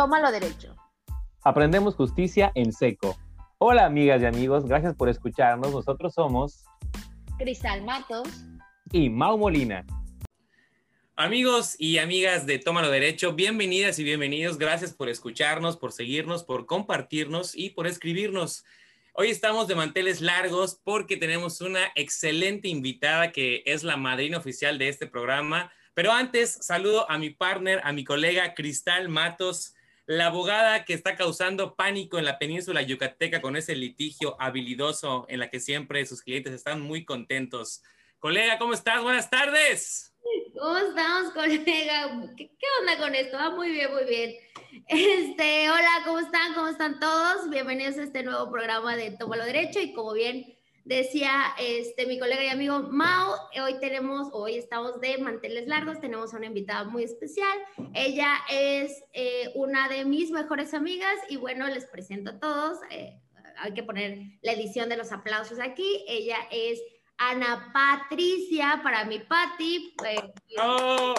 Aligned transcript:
Tómalo 0.00 0.32
derecho. 0.32 0.74
Aprendemos 1.44 1.94
justicia 1.94 2.52
en 2.54 2.72
seco. 2.72 3.18
Hola 3.58 3.84
amigas 3.84 4.22
y 4.22 4.24
amigos, 4.24 4.64
gracias 4.64 4.94
por 4.94 5.10
escucharnos. 5.10 5.72
Nosotros 5.72 6.14
somos 6.14 6.64
Cristal 7.36 7.84
Matos 7.84 8.26
y 8.92 9.10
Mau 9.10 9.36
Molina. 9.36 9.84
Amigos 11.16 11.76
y 11.78 11.98
amigas 11.98 12.46
de 12.46 12.58
Tómalo 12.58 12.88
Derecho, 12.88 13.34
bienvenidas 13.34 13.98
y 13.98 14.04
bienvenidos. 14.04 14.56
Gracias 14.56 14.94
por 14.94 15.10
escucharnos, 15.10 15.76
por 15.76 15.92
seguirnos, 15.92 16.44
por 16.44 16.64
compartirnos 16.64 17.54
y 17.54 17.68
por 17.68 17.86
escribirnos. 17.86 18.64
Hoy 19.12 19.28
estamos 19.28 19.68
de 19.68 19.74
manteles 19.74 20.22
largos 20.22 20.80
porque 20.82 21.18
tenemos 21.18 21.60
una 21.60 21.92
excelente 21.94 22.68
invitada 22.68 23.32
que 23.32 23.62
es 23.66 23.84
la 23.84 23.98
madrina 23.98 24.38
oficial 24.38 24.78
de 24.78 24.88
este 24.88 25.06
programa. 25.06 25.70
Pero 25.92 26.10
antes, 26.10 26.52
saludo 26.62 27.04
a 27.10 27.18
mi 27.18 27.28
partner, 27.28 27.82
a 27.84 27.92
mi 27.92 28.02
colega 28.02 28.54
Cristal 28.54 29.10
Matos, 29.10 29.74
la 30.10 30.26
abogada 30.26 30.84
que 30.84 30.92
está 30.92 31.14
causando 31.14 31.76
pánico 31.76 32.18
en 32.18 32.24
la 32.24 32.36
península 32.36 32.82
yucateca 32.82 33.40
con 33.40 33.54
ese 33.54 33.76
litigio 33.76 34.34
habilidoso 34.40 35.24
en 35.28 35.38
la 35.38 35.50
que 35.50 35.60
siempre 35.60 36.04
sus 36.04 36.20
clientes 36.20 36.52
están 36.52 36.80
muy 36.80 37.04
contentos. 37.04 37.80
Colega, 38.18 38.58
¿cómo 38.58 38.72
estás? 38.72 39.04
Buenas 39.04 39.30
tardes. 39.30 40.12
¿Cómo 40.58 40.76
estamos, 40.78 41.32
colega? 41.32 42.28
¿Qué, 42.36 42.50
onda 42.80 42.98
con 42.98 43.14
esto? 43.14 43.36
Ah, 43.38 43.50
muy 43.50 43.70
bien, 43.70 43.92
muy 43.92 44.04
bien. 44.04 44.34
Este, 44.88 45.70
hola, 45.70 46.02
¿cómo 46.04 46.18
están? 46.18 46.54
¿Cómo 46.54 46.66
están 46.66 46.98
todos? 46.98 47.48
Bienvenidos 47.48 47.96
a 47.96 48.02
este 48.02 48.24
nuevo 48.24 48.50
programa 48.50 48.96
de 48.96 49.12
Tómalo 49.12 49.44
Derecho 49.44 49.78
y 49.78 49.92
como 49.92 50.12
bien 50.14 50.58
decía 50.84 51.54
este, 51.58 52.06
mi 52.06 52.18
colega 52.18 52.44
y 52.44 52.48
amigo 52.48 52.80
Mao, 52.90 53.36
hoy 53.62 53.78
tenemos, 53.80 54.28
hoy 54.32 54.56
estamos 54.56 55.00
de 55.00 55.18
manteles 55.18 55.66
largos, 55.66 56.00
tenemos 56.00 56.32
a 56.32 56.36
una 56.36 56.46
invitada 56.46 56.84
muy 56.84 57.04
especial. 57.04 57.58
Ella 57.94 58.34
es 58.50 59.02
eh, 59.12 59.50
una 59.54 59.88
de 59.88 60.04
mis 60.04 60.30
mejores 60.30 60.74
amigas 60.74 61.16
y 61.28 61.36
bueno, 61.36 61.66
les 61.66 61.86
presento 61.86 62.30
a 62.30 62.40
todos. 62.40 62.78
Eh, 62.90 63.18
hay 63.58 63.74
que 63.74 63.82
poner 63.82 64.18
la 64.42 64.52
edición 64.52 64.88
de 64.88 64.96
los 64.96 65.12
aplausos 65.12 65.58
aquí. 65.60 66.04
Ella 66.08 66.38
es 66.50 66.80
Ana 67.18 67.70
Patricia, 67.72 68.80
para 68.82 69.04
mi 69.04 69.18
Patti. 69.18 69.94
Oh. 70.58 71.14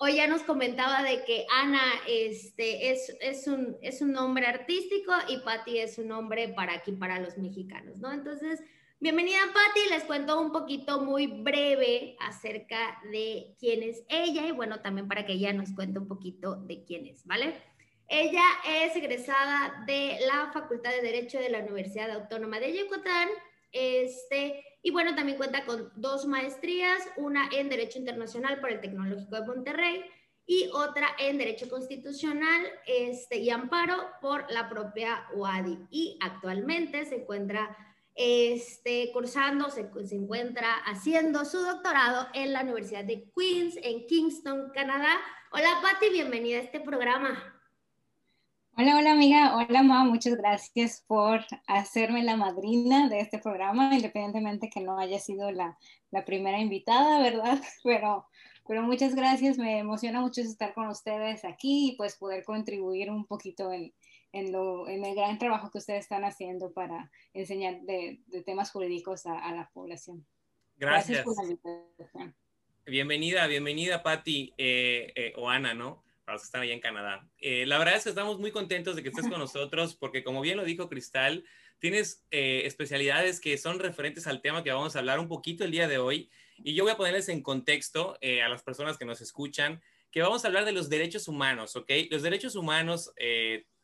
Hoy 0.00 0.14
ya 0.14 0.28
nos 0.28 0.42
comentaba 0.42 1.02
de 1.02 1.24
que 1.24 1.44
Ana 1.50 1.82
este, 2.06 2.92
es, 2.92 3.16
es, 3.20 3.48
un, 3.48 3.76
es 3.82 4.00
un 4.00 4.12
nombre 4.12 4.46
artístico 4.46 5.12
y 5.28 5.38
Patti 5.38 5.78
es 5.78 5.98
un 5.98 6.06
nombre 6.06 6.50
para 6.50 6.74
aquí, 6.74 6.92
para 6.92 7.18
los 7.18 7.36
mexicanos, 7.36 7.96
¿no? 7.96 8.12
Entonces, 8.12 8.62
bienvenida 9.00 9.40
Patti, 9.52 9.90
les 9.90 10.04
cuento 10.04 10.40
un 10.40 10.52
poquito 10.52 11.00
muy 11.00 11.26
breve 11.26 12.14
acerca 12.20 13.00
de 13.10 13.56
quién 13.58 13.82
es 13.82 14.04
ella 14.08 14.46
y 14.46 14.52
bueno, 14.52 14.82
también 14.82 15.08
para 15.08 15.26
que 15.26 15.32
ella 15.32 15.52
nos 15.52 15.72
cuente 15.72 15.98
un 15.98 16.06
poquito 16.06 16.54
de 16.54 16.84
quién 16.84 17.06
es, 17.06 17.26
¿vale? 17.26 17.60
Ella 18.06 18.44
es 18.68 18.94
egresada 18.94 19.82
de 19.84 20.18
la 20.28 20.52
Facultad 20.52 20.92
de 20.92 21.02
Derecho 21.02 21.40
de 21.40 21.50
la 21.50 21.58
Universidad 21.58 22.12
Autónoma 22.12 22.60
de 22.60 22.78
Yucatán 22.78 23.28
este, 23.72 24.64
y 24.82 24.90
bueno, 24.90 25.14
también 25.14 25.36
cuenta 25.36 25.64
con 25.64 25.92
dos 25.96 26.26
maestrías, 26.26 27.02
una 27.16 27.48
en 27.52 27.68
Derecho 27.68 27.98
Internacional 27.98 28.60
por 28.60 28.70
el 28.70 28.80
Tecnológico 28.80 29.36
de 29.36 29.46
Monterrey 29.46 30.04
y 30.46 30.70
otra 30.72 31.08
en 31.18 31.36
Derecho 31.36 31.68
Constitucional 31.68 32.66
este, 32.86 33.36
y 33.36 33.50
Amparo 33.50 33.96
por 34.22 34.50
la 34.50 34.68
propia 34.70 35.26
UADI. 35.34 35.78
Y 35.90 36.18
actualmente 36.22 37.04
se 37.04 37.16
encuentra 37.16 37.76
este, 38.14 39.10
cursando, 39.12 39.70
se, 39.70 39.90
se 40.06 40.16
encuentra 40.16 40.74
haciendo 40.86 41.44
su 41.44 41.58
doctorado 41.58 42.28
en 42.32 42.54
la 42.54 42.62
Universidad 42.62 43.04
de 43.04 43.30
Queens, 43.36 43.76
en 43.82 44.06
Kingston, 44.06 44.70
Canadá. 44.72 45.20
Hola 45.52 45.80
Patti, 45.82 46.08
bienvenida 46.10 46.58
a 46.58 46.62
este 46.62 46.80
programa. 46.80 47.57
Hola, 48.80 48.96
hola 48.96 49.10
amiga, 49.10 49.56
hola 49.56 49.82
mamá, 49.82 50.04
muchas 50.04 50.36
gracias 50.36 51.02
por 51.08 51.44
hacerme 51.66 52.22
la 52.22 52.36
madrina 52.36 53.08
de 53.08 53.18
este 53.18 53.40
programa, 53.40 53.92
independientemente 53.92 54.70
que 54.70 54.82
no 54.82 55.00
haya 55.00 55.18
sido 55.18 55.50
la, 55.50 55.76
la 56.12 56.24
primera 56.24 56.60
invitada, 56.60 57.20
¿verdad? 57.20 57.60
Pero, 57.82 58.28
pero 58.68 58.82
muchas 58.82 59.16
gracias, 59.16 59.58
me 59.58 59.80
emociona 59.80 60.20
mucho 60.20 60.42
estar 60.42 60.74
con 60.74 60.86
ustedes 60.86 61.44
aquí 61.44 61.88
y 61.88 61.96
pues 61.96 62.16
poder 62.16 62.44
contribuir 62.44 63.10
un 63.10 63.26
poquito 63.26 63.72
en, 63.72 63.92
en, 64.30 64.52
lo, 64.52 64.88
en 64.88 65.04
el 65.04 65.16
gran 65.16 65.38
trabajo 65.38 65.72
que 65.72 65.78
ustedes 65.78 66.04
están 66.04 66.24
haciendo 66.24 66.72
para 66.72 67.10
enseñar 67.34 67.80
de, 67.80 68.20
de 68.26 68.44
temas 68.44 68.70
jurídicos 68.70 69.26
a, 69.26 69.40
a, 69.40 69.56
la 69.56 69.68
población. 69.74 70.24
Gracias. 70.76 71.24
gracias 71.24 71.24
por 71.24 71.44
la 71.44 71.50
invitación. 71.50 72.36
Bienvenida, 72.86 73.48
bienvenida 73.48 74.04
Patti 74.04 74.54
eh, 74.56 75.12
eh, 75.16 75.32
o 75.36 75.48
Ana, 75.48 75.74
¿no? 75.74 76.04
Para 76.28 76.34
los 76.34 76.42
que 76.42 76.46
están 76.48 76.60
allá 76.60 76.74
en 76.74 76.80
Canadá. 76.80 77.26
Eh, 77.38 77.64
la 77.64 77.78
verdad 77.78 77.96
es 77.96 78.04
que 78.04 78.10
estamos 78.10 78.38
muy 78.38 78.50
contentos 78.50 78.94
de 78.94 79.02
que 79.02 79.08
estés 79.08 79.28
con 79.28 79.38
nosotros 79.38 79.94
porque 79.94 80.22
como 80.22 80.42
bien 80.42 80.58
lo 80.58 80.64
dijo 80.64 80.90
Cristal, 80.90 81.42
tienes 81.78 82.26
eh, 82.30 82.64
especialidades 82.66 83.40
que 83.40 83.56
son 83.56 83.78
referentes 83.78 84.26
al 84.26 84.42
tema 84.42 84.62
que 84.62 84.70
vamos 84.70 84.94
a 84.94 84.98
hablar 84.98 85.20
un 85.20 85.28
poquito 85.28 85.64
el 85.64 85.70
día 85.70 85.88
de 85.88 85.96
hoy 85.96 86.28
y 86.58 86.74
yo 86.74 86.84
voy 86.84 86.92
a 86.92 86.98
ponerles 86.98 87.30
en 87.30 87.42
contexto 87.42 88.18
eh, 88.20 88.42
a 88.42 88.50
las 88.50 88.62
personas 88.62 88.98
que 88.98 89.06
nos 89.06 89.22
escuchan 89.22 89.80
que 90.10 90.20
vamos 90.20 90.44
a 90.44 90.48
hablar 90.48 90.66
de 90.66 90.72
los 90.72 90.90
derechos 90.90 91.28
humanos, 91.28 91.76
¿ok? 91.76 91.90
Los 92.10 92.22
derechos 92.22 92.56
humanos, 92.56 93.12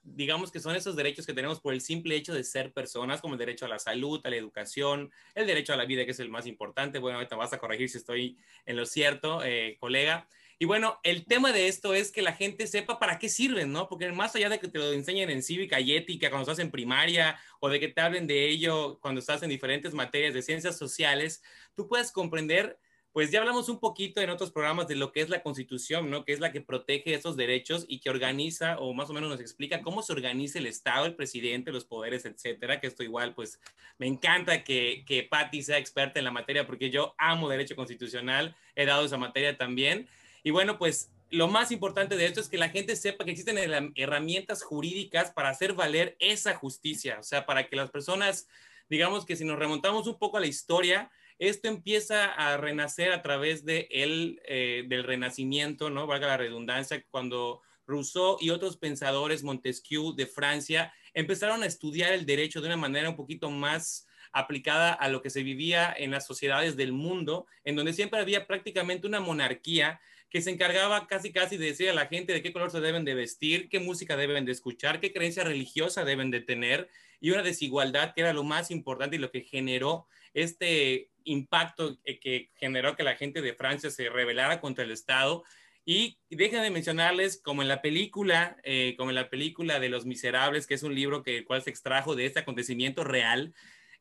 digamos 0.02 0.50
que 0.50 0.60
son 0.60 0.74
esos 0.74 0.96
derechos 0.96 1.26
que 1.26 1.34
tenemos 1.34 1.60
por 1.60 1.72
el 1.72 1.80
simple 1.80 2.14
hecho 2.16 2.34
de 2.34 2.44
ser 2.44 2.72
personas, 2.72 3.22
como 3.22 3.34
el 3.34 3.38
derecho 3.38 3.66
a 3.66 3.68
la 3.68 3.78
salud, 3.78 4.20
a 4.24 4.30
la 4.30 4.36
educación, 4.36 5.10
el 5.34 5.46
derecho 5.46 5.74
a 5.74 5.76
la 5.76 5.84
vida, 5.84 6.04
que 6.06 6.12
es 6.12 6.20
el 6.20 6.30
más 6.30 6.46
importante. 6.46 6.98
Bueno, 6.98 7.18
ahorita 7.18 7.36
vas 7.36 7.52
a 7.52 7.58
corregir 7.58 7.90
si 7.90 7.98
estoy 7.98 8.38
en 8.64 8.76
lo 8.76 8.86
cierto, 8.86 9.42
colega. 9.78 10.26
Y 10.64 10.66
bueno, 10.66 10.98
el 11.02 11.26
tema 11.26 11.52
de 11.52 11.68
esto 11.68 11.92
es 11.92 12.10
que 12.10 12.22
la 12.22 12.32
gente 12.32 12.66
sepa 12.66 12.98
para 12.98 13.18
qué 13.18 13.28
sirven, 13.28 13.70
¿no? 13.70 13.86
Porque 13.86 14.10
más 14.12 14.34
allá 14.34 14.48
de 14.48 14.58
que 14.58 14.66
te 14.66 14.78
lo 14.78 14.94
enseñen 14.94 15.28
en 15.28 15.42
cívica 15.42 15.78
y 15.78 15.92
ética 15.92 16.30
cuando 16.30 16.50
estás 16.50 16.64
en 16.64 16.70
primaria 16.70 17.38
o 17.60 17.68
de 17.68 17.78
que 17.78 17.88
te 17.88 18.00
hablen 18.00 18.26
de 18.26 18.48
ello 18.48 18.98
cuando 19.02 19.18
estás 19.18 19.42
en 19.42 19.50
diferentes 19.50 19.92
materias 19.92 20.32
de 20.32 20.40
ciencias 20.40 20.78
sociales, 20.78 21.42
tú 21.74 21.86
puedes 21.86 22.10
comprender, 22.10 22.78
pues 23.12 23.30
ya 23.30 23.40
hablamos 23.40 23.68
un 23.68 23.78
poquito 23.78 24.22
en 24.22 24.30
otros 24.30 24.52
programas 24.52 24.88
de 24.88 24.94
lo 24.94 25.12
que 25.12 25.20
es 25.20 25.28
la 25.28 25.42
constitución, 25.42 26.08
¿no? 26.08 26.24
Que 26.24 26.32
es 26.32 26.40
la 26.40 26.50
que 26.50 26.62
protege 26.62 27.12
esos 27.12 27.36
derechos 27.36 27.84
y 27.86 28.00
que 28.00 28.08
organiza 28.08 28.78
o 28.78 28.94
más 28.94 29.10
o 29.10 29.12
menos 29.12 29.28
nos 29.28 29.40
explica 29.42 29.82
cómo 29.82 30.02
se 30.02 30.14
organiza 30.14 30.58
el 30.58 30.66
Estado, 30.66 31.04
el 31.04 31.14
presidente, 31.14 31.72
los 31.72 31.84
poderes, 31.84 32.24
etcétera. 32.24 32.80
Que 32.80 32.86
esto 32.86 33.02
igual, 33.02 33.34
pues 33.34 33.60
me 33.98 34.06
encanta 34.06 34.64
que, 34.64 35.04
que 35.06 35.24
Patti 35.24 35.62
sea 35.62 35.76
experta 35.76 36.20
en 36.20 36.24
la 36.24 36.30
materia 36.30 36.66
porque 36.66 36.88
yo 36.88 37.14
amo 37.18 37.50
derecho 37.50 37.76
constitucional, 37.76 38.56
he 38.74 38.86
dado 38.86 39.04
esa 39.04 39.18
materia 39.18 39.58
también. 39.58 40.08
Y 40.44 40.50
bueno, 40.50 40.78
pues 40.78 41.10
lo 41.30 41.48
más 41.48 41.72
importante 41.72 42.16
de 42.16 42.26
esto 42.26 42.40
es 42.40 42.48
que 42.48 42.58
la 42.58 42.68
gente 42.68 42.94
sepa 42.94 43.24
que 43.24 43.32
existen 43.32 43.58
herramientas 43.96 44.62
jurídicas 44.62 45.32
para 45.32 45.48
hacer 45.48 45.72
valer 45.72 46.16
esa 46.20 46.54
justicia, 46.54 47.18
o 47.18 47.22
sea, 47.24 47.46
para 47.46 47.66
que 47.66 47.74
las 47.74 47.90
personas, 47.90 48.46
digamos 48.88 49.24
que 49.24 49.34
si 49.34 49.44
nos 49.44 49.58
remontamos 49.58 50.06
un 50.06 50.18
poco 50.18 50.36
a 50.36 50.40
la 50.40 50.46
historia, 50.46 51.10
esto 51.38 51.66
empieza 51.66 52.26
a 52.26 52.56
renacer 52.58 53.10
a 53.10 53.22
través 53.22 53.64
de 53.64 53.88
el, 53.90 54.40
eh, 54.44 54.84
del 54.86 55.02
renacimiento, 55.02 55.90
¿no? 55.90 56.06
Valga 56.06 56.28
la 56.28 56.36
redundancia, 56.36 57.04
cuando 57.10 57.62
Rousseau 57.86 58.36
y 58.38 58.50
otros 58.50 58.76
pensadores, 58.76 59.42
Montesquieu 59.42 60.14
de 60.14 60.26
Francia, 60.26 60.92
empezaron 61.14 61.62
a 61.62 61.66
estudiar 61.66 62.12
el 62.12 62.26
derecho 62.26 62.60
de 62.60 62.66
una 62.66 62.76
manera 62.76 63.08
un 63.08 63.16
poquito 63.16 63.50
más 63.50 64.06
aplicada 64.34 64.92
a 64.92 65.08
lo 65.08 65.22
que 65.22 65.30
se 65.30 65.42
vivía 65.42 65.94
en 65.96 66.10
las 66.10 66.26
sociedades 66.26 66.76
del 66.76 66.92
mundo, 66.92 67.46
en 67.64 67.76
donde 67.76 67.94
siempre 67.94 68.20
había 68.20 68.46
prácticamente 68.46 69.06
una 69.06 69.20
monarquía 69.20 70.00
que 70.28 70.42
se 70.42 70.50
encargaba 70.50 71.06
casi 71.06 71.32
casi 71.32 71.56
de 71.56 71.66
decir 71.66 71.88
a 71.88 71.94
la 71.94 72.06
gente 72.06 72.32
de 72.32 72.42
qué 72.42 72.52
color 72.52 72.70
se 72.70 72.80
deben 72.80 73.04
de 73.04 73.14
vestir, 73.14 73.68
qué 73.68 73.78
música 73.78 74.16
deben 74.16 74.44
de 74.44 74.52
escuchar, 74.52 75.00
qué 75.00 75.12
creencia 75.12 75.44
religiosa 75.44 76.04
deben 76.04 76.30
de 76.32 76.40
tener 76.40 76.90
y 77.20 77.30
una 77.30 77.42
desigualdad 77.42 78.12
que 78.12 78.22
era 78.22 78.32
lo 78.32 78.42
más 78.42 78.70
importante 78.70 79.16
y 79.16 79.20
lo 79.20 79.30
que 79.30 79.42
generó 79.42 80.06
este 80.34 81.08
impacto 81.24 81.96
que 82.04 82.50
generó 82.56 82.96
que 82.96 83.04
la 83.04 83.16
gente 83.16 83.40
de 83.40 83.54
Francia 83.54 83.90
se 83.90 84.10
rebelara 84.10 84.60
contra 84.60 84.84
el 84.84 84.90
Estado. 84.90 85.44
Y 85.86 86.18
dejen 86.30 86.62
de 86.62 86.70
mencionarles, 86.70 87.36
como 87.36 87.60
en 87.62 87.68
la 87.68 87.82
película, 87.82 88.56
eh, 88.64 88.94
como 88.96 89.10
en 89.10 89.16
la 89.16 89.28
película 89.28 89.80
de 89.80 89.90
Los 89.90 90.06
Miserables, 90.06 90.66
que 90.66 90.74
es 90.74 90.82
un 90.82 90.94
libro 90.94 91.22
que 91.22 91.38
el 91.38 91.44
cual 91.44 91.62
se 91.62 91.70
extrajo 91.70 92.14
de 92.16 92.24
este 92.24 92.40
acontecimiento 92.40 93.04
real, 93.04 93.54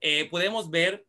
eh, 0.03 0.27
podemos 0.29 0.69
ver 0.69 1.07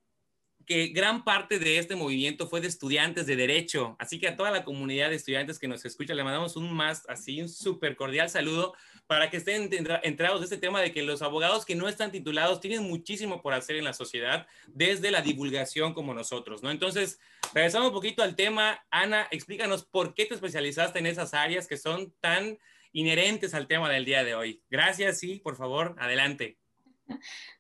que 0.67 0.87
gran 0.87 1.25
parte 1.25 1.59
de 1.59 1.79
este 1.79 1.97
movimiento 1.97 2.47
fue 2.47 2.61
de 2.61 2.69
estudiantes 2.69 3.27
de 3.27 3.37
derecho. 3.37 3.97
Así 3.99 4.19
que 4.19 4.29
a 4.29 4.37
toda 4.37 4.53
la 4.53 4.65
comunidad 4.65 5.11
de 5.11 5.17
estudiantes 5.17 5.59
que 5.59 5.69
nos 5.69 5.85
escucha, 5.85 6.15
le 6.15 6.25
mandamos 6.25 6.57
un 6.57 6.73
más, 6.73 7.05
así, 7.09 7.43
un 7.43 7.49
súper 7.49 7.97
cordial 7.97 8.31
saludo 8.31 8.73
para 9.09 9.29
que 9.29 9.37
estén 9.37 9.69
entrados 10.05 10.41
de 10.41 10.45
este 10.45 10.57
tema 10.57 10.81
de 10.81 10.93
que 10.93 11.03
los 11.03 11.23
abogados 11.23 11.67
que 11.67 11.75
no 11.75 11.89
están 11.89 12.13
titulados 12.13 12.61
tienen 12.61 12.85
muchísimo 12.85 13.43
por 13.43 13.53
hacer 13.53 13.77
en 13.77 13.85
la 13.85 13.93
sociedad 13.93 14.47
desde 14.69 15.11
la 15.11 15.21
divulgación 15.21 15.93
como 15.93 16.15
nosotros, 16.15 16.63
¿no? 16.63 16.71
Entonces, 16.71 17.19
regresamos 17.53 17.89
un 17.89 17.95
poquito 17.95 18.23
al 18.23 18.37
tema. 18.37 18.87
Ana, 18.91 19.27
explícanos 19.33 19.85
por 19.85 20.15
qué 20.15 20.25
te 20.25 20.35
especializaste 20.35 21.01
en 21.01 21.07
esas 21.07 21.35
áreas 21.35 21.67
que 21.67 21.77
son 21.77 22.15
tan 22.21 22.59
inherentes 22.93 23.55
al 23.55 23.67
tema 23.67 23.91
del 23.91 24.05
día 24.05 24.25
de 24.25 24.37
hoy. 24.37 24.63
Gracias, 24.71 25.19
sí, 25.19 25.41
por 25.41 25.57
favor, 25.57 25.97
adelante. 25.99 26.59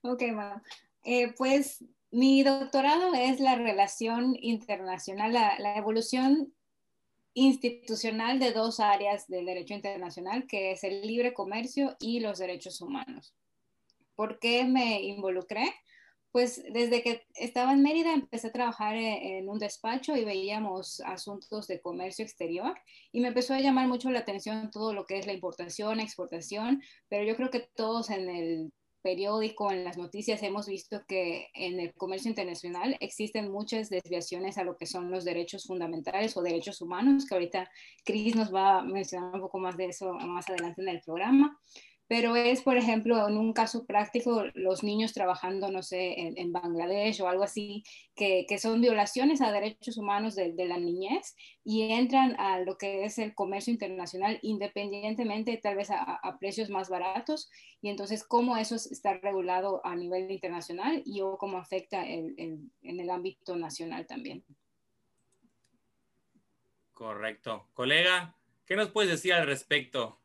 Ok, 0.02 0.22
bueno. 0.32 0.62
Eh, 1.04 1.34
pues 1.36 1.84
mi 2.10 2.42
doctorado 2.42 3.12
es 3.14 3.40
la 3.40 3.56
relación 3.56 4.36
internacional, 4.40 5.32
la, 5.32 5.76
evolución 5.76 6.54
institucional 7.34 8.38
de 8.38 8.52
dos 8.52 8.80
áreas 8.80 9.26
del 9.28 9.46
derecho 9.46 9.74
internacional, 9.74 10.46
que 10.46 10.72
es 10.72 10.84
el 10.84 11.02
libre 11.06 11.34
comercio 11.34 11.96
y 12.00 12.20
los 12.20 12.38
derechos 12.38 12.80
humanos. 12.80 13.34
¿Por 14.14 14.38
qué 14.38 14.64
me 14.64 15.02
involucré? 15.02 15.74
Pues 16.30 16.62
desde 16.72 17.02
que 17.02 17.26
estaba 17.34 17.72
en 17.72 17.82
Mérida 17.82 18.14
empecé 18.14 18.46
a 18.46 18.52
trabajar 18.52 18.96
e, 18.96 19.38
en 19.38 19.48
un 19.48 19.58
despacho 19.58 20.16
y 20.16 20.24
veíamos 20.24 21.00
asuntos 21.00 21.66
de 21.66 21.80
comercio 21.80 22.24
exterior 22.24 22.78
y 23.12 23.20
me 23.20 23.28
empezó 23.28 23.54
a 23.54 23.60
llamar 23.60 23.88
mucho 23.88 24.10
la 24.10 24.20
atención 24.20 24.70
todo 24.70 24.94
lo 24.94 25.04
que 25.04 25.18
es 25.18 25.26
la 25.26 25.32
importación, 25.32 26.00
exportación, 26.00 26.80
pero 27.08 27.24
yo 27.24 27.36
creo 27.36 27.50
que 27.50 27.68
todos 27.74 28.10
en 28.10 28.30
el 28.30 28.72
periódico, 29.04 29.70
en 29.70 29.84
las 29.84 29.98
noticias, 29.98 30.42
hemos 30.42 30.66
visto 30.66 31.04
que 31.06 31.48
en 31.52 31.78
el 31.78 31.92
comercio 31.92 32.30
internacional 32.30 32.96
existen 33.00 33.52
muchas 33.52 33.90
desviaciones 33.90 34.56
a 34.56 34.64
lo 34.64 34.78
que 34.78 34.86
son 34.86 35.10
los 35.10 35.26
derechos 35.26 35.66
fundamentales 35.66 36.34
o 36.38 36.42
derechos 36.42 36.80
humanos, 36.80 37.26
que 37.26 37.34
ahorita 37.34 37.70
Cris 38.02 38.34
nos 38.34 38.52
va 38.52 38.78
a 38.78 38.82
mencionar 38.82 39.34
un 39.34 39.42
poco 39.42 39.58
más 39.58 39.76
de 39.76 39.86
eso 39.86 40.14
más 40.14 40.48
adelante 40.48 40.80
en 40.80 40.88
el 40.88 41.02
programa 41.02 41.60
pero 42.06 42.36
es, 42.36 42.62
por 42.62 42.76
ejemplo, 42.76 43.26
en 43.26 43.38
un 43.38 43.52
caso 43.52 43.86
práctico, 43.86 44.44
los 44.54 44.82
niños 44.82 45.14
trabajando, 45.14 45.70
no 45.70 45.82
sé, 45.82 46.14
en, 46.18 46.52
Bangladesh 46.52 47.20
o 47.22 47.28
algo 47.28 47.44
así, 47.44 47.82
que, 48.14 48.44
que, 48.46 48.58
son 48.58 48.80
violaciones 48.80 49.40
a 49.40 49.50
derechos 49.50 49.96
humanos 49.96 50.34
de, 50.34 50.52
de, 50.52 50.66
la 50.66 50.78
niñez 50.78 51.34
y 51.64 51.90
entran 51.92 52.38
a 52.38 52.60
lo 52.60 52.76
que 52.76 53.04
es 53.04 53.18
el 53.18 53.34
comercio 53.34 53.72
internacional 53.72 54.38
independientemente, 54.42 55.56
tal 55.56 55.76
vez 55.76 55.90
a, 55.90 56.02
a 56.02 56.38
precios 56.38 56.68
más 56.68 56.90
baratos, 56.90 57.50
y 57.80 57.88
entonces 57.88 58.22
cómo 58.22 58.56
eso 58.56 58.76
está 58.76 59.14
regulado 59.14 59.80
a 59.84 59.96
nivel 59.96 60.30
internacional 60.30 61.02
y 61.06 61.22
o 61.22 61.38
cómo 61.38 61.56
afecta 61.56 62.06
el, 62.06 62.34
el, 62.36 62.58
en 62.82 63.00
el 63.00 63.08
ámbito 63.08 63.56
nacional 63.56 64.06
también. 64.06 64.44
Correcto. 66.92 67.66
Colega, 67.74 68.36
¿qué 68.66 68.76
nos 68.76 68.90
puedes 68.90 69.10
decir 69.10 69.32
al 69.32 69.46
respecto? 69.46 70.20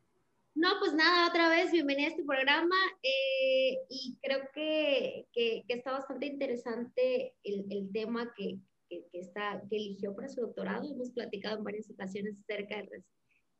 No, 0.60 0.72
pues 0.78 0.94
nada, 0.94 1.30
otra 1.30 1.48
vez, 1.48 1.72
bienvenida 1.72 2.08
a 2.08 2.10
este 2.10 2.26
programa 2.26 2.76
eh, 3.02 3.78
y 3.88 4.18
creo 4.22 4.42
que, 4.54 5.26
que, 5.32 5.64
está 5.70 5.94
bastante 5.94 6.26
interesante 6.26 7.34
el, 7.44 7.66
el 7.70 7.90
tema 7.94 8.34
que, 8.36 8.60
que, 8.90 9.08
está, 9.14 9.64
que 9.70 9.78
eligió 9.78 10.14
para 10.14 10.28
su 10.28 10.42
doctorado. 10.42 10.92
Hemos 10.92 11.12
platicado 11.12 11.60
en 11.60 11.64
varias 11.64 11.90
ocasiones 11.90 12.42
acerca, 12.42 12.76
de, 12.76 13.04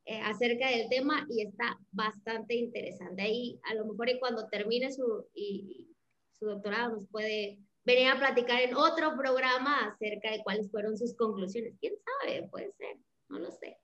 eh, 0.08 0.20
acerca 0.26 0.72
del 0.72 0.90
tema 0.90 1.26
y 1.30 1.44
está 1.44 1.80
bastante 1.94 2.56
interesante. 2.56 3.22
Ahí 3.22 3.62
a 3.72 3.76
lo 3.76 3.86
mejor 3.86 4.10
y 4.10 4.20
cuando 4.20 4.50
termine 4.50 4.92
su, 4.92 5.26
su 6.34 6.46
doctorado 6.48 6.96
nos 6.96 7.08
puede 7.08 7.60
venir 7.86 8.10
a 8.10 8.20
platicar 8.20 8.60
en 8.62 8.76
otro 8.76 9.16
programa 9.18 9.86
acerca 9.86 10.32
de 10.32 10.44
cuáles 10.44 10.70
fueron 10.70 10.98
sus 10.98 11.16
conclusiones. 11.16 11.78
¿Quién 11.80 11.94
sabe? 11.98 12.46
Puede 12.50 12.74
ser, 12.74 12.98
no 13.30 13.40
lo 13.40 13.52
sé. 13.52 13.78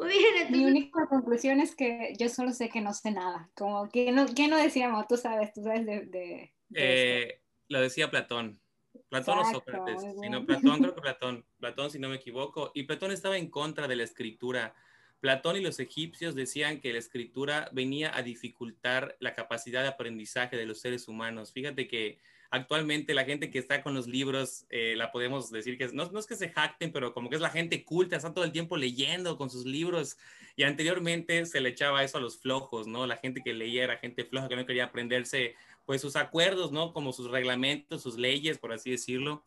Muy 0.00 0.08
bien, 0.08 0.36
entonces... 0.36 0.56
Mi 0.56 0.64
única 0.64 1.06
conclusión 1.06 1.60
es 1.60 1.76
que 1.76 2.14
yo 2.18 2.28
solo 2.28 2.52
sé 2.52 2.68
que 2.68 2.80
no 2.80 2.94
sé 2.94 3.10
nada. 3.10 3.50
Como 3.54 3.88
que 3.88 4.10
no, 4.12 4.26
¿qué 4.34 4.48
no 4.48 4.56
decíamos? 4.56 5.06
Tú 5.06 5.16
sabes, 5.16 5.52
tú 5.52 5.62
sabes 5.62 5.84
de... 5.84 6.06
de, 6.06 6.52
eh, 6.74 7.40
lo 7.68 7.80
decía 7.80 8.10
Platón. 8.10 8.60
Platón 9.08 9.38
o 9.38 9.44
Sócrates. 9.50 10.02
Sino 10.20 10.46
Platón, 10.46 10.78
creo 10.80 10.94
que 10.94 11.00
Platón. 11.02 11.44
Platón, 11.58 11.90
si 11.90 11.98
no 11.98 12.08
me 12.08 12.16
equivoco. 12.16 12.72
Y 12.74 12.84
Platón 12.84 13.12
estaba 13.12 13.36
en 13.36 13.50
contra 13.50 13.88
de 13.88 13.96
la 13.96 14.04
escritura. 14.04 14.74
Platón 15.20 15.56
y 15.56 15.60
los 15.60 15.78
egipcios 15.80 16.34
decían 16.34 16.80
que 16.80 16.92
la 16.92 16.98
escritura 16.98 17.68
venía 17.72 18.16
a 18.16 18.22
dificultar 18.22 19.16
la 19.20 19.34
capacidad 19.34 19.82
de 19.82 19.88
aprendizaje 19.88 20.56
de 20.56 20.66
los 20.66 20.80
seres 20.80 21.08
humanos. 21.08 21.52
Fíjate 21.52 21.86
que 21.86 22.18
actualmente 22.50 23.14
la 23.14 23.24
gente 23.24 23.50
que 23.50 23.58
está 23.58 23.82
con 23.82 23.94
los 23.94 24.06
libros, 24.06 24.66
eh, 24.70 24.94
la 24.96 25.12
podemos 25.12 25.50
decir 25.50 25.78
que 25.78 25.88
no, 25.88 26.10
no, 26.10 26.18
es 26.18 26.26
que 26.26 26.36
se 26.36 26.50
jacten, 26.50 26.92
pero 26.92 27.14
como 27.14 27.30
que 27.30 27.36
es 27.36 27.40
la 27.40 27.50
gente 27.50 27.84
culta, 27.84 28.16
está 28.16 28.34
todo 28.34 28.44
el 28.44 28.52
tiempo 28.52 28.76
leyendo 28.76 29.38
con 29.38 29.50
sus 29.50 29.64
libros 29.64 30.18
y 30.56 30.64
anteriormente 30.64 31.46
se 31.46 31.60
le 31.60 31.70
echaba 31.70 32.02
eso 32.02 32.18
a 32.18 32.20
los 32.20 32.38
flojos, 32.38 32.86
¿no? 32.86 33.06
La 33.06 33.16
gente 33.16 33.40
que 33.42 33.54
leía 33.54 33.84
era 33.84 33.96
gente 33.96 34.24
floja 34.24 34.48
que 34.48 34.56
no 34.56 34.66
quería 34.66 34.84
aprenderse 34.84 35.54
pues 35.86 36.00
sus 36.00 36.16
acuerdos, 36.16 36.72
¿no? 36.72 36.92
Como 36.92 37.12
sus 37.12 37.30
reglamentos, 37.30 38.02
sus 38.02 38.18
leyes, 38.18 38.58
por 38.58 38.72
así 38.72 38.90
decirlo. 38.90 39.44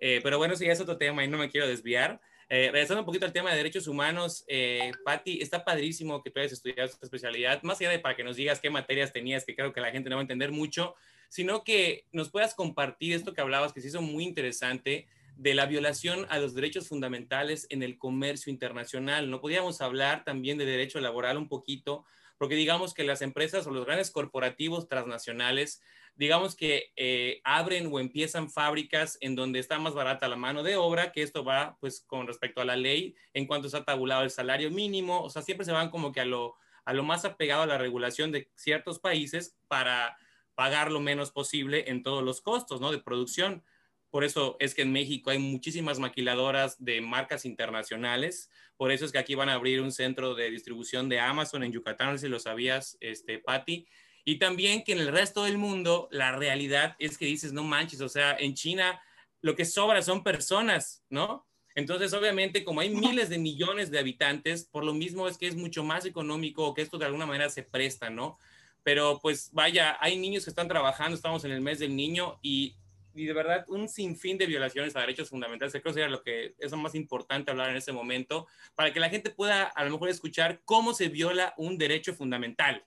Eh, 0.00 0.20
pero 0.22 0.38
bueno, 0.38 0.56
sí, 0.56 0.66
es 0.66 0.80
otro 0.80 0.96
tema 0.96 1.24
y 1.24 1.28
no 1.28 1.38
me 1.38 1.50
quiero 1.50 1.68
desviar. 1.68 2.20
Eh, 2.48 2.68
regresando 2.72 3.02
un 3.02 3.06
poquito 3.06 3.26
al 3.26 3.32
tema 3.32 3.50
de 3.50 3.58
derechos 3.58 3.86
humanos, 3.86 4.44
eh, 4.48 4.90
Patti, 5.04 5.40
está 5.40 5.64
padrísimo 5.64 6.20
que 6.20 6.30
tú 6.30 6.40
hayas 6.40 6.52
estudiado 6.52 6.84
esta 6.84 7.06
especialidad, 7.06 7.62
más 7.62 7.80
allá 7.80 7.90
de 7.90 8.00
para 8.00 8.16
que 8.16 8.24
nos 8.24 8.34
digas 8.34 8.58
qué 8.58 8.70
materias 8.70 9.12
tenías, 9.12 9.44
que 9.44 9.54
creo 9.54 9.72
que 9.72 9.80
la 9.80 9.92
gente 9.92 10.10
no 10.10 10.16
va 10.16 10.22
a 10.22 10.24
entender 10.24 10.50
mucho, 10.50 10.96
sino 11.30 11.64
que 11.64 12.04
nos 12.12 12.28
puedas 12.28 12.54
compartir 12.54 13.14
esto 13.14 13.32
que 13.32 13.40
hablabas, 13.40 13.72
que 13.72 13.80
se 13.80 13.88
hizo 13.88 14.02
muy 14.02 14.24
interesante, 14.24 15.06
de 15.36 15.54
la 15.54 15.64
violación 15.64 16.26
a 16.28 16.38
los 16.38 16.54
derechos 16.54 16.88
fundamentales 16.88 17.66
en 17.70 17.82
el 17.82 17.96
comercio 17.96 18.52
internacional. 18.52 19.30
No 19.30 19.40
podíamos 19.40 19.80
hablar 19.80 20.22
también 20.22 20.58
de 20.58 20.66
derecho 20.66 21.00
laboral 21.00 21.38
un 21.38 21.48
poquito, 21.48 22.04
porque 22.36 22.56
digamos 22.56 22.92
que 22.92 23.04
las 23.04 23.22
empresas 23.22 23.66
o 23.66 23.70
los 23.70 23.86
grandes 23.86 24.10
corporativos 24.10 24.86
transnacionales, 24.86 25.80
digamos 26.14 26.56
que 26.56 26.92
eh, 26.96 27.40
abren 27.44 27.88
o 27.90 28.00
empiezan 28.00 28.50
fábricas 28.50 29.16
en 29.22 29.34
donde 29.34 29.60
está 29.60 29.78
más 29.78 29.94
barata 29.94 30.28
la 30.28 30.36
mano 30.36 30.62
de 30.62 30.76
obra, 30.76 31.10
que 31.10 31.22
esto 31.22 31.42
va 31.42 31.78
pues 31.80 32.02
con 32.06 32.26
respecto 32.26 32.60
a 32.60 32.66
la 32.66 32.76
ley 32.76 33.14
en 33.32 33.46
cuanto 33.46 33.68
está 33.68 33.82
tabulado 33.84 34.24
el 34.24 34.30
salario 34.30 34.70
mínimo, 34.70 35.22
o 35.22 35.30
sea, 35.30 35.40
siempre 35.40 35.64
se 35.64 35.72
van 35.72 35.88
como 35.88 36.12
que 36.12 36.20
a 36.20 36.26
lo, 36.26 36.56
a 36.84 36.92
lo 36.92 37.02
más 37.02 37.24
apegado 37.24 37.62
a 37.62 37.66
la 37.66 37.78
regulación 37.78 38.30
de 38.30 38.50
ciertos 38.56 38.98
países 38.98 39.56
para 39.68 40.18
pagar 40.60 40.92
lo 40.92 41.00
menos 41.00 41.30
posible 41.30 41.84
en 41.88 42.02
todos 42.02 42.22
los 42.22 42.42
costos, 42.42 42.82
¿no? 42.82 42.92
De 42.92 42.98
producción. 42.98 43.64
Por 44.10 44.24
eso 44.24 44.58
es 44.60 44.74
que 44.74 44.82
en 44.82 44.92
México 44.92 45.30
hay 45.30 45.38
muchísimas 45.38 45.98
maquiladoras 45.98 46.84
de 46.84 47.00
marcas 47.00 47.46
internacionales. 47.46 48.50
Por 48.76 48.92
eso 48.92 49.06
es 49.06 49.10
que 49.10 49.16
aquí 49.16 49.34
van 49.34 49.48
a 49.48 49.54
abrir 49.54 49.80
un 49.80 49.90
centro 49.90 50.34
de 50.34 50.50
distribución 50.50 51.08
de 51.08 51.18
Amazon 51.18 51.64
en 51.64 51.72
Yucatán, 51.72 52.18
si 52.18 52.28
lo 52.28 52.38
sabías, 52.38 52.98
este, 53.00 53.38
Patti. 53.38 53.86
Y 54.26 54.38
también 54.38 54.84
que 54.84 54.92
en 54.92 54.98
el 54.98 55.08
resto 55.08 55.44
del 55.44 55.56
mundo 55.56 56.08
la 56.10 56.36
realidad 56.36 56.94
es 56.98 57.16
que 57.16 57.24
dices, 57.24 57.54
no 57.54 57.64
manches, 57.64 58.02
o 58.02 58.10
sea, 58.10 58.36
en 58.38 58.52
China 58.52 59.00
lo 59.40 59.56
que 59.56 59.64
sobra 59.64 60.02
son 60.02 60.22
personas, 60.22 61.02
¿no? 61.08 61.46
Entonces, 61.74 62.12
obviamente, 62.12 62.64
como 62.64 62.82
hay 62.82 62.90
miles 62.90 63.30
de 63.30 63.38
millones 63.38 63.90
de 63.90 63.98
habitantes, 63.98 64.66
por 64.66 64.84
lo 64.84 64.92
mismo 64.92 65.26
es 65.26 65.38
que 65.38 65.46
es 65.46 65.56
mucho 65.56 65.84
más 65.84 66.04
económico 66.04 66.74
que 66.74 66.82
esto 66.82 66.98
de 66.98 67.06
alguna 67.06 67.24
manera 67.24 67.48
se 67.48 67.62
presta, 67.62 68.10
¿no? 68.10 68.38
Pero 68.82 69.18
pues 69.20 69.50
vaya, 69.52 69.96
hay 70.00 70.18
niños 70.18 70.44
que 70.44 70.50
están 70.50 70.68
trabajando, 70.68 71.14
estamos 71.14 71.44
en 71.44 71.52
el 71.52 71.60
mes 71.60 71.78
del 71.78 71.94
niño 71.94 72.38
y, 72.42 72.76
de 73.12 73.32
verdad 73.32 73.64
un 73.68 73.88
sinfín 73.88 74.38
de 74.38 74.46
violaciones 74.46 74.96
a 74.96 75.00
derechos 75.00 75.28
fundamentales. 75.28 75.72
Creo 75.72 75.82
que 75.82 75.92
sería 75.92 76.08
lo 76.08 76.22
que 76.22 76.54
es 76.58 76.70
lo 76.70 76.78
más 76.78 76.94
importante 76.94 77.50
hablar 77.50 77.70
en 77.70 77.76
este 77.76 77.92
momento 77.92 78.46
para 78.74 78.92
que 78.92 79.00
la 79.00 79.10
gente 79.10 79.30
pueda 79.30 79.64
a 79.64 79.84
lo 79.84 79.90
mejor 79.90 80.08
escuchar 80.08 80.62
cómo 80.64 80.94
se 80.94 81.08
viola 81.08 81.54
un 81.58 81.76
derecho 81.76 82.14
fundamental. 82.14 82.84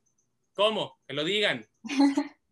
¿Cómo? 0.54 1.00
Que 1.08 1.14
lo 1.14 1.24
digan. 1.24 1.68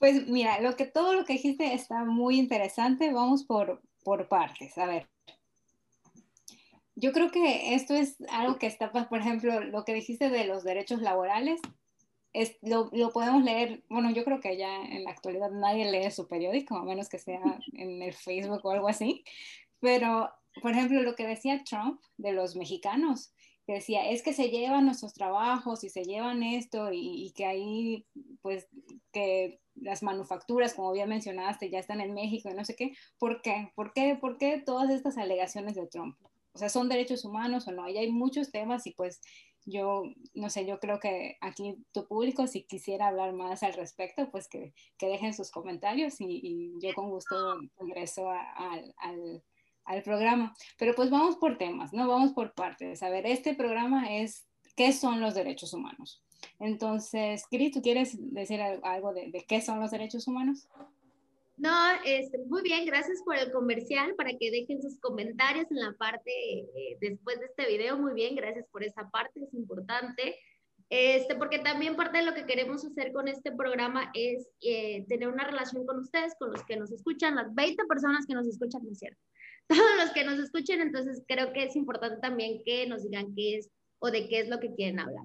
Pues 0.00 0.26
mira, 0.28 0.62
lo 0.62 0.76
que 0.76 0.86
todo 0.86 1.12
lo 1.12 1.26
que 1.26 1.34
dijiste 1.34 1.74
está 1.74 2.06
muy 2.06 2.38
interesante. 2.38 3.12
Vamos 3.12 3.44
por, 3.44 3.82
por 4.02 4.28
partes. 4.28 4.78
A 4.78 4.86
ver, 4.86 5.10
yo 7.00 7.12
creo 7.12 7.30
que 7.30 7.74
esto 7.74 7.94
es 7.94 8.16
algo 8.30 8.58
que 8.58 8.66
está, 8.66 8.90
por 8.90 9.18
ejemplo, 9.18 9.60
lo 9.60 9.84
que 9.84 9.94
dijiste 9.94 10.28
de 10.28 10.44
los 10.44 10.64
derechos 10.64 11.00
laborales, 11.00 11.60
es, 12.32 12.56
lo, 12.62 12.90
lo, 12.92 13.10
podemos 13.10 13.42
leer, 13.42 13.82
bueno, 13.88 14.10
yo 14.10 14.24
creo 14.24 14.40
que 14.40 14.56
ya 14.56 14.82
en 14.82 15.04
la 15.04 15.10
actualidad 15.10 15.50
nadie 15.50 15.90
lee 15.90 16.10
su 16.10 16.28
periódico, 16.28 16.76
a 16.76 16.84
menos 16.84 17.08
que 17.08 17.18
sea 17.18 17.40
en 17.72 18.02
el 18.02 18.14
Facebook 18.14 18.60
o 18.64 18.70
algo 18.70 18.88
así, 18.88 19.24
pero, 19.80 20.30
por 20.62 20.72
ejemplo, 20.72 21.02
lo 21.02 21.14
que 21.14 21.26
decía 21.26 21.64
Trump 21.64 22.00
de 22.16 22.32
los 22.32 22.56
mexicanos, 22.56 23.32
que 23.66 23.74
decía, 23.74 24.08
es 24.10 24.22
que 24.22 24.32
se 24.32 24.50
llevan 24.50 24.86
nuestros 24.86 25.12
trabajos 25.14 25.84
y 25.84 25.90
se 25.90 26.04
llevan 26.04 26.42
esto 26.42 26.92
y, 26.92 27.26
y 27.26 27.32
que 27.32 27.46
ahí, 27.46 28.06
pues, 28.42 28.68
que 29.12 29.60
las 29.74 30.02
manufacturas, 30.02 30.74
como 30.74 30.92
bien 30.92 31.08
mencionaste, 31.08 31.70
ya 31.70 31.78
están 31.78 32.00
en 32.00 32.14
México 32.14 32.50
y 32.50 32.54
no 32.54 32.64
sé 32.64 32.76
qué, 32.76 32.92
¿por 33.18 33.42
qué? 33.42 33.72
¿Por 33.74 33.92
qué, 33.92 34.16
¿Por 34.20 34.38
qué 34.38 34.62
todas 34.64 34.90
estas 34.90 35.18
alegaciones 35.18 35.74
de 35.74 35.86
Trump? 35.86 36.16
O 36.52 36.58
sea, 36.58 36.68
¿son 36.68 36.88
derechos 36.88 37.24
humanos 37.24 37.68
o 37.68 37.72
no? 37.72 37.84
Ahí 37.84 37.96
hay 37.96 38.10
muchos 38.10 38.50
temas 38.50 38.86
y 38.86 38.92
pues 38.92 39.20
yo, 39.66 40.04
no 40.34 40.50
sé, 40.50 40.66
yo 40.66 40.78
creo 40.78 40.98
que 40.98 41.36
aquí 41.40 41.76
tu 41.92 42.06
público, 42.06 42.46
si 42.46 42.62
quisiera 42.62 43.08
hablar 43.08 43.32
más 43.32 43.62
al 43.62 43.74
respecto, 43.74 44.30
pues 44.30 44.48
que, 44.48 44.74
que 44.98 45.06
dejen 45.06 45.34
sus 45.34 45.50
comentarios 45.50 46.16
y, 46.20 46.72
yo 46.80 46.94
con 46.94 47.10
gusto 47.10 47.58
regreso 47.78 48.30
al, 48.30 48.94
al, 48.98 50.02
programa. 50.04 50.54
Pero 50.78 50.94
pues 50.94 51.10
vamos 51.10 51.36
por 51.36 51.58
temas, 51.58 51.92
¿no? 51.92 52.06
Vamos 52.06 52.32
por 52.32 52.54
partes. 52.54 53.02
A 53.02 53.10
ver, 53.10 53.26
este 53.26 53.54
programa 53.54 54.16
es, 54.16 54.46
¿qué 54.76 54.92
son 54.92 55.20
los 55.20 55.34
derechos 55.34 55.72
humanos? 55.72 56.22
Entonces, 56.58 57.44
Kiri, 57.50 57.70
¿tú 57.70 57.82
quieres 57.82 58.16
decir 58.32 58.62
algo 58.62 59.12
de 59.12 59.44
qué 59.48 59.60
son 59.60 59.80
los 59.80 59.90
derechos 59.90 60.28
humanos? 60.28 60.68
No, 61.60 61.92
este, 62.06 62.38
muy 62.46 62.62
bien, 62.62 62.86
gracias 62.86 63.22
por 63.22 63.36
el 63.36 63.52
comercial, 63.52 64.14
para 64.14 64.30
que 64.38 64.50
dejen 64.50 64.80
sus 64.80 64.98
comentarios 64.98 65.70
en 65.70 65.80
la 65.80 65.92
parte 65.92 66.30
eh, 66.32 66.96
después 67.02 67.38
de 67.38 67.46
este 67.46 67.66
video. 67.66 67.98
Muy 67.98 68.14
bien, 68.14 68.34
gracias 68.34 68.66
por 68.72 68.82
esa 68.82 69.10
parte, 69.10 69.40
es 69.44 69.52
importante. 69.52 70.38
Este, 70.88 71.36
porque 71.36 71.58
también 71.58 71.96
parte 71.96 72.16
de 72.16 72.24
lo 72.24 72.32
que 72.32 72.46
queremos 72.46 72.82
hacer 72.82 73.12
con 73.12 73.28
este 73.28 73.52
programa 73.52 74.10
es 74.14 74.48
eh, 74.62 75.04
tener 75.06 75.28
una 75.28 75.44
relación 75.44 75.84
con 75.84 75.98
ustedes, 75.98 76.34
con 76.38 76.50
los 76.50 76.64
que 76.64 76.76
nos 76.76 76.90
escuchan, 76.92 77.36
las 77.36 77.54
20 77.54 77.84
personas 77.84 78.24
que 78.26 78.34
nos 78.34 78.46
escuchan, 78.46 78.82
¿no 78.82 78.92
es 78.92 78.98
cierto? 78.98 79.20
todos 79.68 79.96
los 79.98 80.10
que 80.12 80.24
nos 80.24 80.38
escuchen, 80.38 80.80
entonces 80.80 81.22
creo 81.28 81.52
que 81.52 81.64
es 81.64 81.76
importante 81.76 82.22
también 82.22 82.62
que 82.64 82.86
nos 82.86 83.02
digan 83.02 83.34
qué 83.36 83.58
es 83.58 83.70
o 83.98 84.10
de 84.10 84.28
qué 84.28 84.40
es 84.40 84.48
lo 84.48 84.58
que 84.60 84.74
quieren 84.74 84.98
hablar. 84.98 85.22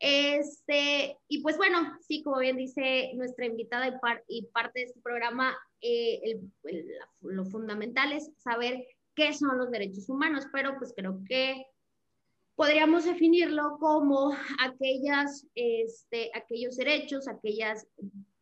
Este, 0.00 1.18
y 1.28 1.42
pues 1.42 1.56
bueno, 1.56 1.96
sí, 2.06 2.22
como 2.22 2.38
bien 2.38 2.56
dice 2.56 3.12
nuestra 3.14 3.46
invitada 3.46 3.88
y, 3.88 4.38
y 4.38 4.46
parte 4.46 4.80
de 4.80 4.86
este 4.86 5.00
programa, 5.00 5.56
eh, 5.80 6.40
lo 7.20 7.44
fundamental 7.46 8.12
es 8.12 8.30
saber 8.38 8.86
qué 9.14 9.32
son 9.32 9.56
los 9.58 9.70
derechos 9.70 10.08
humanos, 10.08 10.46
pero 10.52 10.76
pues 10.78 10.92
creo 10.96 11.22
que 11.28 11.66
podríamos 12.56 13.04
definirlo 13.04 13.78
como 13.78 14.36
aquellas, 14.60 15.46
este, 15.54 16.30
aquellos 16.34 16.76
derechos, 16.76 17.28
aquellas 17.28 17.86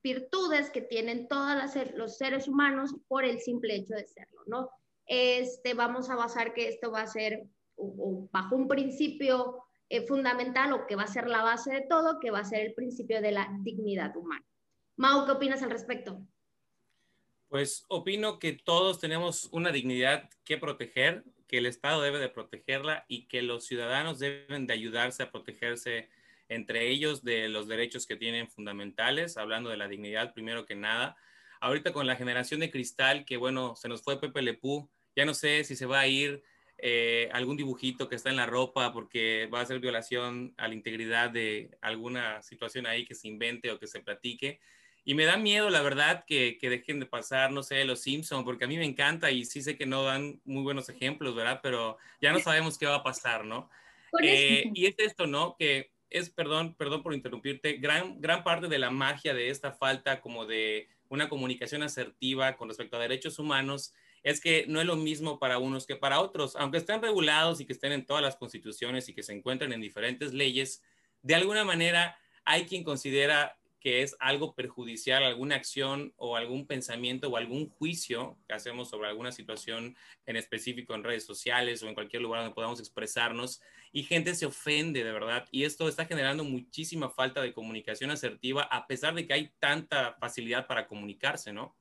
virtudes 0.02 0.70
que 0.70 0.82
tienen 0.82 1.28
todos 1.28 1.74
los 1.94 2.16
seres 2.16 2.48
humanos 2.48 2.94
por 3.08 3.24
el 3.24 3.40
simple 3.40 3.76
hecho 3.76 3.94
de 3.94 4.06
serlo, 4.06 4.42
¿no? 4.46 4.70
Este, 5.06 5.74
vamos 5.74 6.10
a 6.10 6.16
basar 6.16 6.54
que 6.54 6.68
esto 6.68 6.90
va 6.90 7.02
a 7.02 7.06
ser 7.06 7.44
bajo 7.76 8.56
un 8.56 8.68
principio 8.68 9.64
eh, 9.92 10.06
fundamental 10.06 10.72
o 10.72 10.86
que 10.86 10.96
va 10.96 11.02
a 11.02 11.06
ser 11.06 11.28
la 11.28 11.42
base 11.42 11.70
de 11.70 11.82
todo, 11.82 12.18
que 12.18 12.30
va 12.30 12.38
a 12.38 12.44
ser 12.44 12.64
el 12.64 12.72
principio 12.72 13.20
de 13.20 13.30
la 13.30 13.54
dignidad 13.60 14.16
humana. 14.16 14.42
Mau, 14.96 15.26
¿qué 15.26 15.32
opinas 15.32 15.62
al 15.62 15.68
respecto? 15.68 16.26
Pues 17.48 17.84
opino 17.88 18.38
que 18.38 18.54
todos 18.54 19.00
tenemos 19.00 19.50
una 19.52 19.70
dignidad 19.70 20.30
que 20.44 20.56
proteger, 20.56 21.24
que 21.46 21.58
el 21.58 21.66
Estado 21.66 22.00
debe 22.00 22.20
de 22.20 22.30
protegerla 22.30 23.04
y 23.06 23.28
que 23.28 23.42
los 23.42 23.66
ciudadanos 23.66 24.18
deben 24.18 24.66
de 24.66 24.72
ayudarse 24.72 25.24
a 25.24 25.30
protegerse 25.30 26.08
entre 26.48 26.88
ellos 26.88 27.22
de 27.22 27.50
los 27.50 27.68
derechos 27.68 28.06
que 28.06 28.16
tienen 28.16 28.48
fundamentales, 28.48 29.36
hablando 29.36 29.68
de 29.68 29.76
la 29.76 29.88
dignidad 29.88 30.32
primero 30.32 30.64
que 30.64 30.74
nada. 30.74 31.16
Ahorita 31.60 31.92
con 31.92 32.06
la 32.06 32.16
generación 32.16 32.60
de 32.60 32.70
cristal, 32.70 33.26
que 33.26 33.36
bueno, 33.36 33.76
se 33.76 33.90
nos 33.90 34.00
fue 34.00 34.18
Pepe 34.18 34.40
Lepú, 34.40 34.88
ya 35.14 35.26
no 35.26 35.34
sé 35.34 35.64
si 35.64 35.76
se 35.76 35.84
va 35.84 36.00
a 36.00 36.06
ir 36.06 36.42
eh, 36.84 37.28
algún 37.32 37.56
dibujito 37.56 38.08
que 38.08 38.16
está 38.16 38.28
en 38.28 38.34
la 38.34 38.44
ropa 38.44 38.92
porque 38.92 39.48
va 39.54 39.60
a 39.60 39.66
ser 39.66 39.78
violación 39.78 40.52
a 40.56 40.66
la 40.66 40.74
integridad 40.74 41.30
de 41.30 41.78
alguna 41.80 42.42
situación 42.42 42.88
ahí 42.88 43.04
que 43.04 43.14
se 43.14 43.28
invente 43.28 43.70
o 43.70 43.78
que 43.78 43.86
se 43.86 44.00
platique. 44.00 44.58
Y 45.04 45.14
me 45.14 45.24
da 45.24 45.36
miedo, 45.36 45.70
la 45.70 45.80
verdad, 45.80 46.24
que, 46.26 46.58
que 46.60 46.70
dejen 46.70 46.98
de 46.98 47.06
pasar, 47.06 47.52
no 47.52 47.62
sé, 47.62 47.84
los 47.84 48.00
Simpson, 48.00 48.44
porque 48.44 48.64
a 48.64 48.66
mí 48.66 48.76
me 48.76 48.84
encanta 48.84 49.30
y 49.30 49.44
sí 49.44 49.62
sé 49.62 49.76
que 49.76 49.86
no 49.86 50.02
dan 50.02 50.40
muy 50.44 50.64
buenos 50.64 50.88
ejemplos, 50.88 51.36
¿verdad? 51.36 51.60
Pero 51.62 51.98
ya 52.20 52.32
no 52.32 52.40
sabemos 52.40 52.76
qué 52.78 52.86
va 52.86 52.96
a 52.96 53.04
pasar, 53.04 53.44
¿no? 53.44 53.70
Eh, 54.20 54.68
y 54.74 54.86
es 54.86 54.96
esto, 54.98 55.28
¿no? 55.28 55.54
Que 55.56 55.92
es, 56.10 56.30
perdón, 56.30 56.74
perdón 56.74 57.04
por 57.04 57.14
interrumpirte, 57.14 57.74
gran, 57.74 58.20
gran 58.20 58.42
parte 58.42 58.66
de 58.66 58.78
la 58.80 58.90
magia 58.90 59.34
de 59.34 59.50
esta 59.50 59.70
falta 59.70 60.20
como 60.20 60.46
de 60.46 60.88
una 61.08 61.28
comunicación 61.28 61.84
asertiva 61.84 62.56
con 62.56 62.68
respecto 62.68 62.96
a 62.96 63.00
derechos 63.00 63.38
humanos 63.38 63.94
es 64.22 64.40
que 64.40 64.66
no 64.68 64.80
es 64.80 64.86
lo 64.86 64.96
mismo 64.96 65.38
para 65.38 65.58
unos 65.58 65.86
que 65.86 65.96
para 65.96 66.20
otros, 66.20 66.56
aunque 66.56 66.78
estén 66.78 67.02
regulados 67.02 67.60
y 67.60 67.66
que 67.66 67.72
estén 67.72 67.92
en 67.92 68.06
todas 68.06 68.22
las 68.22 68.36
constituciones 68.36 69.08
y 69.08 69.14
que 69.14 69.22
se 69.22 69.32
encuentren 69.32 69.72
en 69.72 69.80
diferentes 69.80 70.32
leyes, 70.32 70.82
de 71.22 71.34
alguna 71.34 71.64
manera 71.64 72.16
hay 72.44 72.66
quien 72.66 72.84
considera 72.84 73.56
que 73.82 74.02
es 74.02 74.16
algo 74.20 74.54
perjudicial, 74.54 75.24
alguna 75.24 75.56
acción 75.56 76.14
o 76.16 76.36
algún 76.36 76.68
pensamiento 76.68 77.28
o 77.28 77.36
algún 77.36 77.68
juicio 77.68 78.38
que 78.46 78.54
hacemos 78.54 78.88
sobre 78.88 79.08
alguna 79.08 79.32
situación 79.32 79.96
en 80.24 80.36
específico 80.36 80.94
en 80.94 81.02
redes 81.02 81.26
sociales 81.26 81.82
o 81.82 81.88
en 81.88 81.94
cualquier 81.94 82.22
lugar 82.22 82.42
donde 82.42 82.54
podamos 82.54 82.78
expresarnos 82.78 83.60
y 83.90 84.04
gente 84.04 84.36
se 84.36 84.46
ofende 84.46 85.02
de 85.02 85.12
verdad 85.12 85.48
y 85.50 85.64
esto 85.64 85.88
está 85.88 86.06
generando 86.06 86.44
muchísima 86.44 87.10
falta 87.10 87.42
de 87.42 87.52
comunicación 87.52 88.12
asertiva 88.12 88.62
a 88.62 88.86
pesar 88.86 89.14
de 89.14 89.26
que 89.26 89.34
hay 89.34 89.50
tanta 89.58 90.14
facilidad 90.20 90.68
para 90.68 90.86
comunicarse, 90.86 91.52
¿no? 91.52 91.76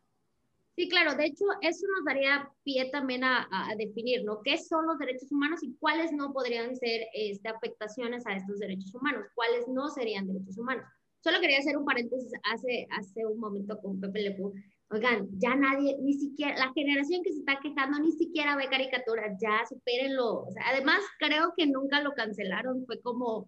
Sí, 0.82 0.90
claro, 0.90 1.14
de 1.14 1.26
hecho 1.26 1.46
eso 1.62 1.86
nos 1.96 2.04
daría 2.06 2.50
pie 2.64 2.90
también 2.92 3.24
a, 3.24 3.48
definir, 3.78 4.24
¿no? 4.24 4.42
¿Qué 4.42 4.58
son 4.58 4.88
los 4.88 4.98
derechos 4.98 5.32
humanos 5.32 5.62
y 5.62 5.76
cuáles 5.76 6.12
no 6.12 6.34
podrían 6.34 6.76
ser 6.76 7.02
este, 7.14 7.50
afectaciones 7.50 8.26
a 8.26 8.34
estos 8.34 8.58
derechos 8.58 8.96
humanos? 8.96 9.28
¿Cuáles 9.36 9.68
no 9.68 9.90
serían 9.90 10.26
derechos 10.26 10.58
humanos? 10.58 10.84
Solo 11.20 11.40
quería 11.40 11.60
hacer 11.60 11.78
un 11.78 11.86
paréntesis 11.86 12.32
hace, 12.52 12.88
hace 12.98 13.28
un 13.28 13.40
momento 13.40 13.78
con 13.80 14.02
Pepe 14.02 14.24
Lepú. 14.24 14.56
Oigan, 14.90 15.30
ya 15.38 15.54
nadie, 15.54 15.98
ni 16.02 16.14
siquiera, 16.14 16.58
la 16.58 16.74
generación 16.74 17.22
que 17.22 17.32
se 17.32 17.42
está 17.42 17.60
quejando 17.62 18.00
ni 18.00 18.14
siquiera 18.14 18.56
ve 18.56 18.68
caricaturas, 18.68 19.38
ya 19.40 19.64
supérenlo. 19.70 20.46
O 20.46 20.52
sea, 20.52 20.64
además, 20.70 21.04
creo 21.20 21.54
que 21.56 21.68
nunca 21.68 22.02
lo 22.02 22.14
cancelaron, 22.14 22.88
fue 22.88 23.00
como, 23.04 23.48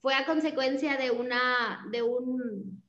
fue 0.00 0.14
a 0.14 0.24
consecuencia 0.24 0.96
de 0.96 1.10
una, 1.10 1.86
de 1.92 2.00
un, 2.00 2.79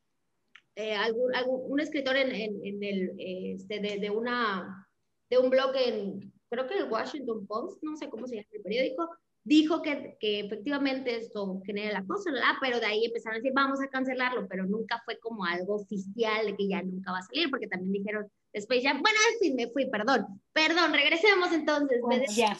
eh, 0.75 0.95
algún, 0.95 1.33
algún, 1.35 1.71
un 1.71 1.79
escritor 1.79 2.15
en, 2.15 2.31
en, 2.31 2.83
el, 2.83 3.11
este, 3.17 3.79
de, 3.79 3.99
de, 3.99 4.09
una, 4.09 4.87
de 5.29 5.37
un 5.37 5.49
blog 5.49 5.71
en, 5.75 6.33
creo 6.49 6.67
que 6.67 6.77
el 6.77 6.91
Washington 6.91 7.45
Post, 7.47 7.83
no 7.83 7.95
sé 7.95 8.09
cómo 8.09 8.27
se 8.27 8.35
llama 8.35 8.47
el 8.51 8.61
periódico, 8.61 9.09
dijo 9.43 9.81
que, 9.81 10.17
que, 10.19 10.41
efectivamente 10.41 11.15
esto 11.15 11.61
genera 11.65 11.99
la 11.99 12.05
cosa, 12.05 12.29
pero 12.61 12.79
de 12.79 12.85
ahí 12.85 13.05
empezaron 13.05 13.35
a 13.35 13.39
decir, 13.39 13.53
vamos 13.55 13.81
a 13.81 13.87
cancelarlo, 13.87 14.47
pero 14.47 14.65
nunca 14.65 15.01
fue 15.03 15.17
como 15.19 15.45
algo 15.45 15.75
oficial 15.75 16.45
de 16.45 16.55
que 16.55 16.67
ya 16.67 16.81
nunca 16.83 17.11
va 17.11 17.19
a 17.19 17.23
salir, 17.23 17.49
porque 17.49 17.67
también 17.67 17.91
dijeron 17.91 18.27
después 18.53 18.83
ya, 18.83 18.93
bueno, 18.93 19.17
en 19.33 19.39
fin, 19.39 19.55
me 19.55 19.69
fui, 19.71 19.89
perdón, 19.89 20.41
perdón, 20.53 20.93
regresemos 20.93 21.51
entonces. 21.51 22.01
ya. 22.35 22.57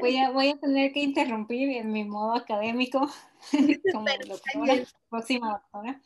Voy 0.00 0.16
a, 0.16 0.30
voy 0.32 0.48
a 0.48 0.58
tener 0.58 0.92
que 0.92 1.00
interrumpir 1.00 1.68
en 1.70 1.92
mi 1.92 2.04
modo 2.04 2.34
académico 2.34 3.10
como 3.92 4.06
doctora, 4.26 4.84
próxima 5.10 5.52
doctora. 5.52 6.00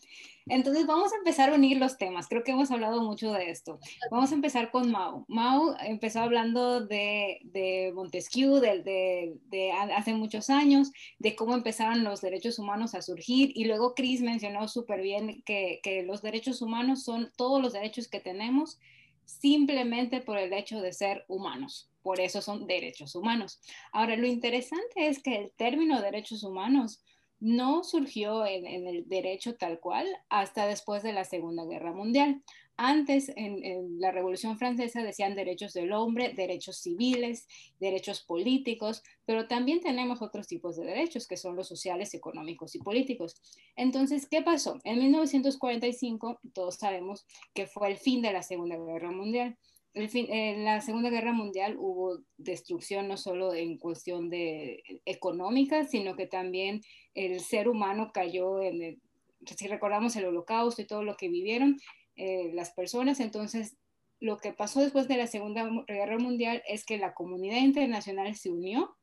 Entonces 0.48 0.86
vamos 0.86 1.12
a 1.12 1.16
empezar 1.16 1.50
a 1.50 1.54
unir 1.54 1.78
los 1.78 1.98
temas. 1.98 2.28
Creo 2.28 2.44
que 2.44 2.52
hemos 2.52 2.70
hablado 2.70 3.02
mucho 3.02 3.32
de 3.32 3.50
esto. 3.50 3.80
Vamos 4.10 4.30
a 4.30 4.34
empezar 4.34 4.70
con 4.70 4.90
Mao. 4.90 5.24
Mao 5.28 5.74
empezó 5.80 6.20
hablando 6.20 6.86
de, 6.86 7.92
Montesquieu, 7.94 8.60
de, 8.60 9.34
de, 9.44 9.72
hace 9.72 10.14
muchos 10.14 10.48
años, 10.50 10.92
de 11.18 11.34
cómo 11.34 11.54
empezaron 11.54 12.04
los 12.04 12.20
derechos 12.20 12.58
humanos 12.58 12.94
a 12.94 13.02
surgir 13.02 13.50
y 13.54 13.64
luego 13.64 13.94
Chris 13.94 14.22
mencionó 14.22 14.68
súper 14.68 15.02
bien 15.02 15.42
que 15.44 16.04
los 16.06 16.22
derechos 16.22 16.62
humanos 16.62 17.02
son 17.02 17.32
todos 17.36 17.60
los 17.60 17.72
derechos 17.72 18.08
que 18.08 18.20
tenemos 18.20 18.78
simplemente 19.26 20.20
por 20.20 20.38
el 20.38 20.52
hecho 20.52 20.80
de 20.80 20.92
ser 20.92 21.24
humanos. 21.28 21.90
Por 22.02 22.20
eso 22.20 22.40
son 22.40 22.66
derechos 22.66 23.14
humanos. 23.16 23.60
Ahora, 23.92 24.16
lo 24.16 24.26
interesante 24.26 25.08
es 25.08 25.20
que 25.20 25.36
el 25.36 25.50
término 25.56 26.00
derechos 26.00 26.44
humanos 26.44 27.02
no 27.40 27.84
surgió 27.84 28.46
en, 28.46 28.66
el 28.86 29.08
derecho 29.08 29.56
tal 29.56 29.78
cual 29.80 30.06
hasta 30.28 30.66
después 30.66 31.02
de 31.02 31.12
la 31.12 31.24
Segunda 31.24 31.64
Guerra 31.64 31.92
Mundial. 31.92 32.42
Antes, 32.78 33.32
en, 33.36 33.98
la 34.00 34.12
Revolución 34.12 34.58
Francesa 34.58 35.02
decían 35.02 35.34
derechos 35.34 35.72
del 35.72 35.92
hombre, 35.92 36.34
derechos 36.34 36.78
civiles, 36.78 37.46
derechos 37.80 38.22
políticos, 38.22 39.02
pero 39.24 39.48
también 39.48 39.80
tenemos 39.80 40.20
otros 40.20 40.46
tipos 40.46 40.76
de 40.76 40.84
derechos 40.84 41.26
que 41.26 41.38
son 41.38 41.56
los 41.56 41.68
sociales, 41.68 42.12
económicos 42.12 42.74
y 42.74 42.78
políticos. 42.78 43.40
Entonces, 43.76 44.26
¿qué 44.28 44.42
pasó? 44.42 44.78
En 44.84 44.98
1945, 44.98 46.40
todos 46.52 46.76
sabemos 46.76 47.26
que 47.54 47.66
fue 47.66 47.88
el 47.88 47.96
fin 47.96 48.20
de 48.20 48.32
la 48.32 48.42
Segunda 48.42 48.76
Guerra 48.76 49.10
Mundial 49.10 49.56
en 49.96 50.64
la 50.64 50.82
Segunda 50.82 51.08
Guerra 51.08 51.32
Mundial 51.32 51.76
hubo 51.78 52.18
destrucción 52.36 53.08
no 53.08 53.16
solo 53.16 53.54
en 53.54 53.78
cuestión 53.78 54.28
de 54.28 54.82
económica, 55.06 55.84
sino 55.84 56.16
que 56.16 56.26
también 56.26 56.82
el 57.14 57.40
ser 57.40 57.66
humano 57.66 58.10
cayó 58.12 58.60
en, 58.60 59.00
si 59.44 59.66
recordamos 59.68 60.14
el 60.16 60.26
holocausto 60.26 60.82
y 60.82 60.86
todo 60.86 61.02
lo 61.02 61.16
que 61.16 61.28
vivieron 61.28 61.78
eh, 62.16 62.50
las 62.52 62.72
personas, 62.72 63.20
entonces 63.20 63.78
lo 64.20 64.36
que 64.36 64.52
pasó 64.52 64.80
después 64.80 65.08
de 65.08 65.16
la 65.16 65.26
Segunda 65.26 65.66
Guerra 65.88 66.18
Mundial 66.18 66.62
es 66.68 66.84
que 66.84 66.98
la 66.98 67.14
comunidad 67.14 67.58
internacional 67.58 68.34
se 68.34 68.50
unió 68.50 68.96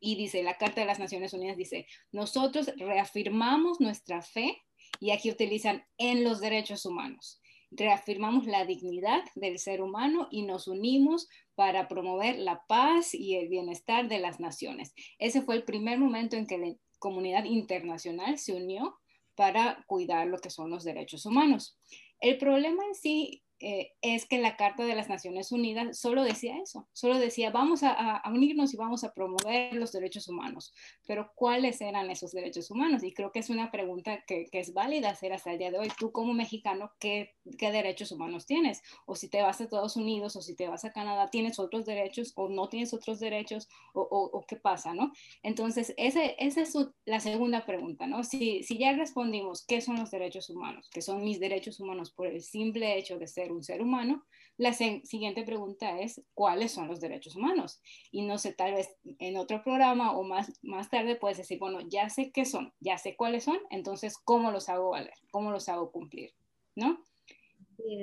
y 0.00 0.16
dice, 0.16 0.42
la 0.42 0.56
Carta 0.56 0.80
de 0.80 0.86
las 0.88 0.98
Naciones 0.98 1.34
Unidas 1.34 1.56
dice, 1.56 1.86
nosotros 2.10 2.72
reafirmamos 2.76 3.80
nuestra 3.80 4.22
fe 4.22 4.62
y 4.98 5.10
aquí 5.10 5.30
utilizan 5.30 5.84
en 5.98 6.24
los 6.24 6.40
derechos 6.40 6.84
humanos 6.84 7.40
reafirmamos 7.70 8.46
la 8.46 8.64
dignidad 8.64 9.22
del 9.34 9.58
ser 9.58 9.82
humano 9.82 10.28
y 10.30 10.42
nos 10.42 10.68
unimos 10.68 11.28
para 11.54 11.88
promover 11.88 12.38
la 12.38 12.62
paz 12.68 13.14
y 13.14 13.36
el 13.36 13.48
bienestar 13.48 14.08
de 14.08 14.18
las 14.18 14.40
naciones. 14.40 14.94
Ese 15.18 15.42
fue 15.42 15.56
el 15.56 15.64
primer 15.64 15.98
momento 15.98 16.36
en 16.36 16.46
que 16.46 16.58
la 16.58 16.74
comunidad 16.98 17.44
internacional 17.44 18.38
se 18.38 18.54
unió 18.54 18.98
para 19.34 19.84
cuidar 19.86 20.26
lo 20.26 20.38
que 20.38 20.50
son 20.50 20.70
los 20.70 20.84
derechos 20.84 21.26
humanos. 21.26 21.78
El 22.20 22.38
problema 22.38 22.84
en 22.84 22.94
sí 22.94 23.42
eh, 23.58 23.92
es 24.02 24.26
que 24.26 24.38
la 24.38 24.56
Carta 24.56 24.84
de 24.84 24.94
las 24.94 25.08
Naciones 25.08 25.50
Unidas 25.50 25.98
solo 25.98 26.24
decía 26.24 26.58
eso, 26.58 26.86
solo 26.92 27.18
decía 27.18 27.50
vamos 27.50 27.82
a, 27.82 28.22
unirnos 28.30 28.74
y 28.74 28.76
vamos 28.76 29.02
a 29.02 29.14
promover 29.14 29.72
los 29.74 29.92
derechos 29.92 30.28
humanos, 30.28 30.74
pero 31.06 31.32
¿cuáles 31.34 31.80
eran 31.80 32.10
esos 32.10 32.32
derechos 32.32 32.70
humanos? 32.70 33.02
Y 33.02 33.14
creo 33.14 33.32
que 33.32 33.38
es 33.38 33.48
una 33.48 33.70
pregunta 33.70 34.22
que, 34.26 34.46
es 34.52 34.74
válida 34.74 35.10
hacer 35.10 35.32
hasta 35.32 35.52
el 35.52 35.58
día 35.58 35.70
de 35.70 35.78
hoy. 35.78 35.88
Tú 35.98 36.12
como 36.12 36.34
mexicano, 36.34 36.92
¿qué, 36.98 37.34
¿qué, 37.58 37.72
derechos 37.72 38.12
humanos 38.12 38.46
tienes? 38.46 38.82
O 39.06 39.14
si 39.14 39.28
te 39.28 39.42
vas 39.42 39.60
a 39.60 39.64
Estados 39.64 39.96
Unidos 39.96 40.36
o 40.36 40.42
si 40.42 40.54
te 40.54 40.68
vas 40.68 40.84
a 40.84 40.92
Canadá, 40.92 41.28
¿tienes 41.30 41.58
otros 41.58 41.86
derechos 41.86 42.32
o 42.36 42.48
no 42.48 42.68
tienes 42.68 42.92
otros 42.92 43.20
derechos 43.20 43.68
o, 43.94 44.44
qué 44.46 44.56
pasa, 44.56 44.92
no? 44.92 45.12
Entonces, 45.42 45.94
ese, 45.96 46.36
esa 46.38 46.60
es 46.60 46.74
la 47.06 47.20
segunda 47.20 47.64
pregunta, 47.64 48.06
¿no? 48.06 48.22
Si, 48.22 48.62
si 48.62 48.78
ya 48.78 48.92
respondimos 48.92 49.64
qué 49.64 49.80
son 49.80 49.96
los 49.98 50.10
derechos 50.10 50.50
humanos, 50.50 50.90
que 50.90 51.00
son 51.00 51.24
mis 51.24 51.40
derechos 51.40 51.80
humanos 51.80 52.10
por 52.10 52.26
el 52.26 52.42
simple 52.42 52.98
hecho 52.98 53.18
de 53.18 53.26
ser 53.26 53.45
ser 53.46 53.52
un 53.52 53.62
ser 53.62 53.82
humano, 53.82 54.26
la 54.58 54.72
siguiente 54.72 55.44
pregunta 55.44 56.00
es, 56.00 56.22
¿cuáles 56.32 56.72
son 56.72 56.88
los 56.88 57.00
derechos 57.00 57.36
humanos? 57.36 57.82
Y 58.10 58.22
no 58.22 58.38
sé, 58.38 58.54
tal 58.54 58.72
vez 58.72 58.88
en 59.18 59.36
otro 59.36 59.62
programa 59.62 60.12
o 60.12 60.24
más, 60.24 60.58
más 60.62 60.88
tarde 60.88 61.16
puedes 61.16 61.36
decir, 61.36 61.58
bueno, 61.58 61.80
ya 61.86 62.08
sé 62.08 62.30
qué 62.32 62.46
son, 62.46 62.72
ya 62.80 62.96
sé 62.96 63.16
cuáles 63.16 63.44
son, 63.44 63.58
entonces, 63.70 64.16
¿cómo 64.16 64.50
los 64.50 64.68
hago 64.68 64.90
valer? 64.90 65.12
¿Cómo 65.30 65.50
los 65.50 65.68
hago 65.68 65.90
cumplir? 65.90 66.32
¿No? 66.74 67.04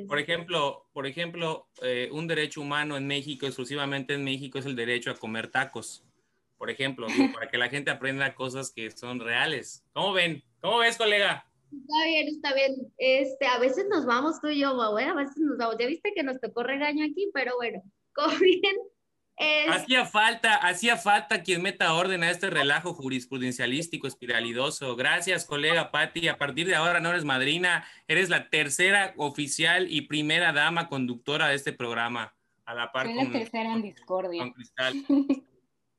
Por 0.08 0.20
ejemplo, 0.20 0.86
por 0.94 1.08
ejemplo 1.08 1.68
eh, 1.82 2.08
un 2.12 2.28
derecho 2.28 2.62
humano 2.62 2.96
en 2.98 3.08
México, 3.08 3.48
exclusivamente 3.48 4.14
en 4.14 4.24
México, 4.24 4.60
es 4.60 4.68
el 4.68 4.76
derecho 4.76 5.10
a 5.10 5.16
comer 5.16 5.50
tacos. 5.50 6.06
Por 6.58 6.70
ejemplo, 6.70 7.08
para 7.34 7.50
que 7.50 7.58
la 7.58 7.70
gente 7.70 7.90
aprenda 7.90 8.36
cosas 8.36 8.72
que 8.72 8.92
son 8.92 9.20
reales. 9.20 9.84
¿Cómo 9.92 10.14
ven? 10.14 10.44
¿Cómo 10.62 10.78
ves, 10.78 10.98
colega? 10.98 11.48
Está 11.82 12.06
bien, 12.06 12.28
está 12.28 12.54
bien. 12.54 12.76
Este, 12.98 13.48
a 13.48 13.60
veces 13.60 13.86
nos 13.90 14.06
vamos 14.06 14.40
tú 14.42 14.48
y 14.48 14.60
yo, 14.60 14.98
¿eh? 15.00 15.06
a 15.06 15.14
veces 15.14 15.38
nos 15.38 15.58
vamos. 15.58 15.76
Ya 15.80 15.88
viste 15.88 16.14
que 16.14 16.24
nos 16.24 16.40
tocó 16.40 16.64
regaño 16.64 17.06
aquí, 17.06 17.30
pero 17.34 17.56
bueno, 17.58 17.82
como 18.14 18.38
bien. 18.40 18.76
Hacía 19.70 20.06
falta, 20.06 20.56
hacía 20.56 20.96
falta 20.96 21.42
quien 21.42 21.64
meta 21.64 21.96
orden 21.96 22.24
a 22.24 22.30
este 22.30 22.52
relajo 22.52 22.94
jurisprudencialístico 22.94 24.08
espiralidoso. 24.08 24.96
Gracias, 24.96 25.46
colega 25.46 25.92
Patti. 25.92 26.28
A 26.28 26.38
partir 26.38 26.68
de 26.68 26.76
ahora 26.76 27.00
no 27.00 27.10
eres 27.10 27.26
madrina, 27.26 27.84
eres 28.08 28.30
la 28.30 28.50
tercera 28.50 29.14
oficial 29.18 29.88
y 29.92 30.02
primera 30.02 30.54
dama 30.54 30.88
conductora 30.88 31.48
de 31.48 31.56
este 31.56 31.74
programa. 31.74 32.36
A 32.66 32.76
la 32.76 32.92
par 32.92 33.08
Soy 33.08 33.16
la 33.16 33.32
tercera 33.32 33.74
en 33.74 33.82
discordia. 33.82 34.44
Con 34.44 34.54
Cristal. 34.54 35.04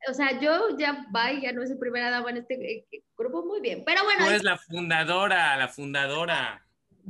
o 0.09 0.15
sea, 0.15 0.41
yo 0.41 0.77
ya, 0.79 1.07
bye, 1.11 1.41
ya 1.41 1.53
no 1.53 1.67
soy 1.67 1.77
primera 1.77 2.11
dama 2.11 2.31
en 2.31 2.39
este 2.39 2.55
eh, 2.55 3.03
grupo, 3.17 3.45
muy 3.45 3.61
bien. 3.61 3.83
Pero 3.85 4.05
bueno. 4.05 4.25
Tú 4.25 4.31
eres 4.31 4.45
la 4.45 4.59
fundadora, 4.59 5.57
la 5.57 5.69
fundadora. 5.69 6.67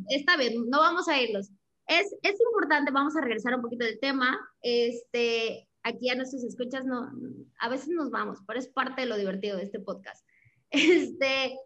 Está 0.09 0.37
bien, 0.37 0.69
no 0.69 0.81
vamos 0.81 1.09
a 1.09 1.21
irlos. 1.21 1.51
Es, 1.87 2.15
es 2.23 2.41
importante, 2.41 2.91
vamos 2.91 3.17
a 3.17 3.21
regresar 3.21 3.55
un 3.55 3.63
poquito 3.63 3.85
del 3.85 4.01
tema. 4.01 4.39
Este, 4.63 5.69
aquí 5.83 6.09
a 6.11 6.15
nuestros 6.15 6.45
escuchas, 6.45 6.85
no, 6.85 7.11
a 7.59 7.69
veces 7.69 7.89
nos 7.89 8.11
vamos, 8.11 8.41
pero 8.47 8.59
es 8.59 8.69
parte 8.69 9.03
de 9.03 9.07
lo 9.07 9.17
divertido 9.17 9.57
de 9.57 9.65
este 9.65 9.81
podcast. 9.81 10.27
Este, 10.71 11.57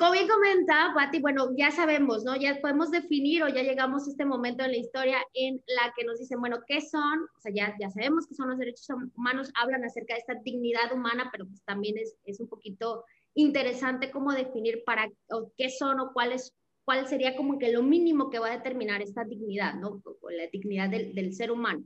como 0.00 0.12
bien 0.12 0.28
comenta 0.28 0.92
Patti, 0.94 1.20
bueno, 1.20 1.50
ya 1.54 1.70
sabemos, 1.70 2.24
¿no? 2.24 2.34
Ya 2.34 2.58
podemos 2.62 2.90
definir 2.90 3.42
o 3.42 3.48
ya 3.48 3.62
llegamos 3.62 4.06
a 4.06 4.10
este 4.10 4.24
momento 4.24 4.64
en 4.64 4.70
la 4.70 4.78
historia 4.78 5.18
en 5.34 5.62
la 5.66 5.92
que 5.94 6.04
nos 6.04 6.18
dicen, 6.18 6.40
bueno, 6.40 6.60
¿qué 6.66 6.80
son? 6.80 7.20
O 7.36 7.40
sea, 7.42 7.52
ya, 7.54 7.76
ya 7.78 7.90
sabemos 7.90 8.26
que 8.26 8.34
son 8.34 8.48
los 8.48 8.58
derechos 8.58 8.88
humanos, 9.14 9.52
hablan 9.54 9.84
acerca 9.84 10.14
de 10.14 10.20
esta 10.20 10.34
dignidad 10.42 10.90
humana, 10.94 11.28
pero 11.30 11.46
pues 11.46 11.62
también 11.64 11.98
es, 11.98 12.16
es 12.24 12.40
un 12.40 12.48
poquito 12.48 13.04
interesante 13.34 14.10
cómo 14.10 14.32
definir 14.32 14.82
para 14.86 15.06
o 15.28 15.52
qué 15.54 15.68
son 15.68 16.00
o 16.00 16.14
cuál, 16.14 16.32
es, 16.32 16.54
cuál 16.86 17.06
sería 17.06 17.36
como 17.36 17.58
que 17.58 17.70
lo 17.70 17.82
mínimo 17.82 18.30
que 18.30 18.38
va 18.38 18.48
a 18.48 18.56
determinar 18.56 19.02
esta 19.02 19.24
dignidad, 19.24 19.74
¿no? 19.74 20.00
O 20.22 20.30
la 20.30 20.46
dignidad 20.46 20.88
del, 20.88 21.14
del 21.14 21.34
ser 21.34 21.50
humano. 21.50 21.84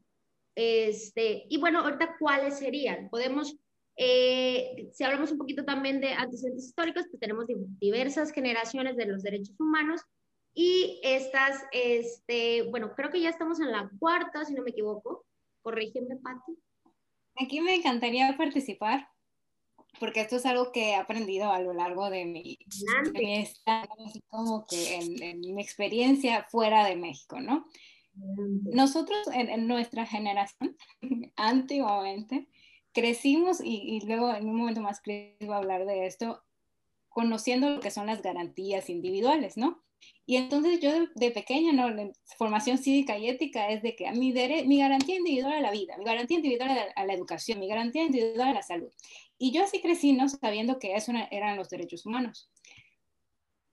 Este, 0.54 1.46
y 1.48 1.58
bueno, 1.58 1.80
ahorita, 1.80 2.14
¿cuáles 2.20 2.58
serían? 2.60 3.08
Podemos 3.10 3.56
eh, 3.96 4.88
si 4.92 5.04
hablamos 5.04 5.30
un 5.30 5.38
poquito 5.38 5.64
también 5.64 6.00
de 6.00 6.12
antecedentes 6.12 6.66
históricos, 6.66 7.04
pues 7.10 7.20
tenemos 7.20 7.46
diversas 7.80 8.32
generaciones 8.32 8.96
de 8.96 9.06
los 9.06 9.22
derechos 9.22 9.54
humanos 9.58 10.02
y 10.54 11.00
estas, 11.02 11.64
este, 11.72 12.62
bueno, 12.62 12.92
creo 12.94 13.10
que 13.10 13.20
ya 13.20 13.28
estamos 13.28 13.60
en 13.60 13.72
la 13.72 13.90
cuarta, 13.98 14.44
si 14.44 14.54
no 14.54 14.62
me 14.62 14.70
equivoco. 14.70 15.26
Corrígeme, 15.62 16.16
Pati. 16.16 16.58
Aquí 17.36 17.60
me 17.60 17.74
encantaría 17.74 18.36
participar 18.36 19.08
porque 20.00 20.20
esto 20.20 20.36
es 20.36 20.46
algo 20.46 20.72
que 20.72 20.90
he 20.90 20.94
aprendido 20.94 21.50
a 21.52 21.60
lo 21.60 21.72
largo 21.72 22.10
de 22.10 22.24
mi, 22.24 22.58
como 24.28 24.66
que 24.66 24.96
en, 24.96 25.40
mi 25.40 25.62
experiencia 25.62 26.46
fuera 26.50 26.84
de 26.84 26.96
México, 26.96 27.40
¿no? 27.40 27.66
Nosotros 28.14 29.26
en, 29.32 29.48
en 29.50 29.66
nuestra 29.66 30.06
generación, 30.06 30.76
antiguamente, 31.36 32.48
crecimos 32.94 33.60
y, 33.62 34.00
luego 34.06 34.32
en 34.32 34.48
un 34.48 34.56
momento 34.56 34.80
más 34.80 35.02
iba 35.04 35.56
a 35.56 35.58
hablar 35.58 35.84
de 35.84 36.06
esto, 36.06 36.42
conociendo 37.08 37.68
lo 37.68 37.80
que 37.80 37.90
son 37.90 38.06
las 38.06 38.22
garantías 38.22 38.88
individuales, 38.88 39.56
¿no? 39.56 39.82
Y 40.26 40.36
entonces 40.36 40.80
yo 40.80 40.90
de, 41.14 41.30
pequeña, 41.30 41.72
¿no? 41.72 41.90
La 41.90 42.10
formación 42.38 42.78
cívica 42.78 43.18
y 43.18 43.28
ética 43.28 43.68
es 43.68 43.82
de 43.82 43.96
que 43.96 44.06
a 44.06 44.12
mi, 44.12 44.32
mi 44.32 44.78
garantía 44.78 45.16
individual 45.16 45.54
a 45.54 45.60
la 45.60 45.70
vida, 45.70 45.96
mi 45.98 46.04
garantía 46.04 46.36
individual 46.36 46.92
a 46.94 47.04
la, 47.04 47.12
educación, 47.12 47.58
mi 47.58 47.68
garantía 47.68 48.04
individual 48.04 48.48
a 48.48 48.54
la 48.54 48.62
salud. 48.62 48.90
Y 49.38 49.50
yo 49.50 49.64
así 49.64 49.80
crecí, 49.80 50.12
¿no? 50.12 50.28
Sabiendo 50.28 50.78
que 50.78 50.94
eso 50.94 51.12
eran 51.30 51.56
los 51.56 51.68
derechos 51.70 52.06
humanos. 52.06 52.48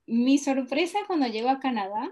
Mi 0.08 0.38
sorpresa 0.38 1.00
cuando 1.08 1.28
llego 1.28 1.50
a 1.50 1.60
Canadá 1.60 2.12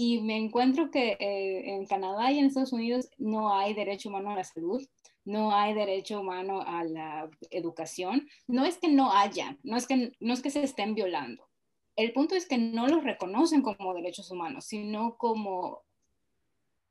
y 0.00 0.20
me 0.22 0.36
encuentro 0.36 0.92
que 0.92 1.16
eh, 1.18 1.74
en 1.74 1.84
Canadá 1.84 2.30
y 2.30 2.38
en 2.38 2.46
Estados 2.46 2.72
Unidos 2.72 3.10
no 3.18 3.52
hay 3.52 3.74
derecho 3.74 4.10
humano 4.10 4.30
a 4.30 4.36
la 4.36 4.44
salud, 4.44 4.80
no 5.24 5.52
hay 5.52 5.74
derecho 5.74 6.20
humano 6.20 6.62
a 6.64 6.84
la 6.84 7.28
educación. 7.50 8.28
No 8.46 8.64
es 8.64 8.78
que 8.78 8.86
no 8.86 9.12
haya, 9.12 9.58
no 9.64 9.76
es 9.76 9.88
que, 9.88 10.12
no 10.20 10.34
es 10.34 10.40
que 10.40 10.50
se 10.50 10.62
estén 10.62 10.94
violando. 10.94 11.48
El 11.96 12.12
punto 12.12 12.36
es 12.36 12.46
que 12.46 12.58
no 12.58 12.86
los 12.86 13.02
reconocen 13.02 13.60
como 13.60 13.92
derechos 13.92 14.30
humanos, 14.30 14.66
sino 14.66 15.16
como... 15.16 15.82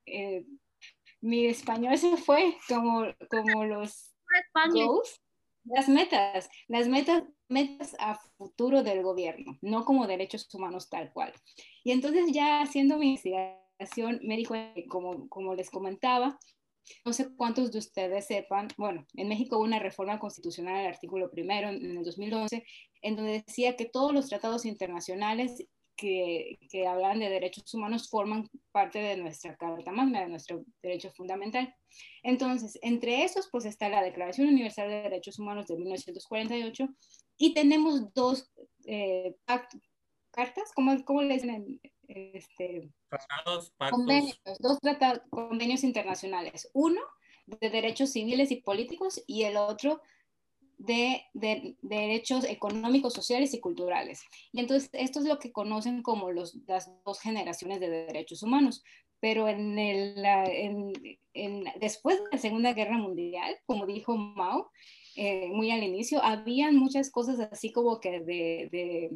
Eh, 0.06 0.46
mi 1.22 1.46
español 1.46 1.98
se 1.98 2.18
fue 2.18 2.58
como, 2.68 3.06
como 3.30 3.64
los 3.64 4.14
las 5.70 5.90
metas, 5.90 6.50
las 6.68 6.88
metas, 6.88 7.24
metas 7.50 7.96
a 8.00 8.16
futuro 8.38 8.84
del 8.84 9.04
gobierno, 9.04 9.58
no 9.62 9.86
como 9.86 10.08
derechos 10.08 10.54
humanos 10.54 10.90
tal 10.90 11.12
cual. 11.12 11.34
Y 11.88 11.92
entonces 11.92 12.26
ya 12.34 12.60
haciendo 12.60 12.98
mi 12.98 13.12
investigación 13.12 14.20
me 14.24 14.36
dijo, 14.36 14.56
como, 14.90 15.30
como 15.30 15.56
les 15.56 15.70
comentaba, 15.70 16.38
no 17.06 17.14
sé 17.14 17.34
cuántos 17.34 17.72
de 17.72 17.80
ustedes 17.80 18.28
sepan, 18.28 18.68
bueno, 18.78 19.06
en 19.14 19.30
México 19.30 19.56
hubo 19.56 19.64
una 19.64 19.80
reforma 19.80 20.20
constitucional 20.20 20.76
al 20.76 20.88
artículo 20.88 21.32
primero 21.32 21.70
en 21.70 21.98
el 21.98 22.04
2011, 22.04 22.62
en 23.04 23.16
donde 23.16 23.42
decía 23.48 23.78
que 23.78 23.86
todos 23.86 24.14
los 24.14 24.28
tratados 24.28 24.66
internacionales 24.66 25.66
que, 25.96 26.60
que, 26.70 26.86
hablan 26.88 27.22
de 27.22 27.30
derechos 27.30 27.74
humanos 27.74 28.10
forman 28.10 28.50
parte 28.74 29.00
de 29.00 29.16
nuestra 29.16 29.56
Carta 29.56 29.94
Magna, 29.94 30.20
de 30.20 30.28
nuestro 30.28 30.66
derecho 30.84 31.10
fundamental. 31.12 31.74
Entonces, 32.22 32.78
entre 32.82 33.24
esos, 33.24 33.48
pues 33.50 33.64
está 33.64 33.88
la 33.88 34.04
Declaración 34.04 34.50
Universal 34.50 34.90
de 34.90 35.04
Derechos 35.04 35.40
Humanos 35.40 35.68
de 35.68 35.78
1948 35.78 36.86
y 37.38 37.54
tenemos 37.54 38.14
dos 38.14 38.52
eh, 38.86 39.38
cartas, 40.38 40.72
¿cómo, 40.76 41.04
¿cómo 41.04 41.24
le 41.24 41.34
dicen 41.34 41.82
este, 42.08 42.92
convenios, 43.90 44.40
dos 44.60 44.80
tratados, 44.80 45.22
convenios 45.32 45.84
internacionales. 45.84 46.70
Uno 46.74 47.02
de 47.48 47.72
derechos 47.72 48.12
civiles 48.12 48.52
y 48.52 48.58
políticos 48.58 49.24
y 49.26 49.44
el 49.44 49.58
otro 49.58 50.00
de, 50.78 51.24
de, 51.34 51.76
derechos 51.82 52.44
económicos, 52.44 53.14
sociales 53.14 53.56
y 53.56 53.60
culturales. 53.60 54.22
Y 54.52 54.60
entonces 54.60 54.92
esto 54.94 55.22
es 55.22 55.26
lo 55.26 55.40
que 55.40 55.52
conocen 55.52 56.04
como 56.04 56.32
los, 56.32 56.56
las 56.68 56.92
dos 57.04 57.20
generaciones 57.20 57.80
de 57.80 57.90
derechos 57.90 58.44
humanos. 58.44 58.84
Pero 59.20 59.48
en 59.48 59.80
el, 59.80 60.24
en, 60.24 60.94
en, 61.34 61.64
después 61.80 62.20
de 62.20 62.30
la 62.32 62.38
Segunda 62.38 62.74
Guerra 62.74 63.00
Mundial, 63.00 63.58
como 63.66 63.88
dijo 63.88 64.16
Mao 64.16 64.70
eh, 65.16 65.48
muy 65.48 65.72
al 65.72 65.82
inicio, 65.82 66.24
habían 66.24 66.76
muchas 66.76 67.10
cosas 67.10 67.40
así 67.40 67.72
como 67.72 68.00
que 68.00 68.20
de, 68.20 68.70
de 68.72 69.10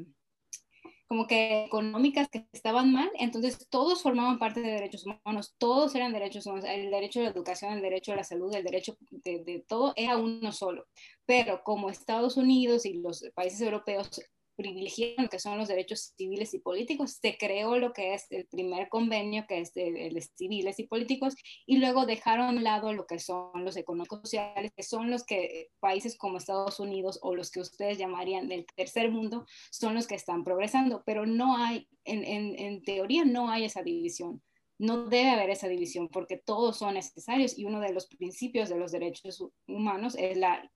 como 1.12 1.28
que 1.28 1.66
económicas 1.66 2.30
que 2.30 2.48
estaban 2.54 2.94
mal, 2.94 3.12
entonces 3.20 3.68
todos 3.70 4.02
formaban 4.02 4.40
parte 4.40 4.62
de 4.62 4.72
derechos 4.72 5.06
humanos, 5.06 5.54
todos 5.58 5.94
eran 5.94 6.14
derechos 6.14 6.46
humanos, 6.46 6.64
el 6.66 6.90
derecho 6.90 7.20
a 7.20 7.24
la 7.24 7.30
educación, 7.32 7.74
el 7.74 7.82
derecho 7.82 8.14
a 8.14 8.16
la 8.16 8.24
salud, 8.24 8.56
el 8.56 8.64
derecho 8.64 8.96
de, 9.10 9.44
de 9.44 9.66
todo 9.68 9.92
era 9.98 10.16
uno 10.16 10.54
solo. 10.54 10.88
Pero 11.26 11.64
como 11.66 11.90
Estados 11.90 12.38
Unidos 12.38 12.86
y 12.86 12.94
los 12.94 13.30
países 13.36 13.60
europeos 13.60 14.22
privilegiaron 14.56 15.28
que 15.28 15.40
son 15.40 15.58
los 15.58 15.68
derechos 15.68 16.14
civiles 16.18 16.54
y 16.54 16.60
políticos, 16.60 17.18
se 17.22 17.38
creó 17.38 17.78
lo 17.78 17.94
que 17.94 18.14
es 18.14 18.28
el 18.32 18.48
primer 18.48 18.90
convenio, 18.90 19.46
que 19.48 19.60
es 19.60 19.74
de, 19.74 19.92
de, 19.92 20.22
civiles 20.36 20.80
y 20.80 20.88
políticos, 20.88 21.36
y 21.66 21.78
luego 21.78 22.06
dejaron 22.06 22.46
a 22.46 22.50
un 22.50 22.64
lado 22.64 22.94
lo 22.94 23.06
que 23.06 23.20
son 23.20 23.66
los 23.66 23.78
económicos 23.78 24.22
sociales, 24.22 24.72
que 24.76 24.84
son 24.84 25.10
los 25.10 25.24
que 25.26 25.70
países 25.80 26.18
como 26.18 26.38
Estados 26.38 26.80
Unidos 26.80 27.20
o 27.22 27.36
los 27.36 27.52
que 27.52 27.60
ustedes 27.60 27.98
llamarían 27.98 28.48
del 28.48 28.66
tercer 28.76 29.12
mundo, 29.12 29.46
son 29.72 29.96
los 29.96 30.08
que 30.08 30.16
están 30.16 30.44
progresando, 30.44 31.04
pero 31.06 31.26
no 31.26 31.58
hay, 31.58 31.88
en, 32.06 32.24
en, 32.24 32.60
en 32.60 32.84
teoría 32.84 33.26
no 33.26 33.50
hay 33.50 33.66
esa 33.66 33.84
división. 33.84 34.42
No 34.78 35.06
debe 35.06 35.30
haber 35.30 35.52
esa 35.52 35.68
división 35.68 36.10
porque 36.10 36.38
todos 36.38 36.78
son 36.78 36.96
necesarios 36.96 37.56
y 37.58 37.66
uno 37.66 37.80
de 37.80 37.94
los 37.94 38.08
principios 38.08 38.68
de 38.68 38.78
los 38.78 38.92
derechos 38.92 39.44
humanos 39.68 40.16
es 40.18 40.38
la 40.38 40.68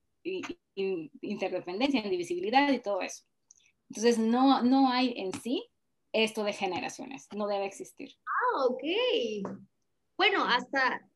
interdependencia, 1.21 2.03
indivisibilidad 2.03 2.71
y 2.71 2.79
todo 2.79 3.01
eso. 3.01 3.23
Entonces, 3.89 4.17
no, 4.17 4.63
no 4.63 4.89
hay 4.89 5.13
en 5.17 5.31
sí 5.41 5.69
esto 6.11 6.43
de 6.43 6.53
generaciones, 6.53 7.27
no 7.35 7.47
debe 7.47 7.65
existir. 7.65 8.11
Ah, 8.25 8.65
ok. 8.65 8.83
Bueno, 10.17 10.45
hasta 10.45 11.07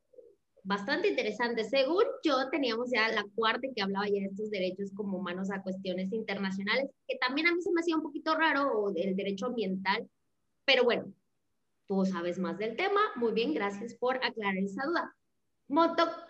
bastante 0.62 1.08
interesante. 1.08 1.64
Según 1.64 2.04
yo, 2.22 2.48
teníamos 2.50 2.90
ya 2.92 3.08
la 3.08 3.24
cuarta 3.34 3.66
que 3.74 3.82
hablaba 3.82 4.06
ya 4.06 4.20
de 4.20 4.26
estos 4.26 4.50
derechos 4.50 4.90
como 4.94 5.18
humanos 5.18 5.50
a 5.50 5.62
cuestiones 5.62 6.12
internacionales, 6.12 6.90
que 7.08 7.16
también 7.16 7.46
a 7.46 7.54
mí 7.54 7.62
se 7.62 7.72
me 7.72 7.80
hacía 7.80 7.96
un 7.96 8.02
poquito 8.02 8.34
raro, 8.36 8.70
o 8.78 8.92
del 8.92 9.16
derecho 9.16 9.46
ambiental, 9.46 10.08
pero 10.64 10.84
bueno, 10.84 11.12
tú 11.86 12.04
sabes 12.04 12.38
más 12.38 12.58
del 12.58 12.76
tema. 12.76 13.00
Muy 13.16 13.32
bien, 13.32 13.54
gracias 13.54 13.94
por 13.94 14.16
aclarar 14.16 14.58
esa 14.58 14.84
duda. 14.84 15.16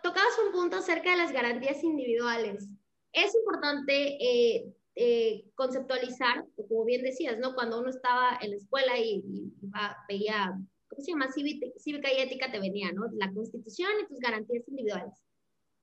tocabas 0.02 0.38
un 0.46 0.52
punto 0.52 0.76
acerca 0.76 1.10
de 1.10 1.16
las 1.16 1.32
garantías 1.32 1.82
individuales. 1.82 2.68
Es 3.12 3.34
importante 3.34 4.16
eh, 4.20 4.72
eh, 4.96 5.44
conceptualizar, 5.54 6.44
como 6.68 6.84
bien 6.84 7.02
decías, 7.02 7.38
¿no? 7.38 7.54
Cuando 7.54 7.80
uno 7.80 7.90
estaba 7.90 8.38
en 8.40 8.50
la 8.50 8.56
escuela 8.56 8.98
y, 8.98 9.22
veía, 10.08 10.58
¿cómo 10.88 11.02
se 11.02 11.12
llama? 11.12 11.30
Cívica, 11.30 12.12
y 12.12 12.20
ética 12.20 12.50
te 12.50 12.60
venía, 12.60 12.92
¿no? 12.92 13.04
La 13.12 13.32
constitución 13.32 13.90
y 14.02 14.06
tus 14.06 14.18
garantías 14.18 14.66
individuales. 14.68 15.14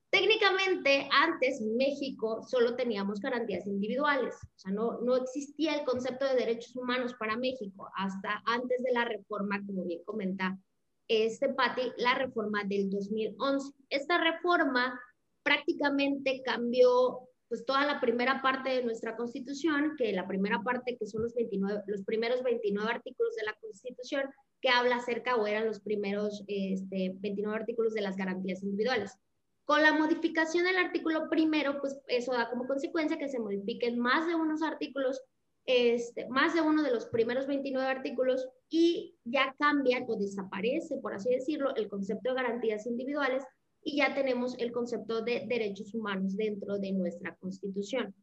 Técnicamente, 0.09 1.09
antes 1.11 1.61
México 1.61 2.41
solo 2.47 2.75
teníamos 2.75 3.19
garantías 3.19 3.67
individuales, 3.67 4.35
o 4.35 4.59
sea, 4.59 4.71
no, 4.71 5.01
no 5.01 5.17
existía 5.17 5.75
el 5.75 5.85
concepto 5.85 6.25
de 6.25 6.35
derechos 6.35 6.75
humanos 6.75 7.13
para 7.19 7.37
México 7.37 7.89
hasta 7.95 8.41
antes 8.45 8.81
de 8.83 8.93
la 8.93 9.03
reforma, 9.03 9.61
como 9.65 9.83
bien 9.83 10.03
comenta 10.05 10.57
este 11.07 11.49
Pati, 11.49 11.93
la 11.97 12.15
reforma 12.15 12.63
del 12.63 12.89
2011. 12.89 13.73
Esta 13.89 14.17
reforma 14.17 14.99
prácticamente 15.43 16.41
cambió 16.43 17.27
pues 17.49 17.65
toda 17.65 17.85
la 17.85 18.01
primera 18.01 18.41
parte 18.41 18.69
de 18.69 18.83
nuestra 18.83 19.15
Constitución, 19.15 19.95
que 19.97 20.11
la 20.11 20.27
primera 20.27 20.61
parte 20.63 20.97
que 20.97 21.05
son 21.05 21.23
los 21.23 21.33
29, 21.33 21.83
los 21.87 22.03
primeros 22.03 22.43
29 22.43 22.91
artículos 22.91 23.35
de 23.35 23.45
la 23.45 23.53
Constitución, 23.61 24.29
que 24.61 24.69
habla 24.69 24.97
acerca 24.97 25.35
o 25.35 25.47
eran 25.47 25.65
los 25.65 25.79
primeros 25.79 26.43
este, 26.47 27.13
29 27.19 27.55
artículos 27.57 27.93
de 27.93 28.01
las 28.01 28.17
garantías 28.17 28.63
individuales. 28.63 29.17
Con 29.65 29.81
la 29.81 29.93
modificación 29.93 30.65
del 30.65 30.77
artículo 30.77 31.29
primero, 31.29 31.79
pues 31.79 31.99
eso 32.07 32.33
da 32.33 32.49
como 32.49 32.67
consecuencia 32.67 33.17
que 33.17 33.29
se 33.29 33.39
modifiquen 33.39 33.99
más 33.99 34.27
de 34.27 34.35
unos 34.35 34.61
artículos, 34.61 35.21
este, 35.65 36.27
más 36.29 36.53
de 36.53 36.61
uno 36.61 36.83
de 36.83 36.91
los 36.91 37.07
primeros 37.07 37.47
29 37.47 37.89
artículos 37.89 38.47
y 38.69 39.17
ya 39.25 39.55
cambian 39.59 40.05
o 40.07 40.15
desaparece, 40.15 40.97
por 40.97 41.13
así 41.13 41.29
decirlo, 41.29 41.75
el 41.75 41.89
concepto 41.89 42.29
de 42.29 42.35
garantías 42.35 42.87
individuales 42.87 43.43
y 43.87 43.95
ya 43.95 44.13
tenemos 44.13 44.53
el 44.59 44.73
concepto 44.73 45.21
de 45.21 45.45
derechos 45.47 45.93
humanos 45.93 46.35
dentro 46.35 46.77
de 46.77 46.91
nuestra 46.91 47.37
constitución. 47.37 48.13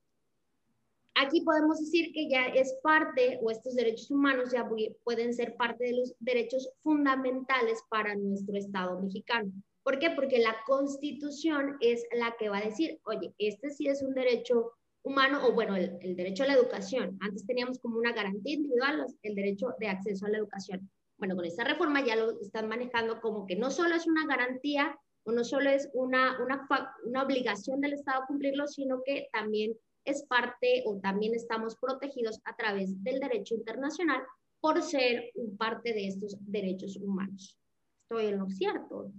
Aquí 1.15 1.41
podemos 1.41 1.81
decir 1.81 2.13
que 2.13 2.29
ya 2.29 2.49
es 2.49 2.75
parte, 2.83 3.39
o 3.43 3.51
estos 3.51 3.75
derechos 3.75 4.11
humanos 4.11 4.53
ya 4.53 4.69
pueden 5.05 5.33
ser 5.33 5.57
parte 5.57 5.85
de 5.85 5.97
los 5.97 6.15
derechos 6.21 6.69
fundamentales 6.83 7.83
para 7.89 8.15
nuestro 8.15 8.59
Estado 8.59 9.01
mexicano. 9.01 9.51
¿Por 9.83 9.99
qué? 9.99 10.11
Porque 10.11 10.39
la 10.39 10.55
constitución 10.67 11.79
es 11.81 12.05
la 12.13 12.37
que 12.39 12.51
va 12.51 12.59
a 12.59 12.67
decir, 12.67 13.01
oye, 13.05 13.33
este 13.39 13.71
sí 13.71 13.89
es 13.89 14.03
un 14.03 14.13
derecho 14.13 14.73
humano, 15.03 15.47
o 15.47 15.53
bueno, 15.53 15.77
el, 15.77 16.15
derecho 16.15 16.43
a 16.43 16.49
la 16.49 16.55
educación. 16.55 17.17
Antes 17.23 17.47
teníamos 17.47 17.79
como 17.79 17.97
una 17.97 18.13
garantía 18.13 18.55
individual 18.55 19.07
el 19.23 19.35
derecho 19.35 19.69
de 19.81 19.89
acceso 19.89 20.27
a 20.27 20.29
la 20.29 20.39
educación. 20.39 20.91
Bueno, 21.17 21.37
con 21.37 21.47
esta 21.47 21.65
reforma 21.65 22.05
ya 22.05 22.17
lo 22.17 22.39
están 22.41 22.69
manejando 22.69 23.23
como 23.23 23.47
que 23.47 23.57
no 23.57 23.71
solo 23.71 23.95
es 23.95 24.07
una 24.07 24.27
garantía 24.27 24.99
o 25.25 25.33
no 25.33 25.45
solo 25.45 25.71
es 25.71 25.89
una, 25.93 26.39
una, 26.43 26.67
una 27.05 27.23
obligación 27.23 27.81
del 27.81 27.95
Estado 27.95 28.25
cumplirlo, 28.27 28.67
sino 28.67 29.03
que 29.05 29.29
también 29.33 29.75
es 30.05 30.25
parte 30.25 30.83
o 30.87 30.99
también 31.01 31.35
estamos 31.35 31.77
protegidos 31.77 32.41
a 32.45 32.55
través 32.57 33.03
del 33.03 33.21
derecho 33.21 33.55
internacional 33.55 34.23
por 34.61 34.83
ser 34.83 35.31
parte 35.59 35.93
de 35.93 36.09
estos 36.09 36.37
derechos 36.41 36.97
humanos. 36.97 37.59
Estoy 38.03 38.27
en 38.27 38.39
lo 38.39 38.49
cierto. 38.49 39.13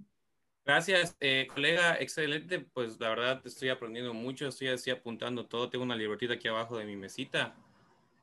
Gracias, 0.63 1.15
eh, 1.19 1.47
colega, 1.53 1.97
excelente. 1.99 2.59
Pues 2.59 2.99
la 2.99 3.09
verdad 3.09 3.41
estoy 3.45 3.69
aprendiendo 3.69 4.13
mucho, 4.13 4.47
estoy 4.47 4.69
así 4.69 4.89
apuntando 4.89 5.45
todo. 5.45 5.69
Tengo 5.69 5.83
una 5.83 5.95
libretita 5.95 6.33
aquí 6.33 6.47
abajo 6.47 6.77
de 6.77 6.85
mi 6.85 6.95
mesita. 6.95 7.55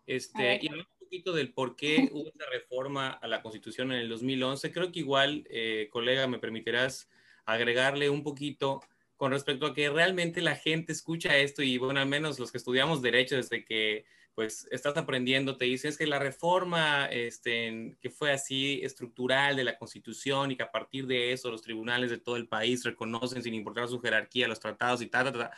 Este, 0.06 0.58
y 0.60 0.68
un 0.68 0.84
poquito 0.98 1.32
del 1.32 1.52
por 1.52 1.76
qué 1.76 2.10
hubo 2.12 2.26
esta 2.26 2.46
reforma 2.50 3.10
a 3.10 3.28
la 3.28 3.42
Constitución 3.42 3.92
en 3.92 3.98
el 3.98 4.08
2011. 4.08 4.72
Creo 4.72 4.90
que 4.90 4.98
igual, 4.98 5.46
eh, 5.50 5.88
colega, 5.92 6.26
me 6.26 6.40
permitirás 6.40 7.08
agregarle 7.44 8.10
un 8.10 8.22
poquito 8.22 8.80
con 9.16 9.30
respecto 9.30 9.66
a 9.66 9.74
que 9.74 9.88
realmente 9.88 10.40
la 10.40 10.56
gente 10.56 10.92
escucha 10.92 11.36
esto 11.36 11.62
y 11.62 11.78
bueno, 11.78 12.00
al 12.00 12.08
menos 12.08 12.40
los 12.40 12.50
que 12.50 12.58
estudiamos 12.58 13.02
derecho 13.02 13.36
desde 13.36 13.64
que 13.64 14.04
pues 14.34 14.66
estás 14.70 14.96
aprendiendo, 14.96 15.56
te 15.56 15.66
dicen 15.66 15.90
es 15.90 15.98
que 15.98 16.06
la 16.06 16.18
reforma 16.18 17.06
este, 17.06 17.96
que 18.00 18.10
fue 18.10 18.32
así 18.32 18.80
estructural 18.82 19.56
de 19.56 19.64
la 19.64 19.78
constitución 19.78 20.50
y 20.50 20.56
que 20.56 20.62
a 20.62 20.72
partir 20.72 21.06
de 21.06 21.32
eso 21.32 21.50
los 21.50 21.62
tribunales 21.62 22.10
de 22.10 22.18
todo 22.18 22.36
el 22.36 22.48
país 22.48 22.82
reconocen 22.82 23.42
sin 23.42 23.54
importar 23.54 23.88
su 23.88 24.00
jerarquía 24.00 24.48
los 24.48 24.58
tratados 24.58 25.02
y 25.02 25.06
tal, 25.06 25.24
tal, 25.30 25.32
tal. 25.34 25.50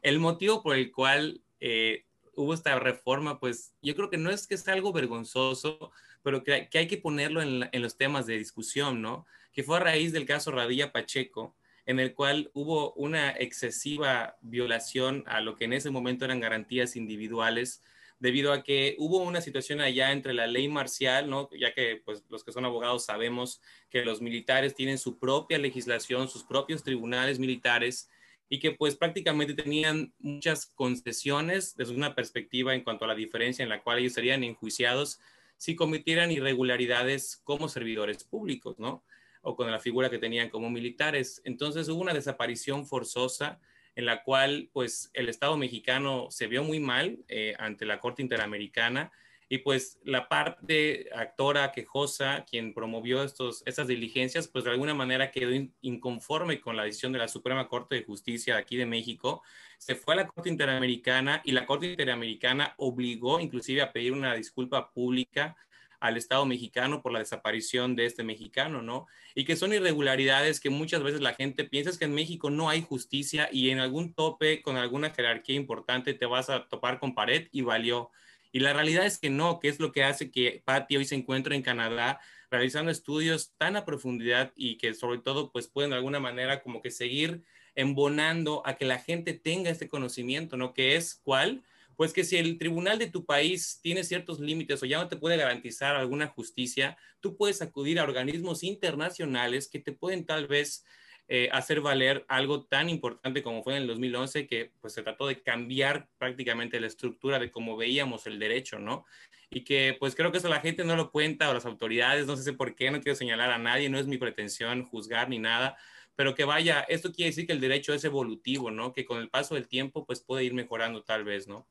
el 0.00 0.18
motivo 0.20 0.62
por 0.62 0.76
el 0.76 0.92
cual 0.92 1.42
eh, 1.58 2.06
hubo 2.36 2.54
esta 2.54 2.78
reforma, 2.78 3.40
pues 3.40 3.74
yo 3.82 3.94
creo 3.96 4.08
que 4.08 4.16
no 4.16 4.30
es 4.30 4.46
que 4.46 4.56
sea 4.56 4.74
algo 4.74 4.92
vergonzoso, 4.92 5.90
pero 6.22 6.44
que, 6.44 6.68
que 6.70 6.78
hay 6.78 6.86
que 6.86 6.96
ponerlo 6.96 7.42
en 7.42 7.82
los 7.82 7.96
temas 7.96 8.26
de 8.26 8.38
discusión, 8.38 9.02
¿no? 9.02 9.26
Que 9.52 9.62
fue 9.62 9.76
a 9.76 9.80
raíz 9.80 10.12
del 10.12 10.26
caso 10.26 10.50
Radilla 10.50 10.92
Pacheco, 10.92 11.56
en 11.86 11.98
el 11.98 12.14
cual 12.14 12.50
hubo 12.54 12.92
una 12.94 13.30
excesiva 13.30 14.36
violación 14.42 15.24
a 15.26 15.40
lo 15.40 15.56
que 15.56 15.64
en 15.64 15.72
ese 15.72 15.90
momento 15.90 16.24
eran 16.24 16.40
garantías 16.40 16.96
individuales, 16.96 17.82
debido 18.20 18.52
a 18.52 18.62
que 18.62 18.96
hubo 18.98 19.22
una 19.22 19.40
situación 19.40 19.80
allá 19.80 20.12
entre 20.12 20.34
la 20.34 20.46
ley 20.46 20.68
marcial, 20.68 21.28
¿no? 21.28 21.48
ya 21.58 21.72
que 21.72 22.02
pues, 22.04 22.22
los 22.28 22.44
que 22.44 22.52
son 22.52 22.66
abogados 22.66 23.06
sabemos 23.06 23.62
que 23.88 24.04
los 24.04 24.20
militares 24.20 24.74
tienen 24.74 24.98
su 24.98 25.18
propia 25.18 25.58
legislación, 25.58 26.28
sus 26.28 26.44
propios 26.44 26.82
tribunales 26.84 27.38
militares, 27.38 28.10
y 28.52 28.58
que 28.58 28.72
pues 28.72 28.96
prácticamente 28.96 29.54
tenían 29.54 30.12
muchas 30.18 30.66
concesiones 30.66 31.76
desde 31.76 31.94
una 31.94 32.16
perspectiva 32.16 32.74
en 32.74 32.82
cuanto 32.82 33.04
a 33.04 33.08
la 33.08 33.14
diferencia 33.14 33.62
en 33.62 33.68
la 33.68 33.80
cual 33.82 34.00
ellos 34.00 34.12
serían 34.12 34.42
enjuiciados 34.42 35.20
si 35.56 35.76
cometieran 35.76 36.32
irregularidades 36.32 37.40
como 37.44 37.68
servidores 37.68 38.24
públicos, 38.24 38.78
¿no? 38.78 39.04
O 39.42 39.56
con 39.56 39.70
la 39.70 39.80
figura 39.80 40.10
que 40.10 40.18
tenían 40.18 40.50
como 40.50 40.70
militares. 40.70 41.40
Entonces 41.44 41.88
hubo 41.88 42.00
una 42.00 42.14
desaparición 42.14 42.86
forzosa 42.86 43.60
en 43.96 44.06
la 44.06 44.22
cual 44.22 44.70
pues 44.72 45.10
el 45.14 45.28
Estado 45.28 45.56
mexicano 45.56 46.28
se 46.30 46.46
vio 46.46 46.62
muy 46.64 46.80
mal 46.80 47.18
eh, 47.28 47.54
ante 47.58 47.84
la 47.86 48.00
Corte 48.00 48.22
Interamericana 48.22 49.12
y 49.52 49.58
pues 49.58 49.98
la 50.04 50.28
parte 50.28 51.10
actora 51.12 51.72
quejosa, 51.72 52.44
quien 52.48 52.72
promovió 52.72 53.24
estos, 53.24 53.64
estas 53.66 53.88
diligencias, 53.88 54.46
pues 54.46 54.64
de 54.64 54.70
alguna 54.70 54.94
manera 54.94 55.32
quedó 55.32 55.50
inconforme 55.80 56.60
con 56.60 56.76
la 56.76 56.84
decisión 56.84 57.12
de 57.12 57.18
la 57.18 57.26
Suprema 57.26 57.66
Corte 57.66 57.96
de 57.96 58.04
Justicia 58.04 58.56
aquí 58.56 58.76
de 58.76 58.86
México, 58.86 59.42
se 59.76 59.96
fue 59.96 60.14
a 60.14 60.18
la 60.18 60.28
Corte 60.28 60.50
Interamericana 60.50 61.42
y 61.44 61.50
la 61.50 61.66
Corte 61.66 61.86
Interamericana 61.86 62.74
obligó 62.76 63.40
inclusive 63.40 63.82
a 63.82 63.92
pedir 63.92 64.12
una 64.12 64.34
disculpa 64.34 64.92
pública 64.92 65.56
al 66.00 66.16
Estado 66.16 66.44
mexicano 66.46 67.02
por 67.02 67.12
la 67.12 67.18
desaparición 67.18 67.94
de 67.94 68.06
este 68.06 68.24
mexicano, 68.24 68.82
¿no? 68.82 69.06
Y 69.34 69.44
que 69.44 69.56
son 69.56 69.72
irregularidades 69.72 70.58
que 70.58 70.70
muchas 70.70 71.02
veces 71.02 71.20
la 71.20 71.34
gente 71.34 71.64
piensa 71.64 71.96
que 71.98 72.06
en 72.06 72.14
México 72.14 72.50
no 72.50 72.68
hay 72.70 72.82
justicia 72.82 73.48
y 73.52 73.70
en 73.70 73.78
algún 73.78 74.14
tope 74.14 74.62
con 74.62 74.76
alguna 74.76 75.10
jerarquía 75.10 75.56
importante 75.56 76.14
te 76.14 76.26
vas 76.26 76.50
a 76.50 76.66
topar 76.68 76.98
con 76.98 77.14
pared 77.14 77.48
y 77.52 77.60
valió. 77.60 78.10
Y 78.50 78.60
la 78.60 78.72
realidad 78.72 79.06
es 79.06 79.18
que 79.18 79.30
no, 79.30 79.60
que 79.60 79.68
es 79.68 79.78
lo 79.78 79.92
que 79.92 80.02
hace 80.02 80.30
que 80.30 80.62
Patty 80.64 80.96
hoy 80.96 81.04
se 81.04 81.14
encuentre 81.14 81.54
en 81.54 81.62
Canadá 81.62 82.20
realizando 82.50 82.90
estudios 82.90 83.52
tan 83.58 83.76
a 83.76 83.84
profundidad 83.84 84.52
y 84.56 84.76
que 84.76 84.94
sobre 84.94 85.18
todo 85.18 85.52
pues 85.52 85.68
pueden 85.68 85.90
de 85.90 85.96
alguna 85.96 86.18
manera 86.18 86.62
como 86.62 86.82
que 86.82 86.90
seguir 86.90 87.44
embonando 87.76 88.62
a 88.66 88.74
que 88.74 88.84
la 88.84 88.98
gente 88.98 89.34
tenga 89.34 89.70
este 89.70 89.88
conocimiento, 89.88 90.56
¿no? 90.56 90.74
Que 90.74 90.96
es 90.96 91.20
cuál, 91.22 91.62
pues 92.00 92.14
que 92.14 92.24
si 92.24 92.38
el 92.38 92.56
tribunal 92.56 92.98
de 92.98 93.10
tu 93.10 93.26
país 93.26 93.78
tiene 93.82 94.04
ciertos 94.04 94.40
límites 94.40 94.82
o 94.82 94.86
ya 94.86 94.96
no 94.96 95.08
te 95.08 95.16
puede 95.16 95.36
garantizar 95.36 95.96
alguna 95.96 96.28
justicia, 96.28 96.96
tú 97.20 97.36
puedes 97.36 97.60
acudir 97.60 98.00
a 98.00 98.04
organismos 98.04 98.62
internacionales 98.62 99.68
que 99.68 99.80
te 99.80 99.92
pueden 99.92 100.24
tal 100.24 100.46
vez 100.46 100.86
eh, 101.28 101.50
hacer 101.52 101.82
valer 101.82 102.24
algo 102.26 102.64
tan 102.64 102.88
importante 102.88 103.42
como 103.42 103.62
fue 103.62 103.76
en 103.76 103.82
el 103.82 103.88
2011, 103.88 104.46
que 104.46 104.72
pues 104.80 104.94
se 104.94 105.02
trató 105.02 105.26
de 105.26 105.42
cambiar 105.42 106.08
prácticamente 106.16 106.80
la 106.80 106.86
estructura 106.86 107.38
de 107.38 107.50
cómo 107.50 107.76
veíamos 107.76 108.26
el 108.26 108.38
derecho, 108.38 108.78
¿no? 108.78 109.04
Y 109.50 109.64
que 109.64 109.94
pues 110.00 110.14
creo 110.14 110.32
que 110.32 110.38
eso 110.38 110.48
la 110.48 110.60
gente 110.60 110.84
no 110.84 110.96
lo 110.96 111.10
cuenta 111.10 111.50
o 111.50 111.52
las 111.52 111.66
autoridades, 111.66 112.26
no 112.26 112.34
sé 112.38 112.54
por 112.54 112.74
qué, 112.76 112.90
no 112.90 113.02
quiero 113.02 113.14
señalar 113.14 113.50
a 113.50 113.58
nadie, 113.58 113.90
no 113.90 113.98
es 113.98 114.06
mi 114.06 114.16
pretensión 114.16 114.86
juzgar 114.86 115.28
ni 115.28 115.38
nada, 115.38 115.76
pero 116.16 116.34
que 116.34 116.44
vaya, 116.44 116.80
esto 116.88 117.12
quiere 117.12 117.28
decir 117.28 117.46
que 117.46 117.52
el 117.52 117.60
derecho 117.60 117.92
es 117.92 118.04
evolutivo, 118.04 118.70
¿no? 118.70 118.94
Que 118.94 119.04
con 119.04 119.18
el 119.18 119.28
paso 119.28 119.54
del 119.54 119.68
tiempo 119.68 120.06
pues 120.06 120.22
puede 120.22 120.44
ir 120.44 120.54
mejorando 120.54 121.02
tal 121.02 121.24
vez, 121.24 121.46
¿no? 121.46 121.68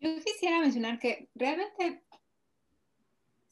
Yo 0.00 0.14
quisiera 0.22 0.60
mencionar 0.60 0.98
que 0.98 1.28
realmente, 1.34 2.02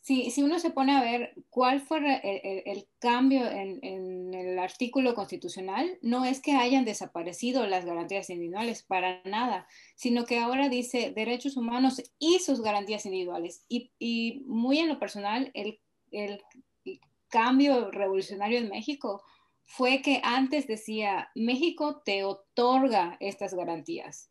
si, 0.01 0.31
si 0.31 0.43
uno 0.43 0.59
se 0.59 0.71
pone 0.71 0.93
a 0.93 1.03
ver 1.03 1.35
cuál 1.49 1.81
fue 1.81 1.99
el, 1.99 2.63
el, 2.67 2.87
cambio 2.99 3.51
en, 3.51 3.79
en, 3.83 4.35
el 4.35 4.59
artículo 4.59 5.15
constitucional, 5.15 5.99
no 6.03 6.25
es 6.25 6.41
que 6.41 6.53
hayan 6.53 6.85
desaparecido 6.85 7.67
las 7.67 7.85
garantías 7.87 8.29
individuales, 8.29 8.83
para 8.83 9.23
nada, 9.25 9.67
sino 9.95 10.27
que 10.27 10.39
ahora 10.39 10.69
dice 10.69 11.13
derechos 11.15 11.57
humanos 11.57 12.03
y 12.19 12.41
sus 12.41 12.61
garantías 12.61 13.07
individuales. 13.07 13.65
Y, 13.69 13.93
y 13.99 14.43
muy 14.47 14.81
en 14.81 14.89
lo 14.89 14.99
personal, 14.99 15.51
el, 15.55 15.81
el 16.11 16.43
cambio 17.29 17.91
revolucionario 17.91 18.59
en 18.59 18.69
México 18.69 19.23
fue 19.65 20.03
que 20.03 20.21
antes 20.23 20.67
decía, 20.67 21.31
México 21.35 22.03
te 22.05 22.23
otorga 22.23 23.17
estas 23.19 23.55
garantías 23.55 24.31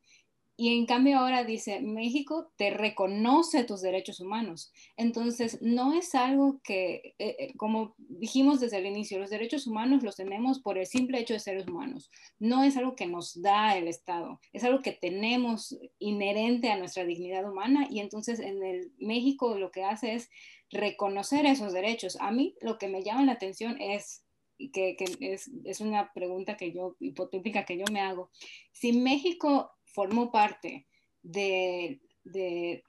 y 0.56 0.78
en 0.78 0.86
cambio 0.86 1.18
ahora 1.18 1.44
dice, 1.44 1.82
México 1.82 2.52
te 2.58 2.70
reconoce 2.70 3.64
tus 3.64 3.82
derechos 3.82 4.20
humanos. 4.20 4.72
Entonces, 4.98 5.60
no 5.62 5.94
es 5.94 6.14
algo 6.14 6.62
que, 6.64 7.16
eh, 7.18 7.36
eh, 7.40 7.54
como 7.58 7.96
dijimos 7.98 8.60
desde 8.60 8.78
el 8.78 8.86
inicio, 8.86 9.18
los 9.18 9.32
derechos 9.32 9.66
humanos 9.66 10.04
los 10.04 10.16
tenemos 10.16 10.62
por 10.62 10.78
el 10.78 10.86
simple 10.86 11.20
hecho 11.20 11.34
de 11.34 11.40
seres 11.40 11.68
humanos. 11.68 12.12
No 12.38 12.64
es 12.64 12.78
algo 12.78 12.96
que 12.96 13.08
nos 13.08 13.42
da 13.42 13.76
el 13.76 13.88
Estado, 13.88 14.40
es 14.52 14.64
algo 14.64 14.84
que 14.84 14.92
tenemos 14.92 15.76
inherente 15.98 16.70
a 16.70 16.78
nuestra 16.78 17.04
dignidad 17.04 17.50
humana 17.50 17.88
y 17.90 18.00
entonces 18.00 18.40
en 18.40 18.64
el 18.64 18.92
México 19.00 19.58
lo 19.58 19.72
que 19.72 19.84
hace 19.84 20.14
es 20.14 20.30
reconocer 20.70 21.48
esos 21.48 21.74
derechos. 21.74 22.16
A 22.20 22.30
mí 22.32 22.56
lo 22.62 22.78
que 22.78 22.90
me 22.90 23.04
llama 23.04 23.26
la 23.26 23.34
atención 23.34 23.82
es 23.82 24.24
que, 24.72 24.96
que 24.96 25.06
es, 25.20 25.50
es, 25.66 25.82
una 25.82 26.14
pregunta 26.14 26.58
que 26.58 26.72
yo, 26.72 26.96
hipotética 27.00 27.66
que 27.66 27.78
yo 27.78 27.86
me 27.92 28.02
hago. 28.02 28.30
Si 28.72 28.94
México 28.94 29.72
formó 29.94 30.32
parte 30.32 30.88
de, 31.22 32.02
de, 32.24 32.84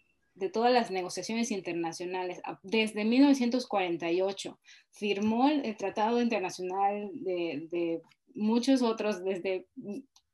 todas 0.52 0.72
las 0.72 0.90
negociaciones 0.90 1.50
internacionales. 1.50 2.40
Desde 2.62 3.04
1948 3.04 4.58
firmó 4.90 5.48
el, 5.48 5.76
Tratado 5.76 6.20
Internacional 6.20 7.10
de, 7.14 7.68
de, 7.70 8.02
muchos 8.34 8.82
otros 8.82 9.24
desde 9.24 9.66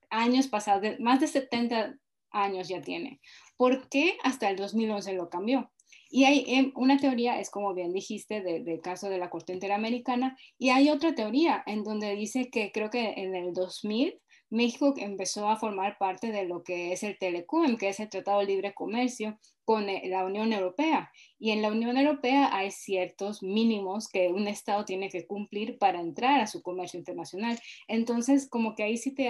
años 0.09 0.49
pasados, 0.49 0.99
más 0.99 1.21
de 1.21 1.27
70 1.27 1.99
años 2.31 2.69
ya 2.69 2.81
tiene. 2.81 3.21
¿Por 3.57 3.89
qué 3.89 4.17
hasta 4.23 4.49
el 4.49 4.57
2011 4.57 5.13
lo 5.15 5.29
cambió? 5.29 5.71
Y 6.09 6.25
hay 6.25 6.45
em, 6.49 6.73
una 6.75 6.99
teoría, 6.99 7.39
es 7.39 7.51
como 7.51 7.73
bien 7.73 7.93
dijiste, 7.93 8.43
del 8.43 8.81
caso 8.81 9.09
de 9.09 9.19
la 9.19 9.31
Corte 9.31 9.53
Interamericana, 9.53 10.37
y 10.59 10.71
hay 10.71 10.91
otra 10.91 11.15
teoría 11.15 11.63
en 11.67 11.85
donde 11.85 12.17
dice 12.17 12.51
que 12.51 12.73
creo 12.73 12.91
que 12.91 13.15
en 13.17 13.37
el 13.37 13.53
2000 13.53 14.21
México 14.51 14.95
empezó 14.97 15.49
a 15.49 15.57
formar 15.57 15.97
parte 15.97 16.33
de 16.33 16.45
lo 16.45 16.63
que 16.63 16.93
es 16.93 17.03
el 17.05 17.17
Telecom, 17.17 17.77
que 17.77 17.89
es 17.89 18.01
el 18.01 18.09
Tratado 18.11 18.41
de 18.41 18.47
Libre 18.47 18.75
Comercio 18.75 19.39
con 19.65 19.89
eh, 19.89 20.03
la 20.07 20.25
Unión 20.25 20.53
Europea. 20.53 21.11
Y 21.39 21.53
en 21.53 21.63
la 21.63 21.71
Unión 21.71 21.97
Europea 21.97 22.51
hay 22.53 22.73
ciertos 22.73 23.43
mínimos 23.43 24.09
que 24.09 24.29
un 24.29 24.49
Estado 24.49 24.85
tiene 24.85 25.09
que 25.09 25.27
cumplir 25.27 25.79
para 25.79 26.01
entrar 26.01 26.41
a 26.41 26.49
su 26.49 26.63
comercio 26.63 26.99
internacional. 26.99 27.59
Entonces, 27.87 28.49
como 28.49 28.75
que 28.75 28.83
ahí 28.83 28.97
sí 28.97 29.15
te, 29.15 29.29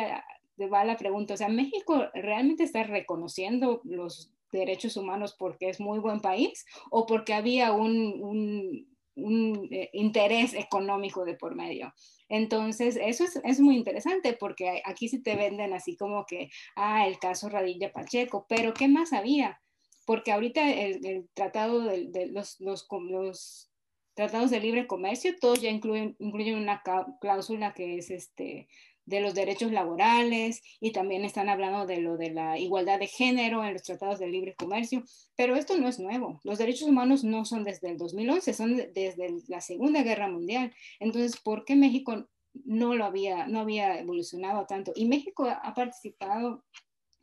va 0.67 0.85
la 0.85 0.97
pregunta, 0.97 1.35
o 1.35 1.37
sea, 1.37 1.49
¿México 1.49 2.07
realmente 2.15 2.65
está 2.65 2.83
reconociendo 2.83 3.83
los 3.85 4.33
derechos 4.53 4.97
humanos 4.97 5.37
porque 5.39 5.69
es 5.69 5.81
muy 5.81 6.01
buen 6.01 6.21
país 6.21 6.67
o 6.91 7.07
porque 7.07 7.35
había 7.35 7.73
un 7.73 8.91
eh, 9.17 9.91
interés 9.93 10.55
económico 10.55 11.25
de 11.25 11.35
por 11.35 11.55
medio. 11.55 11.93
Entonces, 12.29 12.97
eso 13.01 13.25
es, 13.25 13.41
es, 13.45 13.61
muy 13.61 13.77
interesante 13.77 14.35
porque 14.35 14.83
aquí 14.85 15.09
sí 15.09 15.23
te 15.23 15.35
venden 15.35 15.73
así 15.73 15.97
como 15.97 16.25
que, 16.27 16.49
ah, 16.77 17.07
el 17.07 17.19
caso 17.19 17.49
Radilla 17.49 17.93
Pacheco, 17.93 18.47
pero 18.49 18.73
¿qué 18.73 18.89
más 18.89 19.13
había? 19.13 19.61
Porque 20.07 20.33
ahorita 20.33 20.71
el, 20.71 21.05
el 21.05 21.29
tratado 21.35 21.81
de, 21.81 22.29
los, 22.31 22.61
los, 22.61 22.87
tratados 24.15 24.51
de 24.51 24.61
libre 24.61 24.87
comercio, 24.87 25.35
todos 25.41 25.61
ya 25.61 25.71
incluyen, 25.71 26.17
incluyen 26.19 26.57
una 26.57 26.83
cláusula 27.21 27.75
que 27.75 27.97
es 27.97 28.11
este, 28.11 28.69
de 29.07 29.21
los 29.21 29.35
derechos 29.35 29.73
laborales 29.73 30.63
y 30.81 30.93
también 30.93 31.25
están 31.25 31.49
hablando 31.49 31.87
de 31.87 32.01
lo 32.01 32.17
de 32.17 32.31
la 32.31 32.59
igualdad 32.59 32.99
de 32.99 33.07
género 33.07 33.65
en 33.65 33.73
los 33.73 33.83
tratados 33.83 34.19
de 34.19 34.29
libre 34.29 34.55
comercio, 34.55 35.03
pero 35.37 35.57
esto 35.57 35.77
no 35.77 35.89
es 35.89 35.99
nuevo. 35.99 36.41
Los 36.45 36.59
derechos 36.59 36.89
humanos 36.89 37.25
no 37.25 37.45
son 37.45 37.65
desde 37.65 37.91
el 37.91 37.97
2011, 37.97 38.53
son 38.53 38.77
desde 38.77 39.29
la 39.49 39.61
Segunda 39.61 40.03
Guerra 40.03 40.29
Mundial. 40.29 40.73
Entonces, 41.01 41.41
¿por 41.41 41.65
qué 41.65 41.77
México 41.77 42.27
no 42.65 42.95
lo 42.95 43.05
había 43.05 43.47
no 43.47 43.61
había 43.61 43.99
evolucionado 43.99 44.67
tanto? 44.67 44.93
Y 44.95 45.07
México 45.07 45.49
ha 45.49 45.75
participado 45.75 46.65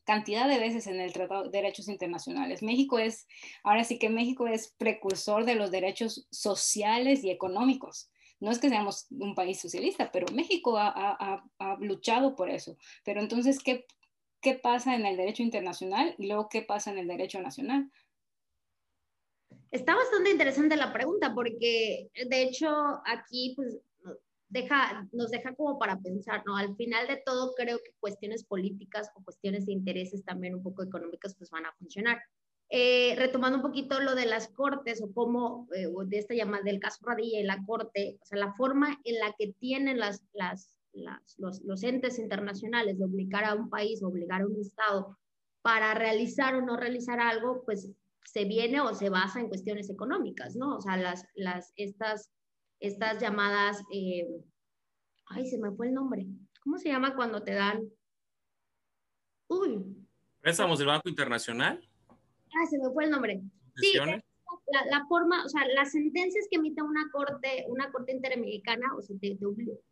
cantidad 0.08 0.48
de 0.48 0.58
veces 0.58 0.88
en 0.88 1.02
el 1.02 1.12
Tratado 1.12 1.44
de 1.44 1.50
Derechos 1.50 1.90
Internacionales. 1.90 2.64
México 2.64 2.98
es, 2.98 3.28
ahora 3.62 3.84
sí 3.84 4.00
que 4.00 4.10
México 4.10 4.48
es 4.48 4.74
precursor 4.78 5.44
de 5.44 5.56
los 5.56 5.70
derechos 5.70 6.28
sociales 6.32 7.26
y 7.26 7.30
económicos. 7.30 8.10
No 8.40 8.52
es 8.52 8.60
que 8.60 8.70
seamos 8.70 9.08
un 9.12 9.34
país 9.34 9.60
socialista, 9.60 10.12
pero 10.12 10.28
México 10.34 10.76
ha, 10.78 11.44
luchado 11.80 12.36
por 12.36 12.50
eso. 12.50 12.78
Pero 13.04 13.20
entonces, 13.22 13.60
¿qué, 13.64 13.86
¿qué 14.42 14.54
pasa 14.54 14.96
en 14.96 15.06
el 15.06 15.18
derecho 15.18 15.44
internacional 15.44 16.14
y 16.18 16.28
luego 16.28 16.50
qué 16.50 16.62
pasa 16.62 16.92
en 16.92 17.00
el 17.00 17.08
derecho 17.08 17.42
nacional? 17.42 17.92
Está 19.72 19.96
bastante 19.96 20.32
interesante 20.32 20.78
la 20.78 20.94
pregunta 20.94 21.34
porque 21.34 22.10
de 22.14 22.42
hecho 22.42 22.70
aquí 23.06 23.54
pues 23.56 23.80
nos 25.12 25.32
deja 25.32 25.54
como 25.56 25.78
para 25.78 26.00
pensar, 26.00 26.44
¿no? 26.46 26.56
Al 26.56 26.76
final 26.76 27.08
de 27.08 27.22
todo 27.26 27.54
creo 27.54 27.80
que 27.80 27.94
cuestiones 28.00 28.46
políticas 28.46 29.12
o 29.16 29.24
cuestiones 29.24 29.66
de 29.66 29.74
intereses 29.74 30.24
también 30.24 30.56
un 30.56 30.64
poco 30.64 30.84
económicas 30.84 31.36
pues 31.36 31.50
van 31.50 31.66
a 31.66 31.74
funcionar. 31.74 32.20
Eh, 32.70 33.16
retomando 33.18 33.58
un 33.58 33.62
poquito 33.62 34.02
lo 34.02 34.14
de 34.14 34.26
las 34.26 34.50
cortes 34.50 35.02
o 35.02 35.14
cómo, 35.14 35.70
eh, 35.74 35.88
de 36.06 36.18
esta 36.18 36.34
llamada 36.34 36.64
del 36.64 36.82
caso 36.82 37.06
Radilla 37.06 37.40
y 37.40 37.44
la 37.44 37.64
corte, 37.66 38.20
o 38.22 38.26
sea, 38.26 38.38
la 38.38 38.54
forma 38.56 39.00
en 39.06 39.20
la 39.20 39.34
que 39.38 39.54
tienen 39.54 39.98
las, 40.00 40.22
los, 41.38 41.84
entes 41.84 42.20
internacionales 42.20 43.00
de 43.00 43.06
obligar 43.06 43.46
a 43.46 43.54
un 43.54 43.70
país, 43.70 44.04
obligar 44.04 44.42
a 44.42 44.48
un 44.48 44.60
Estado 44.60 45.18
para 45.62 45.94
realizar 45.94 46.56
o 46.56 46.62
no 46.62 46.76
realizar 46.76 47.22
algo, 47.22 47.64
pues 47.64 47.90
se 48.26 48.44
viene 48.44 48.82
o 48.82 48.94
se 48.94 49.10
basa 49.10 49.40
en 49.40 49.48
cuestiones 49.48 49.90
económicas, 49.90 50.58
¿no? 50.58 50.76
O 50.76 50.82
sea, 50.82 50.98
las, 50.98 51.26
las, 51.36 51.72
estas, 51.78 52.34
estas 52.82 53.22
llamadas, 53.22 53.82
eh, 53.94 54.28
ay, 55.28 55.48
se 55.48 55.58
me 55.58 55.72
fue 55.72 55.88
el 55.88 55.94
nombre, 55.94 56.28
¿cómo 56.62 56.78
se 56.78 56.90
llama 56.90 57.16
cuando 57.16 57.44
te 57.44 57.54
dan? 57.54 57.90
Uy. 59.48 59.86
¿Préstamos 60.42 60.80
del 60.80 60.88
Banco 60.88 61.08
Internacional? 61.08 61.87
Ah, 62.62 62.66
se 62.70 62.78
me 62.78 62.90
fue 62.92 63.06
el 63.06 63.12
nombre. 63.12 63.42
Sí, 63.76 63.94
la, 63.96 64.86
la, 64.90 65.06
forma, 65.08 65.46
o 65.46 65.50
sea, 65.50 65.66
las 65.76 65.92
sentencias 65.92 66.46
que 66.50 66.58
emite 66.58 66.82
una 66.82 67.10
corte, 67.12 67.66
una 67.70 67.92
corte 67.92 68.12
interamericana, 68.12 68.86
o 68.98 69.02
sea, 69.02 69.16
te, 69.20 69.38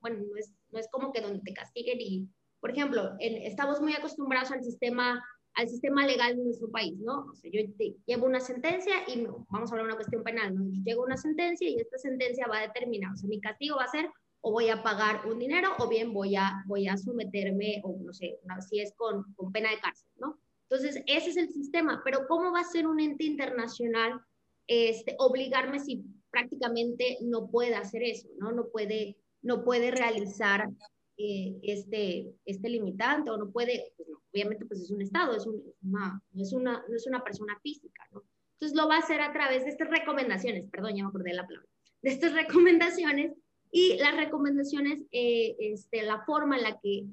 bueno, 0.02 0.20
no 0.30 0.36
es, 0.38 0.52
no 0.72 0.80
es 0.80 0.88
como 0.92 1.12
que 1.12 1.22
donde 1.22 1.42
te 1.42 1.54
castiguen 1.54 2.00
y, 2.02 2.28
por 2.60 2.72
ejemplo, 2.72 3.16
estamos 3.20 3.80
muy 3.80 3.94
acostumbrados 3.94 4.52
al 4.52 4.64
sistema, 4.64 5.24
al 5.54 5.70
sistema 5.70 6.06
legal 6.06 6.36
de 6.36 6.44
nuestro 6.44 6.70
país, 6.72 6.98
¿no? 7.00 7.26
O 7.32 7.36
sea, 7.36 7.50
yo 7.54 7.62
llevo 8.06 8.26
una 8.26 8.40
sentencia 8.40 8.96
y 9.08 9.26
vamos 9.50 9.72
a 9.72 9.76
hablar 9.76 9.88
de 9.88 9.94
una 9.94 9.96
cuestión 9.96 10.24
penal, 10.24 10.56
¿no? 10.56 10.66
Yo 10.66 10.82
llevo 10.84 11.04
una 11.04 11.18
sentencia 11.18 11.70
y 11.70 11.80
esta 11.80 11.98
sentencia 11.98 12.48
va 12.48 12.60
a 12.60 12.68
determinar, 12.68 13.14
o 13.14 13.18
sea, 13.18 13.30
mi 13.30 13.40
castigo 13.40 13.78
va 13.78 13.84
a 13.84 13.88
ser 13.88 14.10
o 14.48 14.52
voy 14.52 14.70
a 14.70 14.84
pagar 14.84 15.26
un 15.26 15.40
dinero 15.40 15.70
o 15.80 15.88
bien 15.88 16.14
voy 16.14 16.36
a, 16.36 16.64
voy 16.68 16.88
a 16.88 16.98
someterme, 16.98 17.82
o 17.84 17.98
no 18.00 18.14
sé, 18.14 18.38
si 18.70 18.80
es 18.80 18.94
con, 18.96 19.24
con 19.36 19.52
pena 19.52 19.72
de 19.72 19.80
cárcel, 19.80 20.08
¿no? 20.18 20.35
Entonces, 20.70 21.04
ese 21.06 21.30
es 21.30 21.38
el 21.38 21.50
sistema, 21.50 22.02
pero 22.04 22.28
¿cómo 22.28 22.52
va 22.52 22.62
a 22.62 22.64
ser 22.64 22.88
un 22.88 23.00
ente 23.00 23.24
internacional 23.24 24.20
este, 24.68 25.16
obligarme 25.20 25.80
si 25.80 26.04
prácticamente 26.32 27.18
no 27.22 27.48
puede 27.50 27.76
hacer 27.76 28.04
eso, 28.04 28.28
¿no? 28.40 28.52
No 28.52 28.68
puede, 28.68 29.18
no 29.42 29.64
puede 29.64 29.92
realizar 29.92 30.70
eh, 31.18 31.56
este, 31.64 32.34
este 32.46 32.70
limitante 32.70 33.30
o 33.30 33.38
no 33.38 33.52
puede, 33.52 33.94
pues 33.96 34.10
obviamente 34.34 34.66
pues 34.66 34.82
es 34.82 34.92
un 34.92 35.02
Estado, 35.02 35.36
es, 35.36 35.46
una, 35.46 36.22
no, 36.34 36.42
es 36.42 36.52
una, 36.52 36.84
no 36.90 36.96
es 36.96 37.08
una 37.08 37.24
persona 37.24 37.58
física, 37.62 38.04
¿no? 38.12 38.24
Entonces 38.54 38.78
lo 38.78 38.88
va 38.88 38.96
a 38.96 39.00
hacer 39.00 39.22
a 39.22 39.32
través 39.32 39.64
de 39.64 39.70
estas 39.70 39.90
recomendaciones, 39.90 40.66
perdón, 40.70 40.96
ya 40.96 41.04
me 41.04 41.10
acordé 41.10 41.34
la 41.34 41.46
palabra, 41.46 41.70
de 42.02 42.10
estas 42.10 42.34
recomendaciones 42.42 43.34
y 43.72 43.98
las 43.98 44.16
recomendaciones, 44.18 45.04
eh, 45.12 45.56
este, 45.60 46.04
la 46.04 46.24
forma 46.26 46.58
en 46.58 46.64
la 46.64 46.80
que 46.82 47.06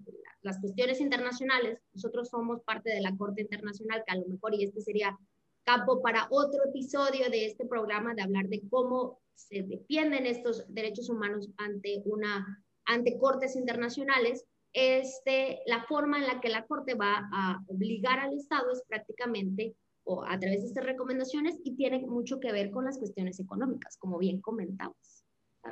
las 0.43 0.61
cuestiones 0.61 1.01
internacionales, 1.01 1.79
nosotros 1.95 2.29
somos 2.29 2.63
parte 2.63 2.91
de 2.91 3.01
la 3.01 3.17
Corte 3.17 3.43
Internacional, 3.43 4.03
que 4.07 4.13
a 4.13 4.19
lo 4.19 4.27
mejor, 4.27 4.55
y 4.55 4.65
este 4.65 4.81
sería 4.81 5.17
campo 5.65 6.03
para 6.03 6.27
otro 6.31 6.65
episodio 6.69 7.31
de 7.31 7.47
este 7.47 7.67
programa, 7.67 8.15
de 8.15 8.23
hablar 8.23 8.49
de 8.49 8.63
cómo 8.69 9.21
se 9.35 9.63
defienden 9.63 10.27
estos 10.27 10.65
derechos 10.69 11.09
humanos 11.09 11.49
ante, 11.57 12.03
una, 12.05 12.65
ante 12.85 13.19
cortes 13.19 13.57
internacionales, 13.57 14.45
este, 14.73 15.61
la 15.67 15.85
forma 15.85 16.19
en 16.19 16.27
la 16.27 16.41
que 16.41 16.49
la 16.49 16.67
Corte 16.67 16.95
va 16.95 17.29
a 17.33 17.61
obligar 17.69 18.19
al 18.19 18.35
Estado 18.35 18.73
es 18.73 18.83
prácticamente 18.89 19.77
o 20.05 20.25
a 20.25 20.39
través 20.39 20.63
de 20.63 20.69
estas 20.69 20.85
recomendaciones 20.85 21.59
y 21.63 21.77
tiene 21.77 22.01
mucho 22.01 22.41
que 22.41 22.51
ver 22.51 22.71
con 22.71 22.85
las 22.85 22.99
cuestiones 22.99 23.39
económicas, 23.39 23.97
como 23.99 24.19
bien 24.19 24.41
comentabas. 24.41 25.25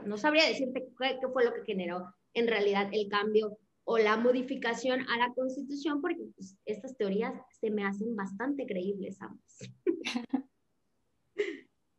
No 0.04 0.16
sabría 0.16 0.46
decirte 0.46 0.86
qué, 0.98 1.18
qué 1.20 1.28
fue 1.32 1.44
lo 1.44 1.52
que 1.52 1.64
generó 1.64 2.14
en 2.34 2.46
realidad 2.46 2.88
el 2.92 3.08
cambio 3.08 3.58
o 3.84 3.98
la 3.98 4.16
modificación 4.16 5.08
a 5.08 5.16
la 5.18 5.32
constitución, 5.34 6.00
porque 6.00 6.24
pues, 6.36 6.56
estas 6.64 6.96
teorías 6.96 7.34
se 7.60 7.70
me 7.70 7.84
hacen 7.84 8.14
bastante 8.14 8.66
creíbles 8.66 9.20
ambas. 9.20 9.58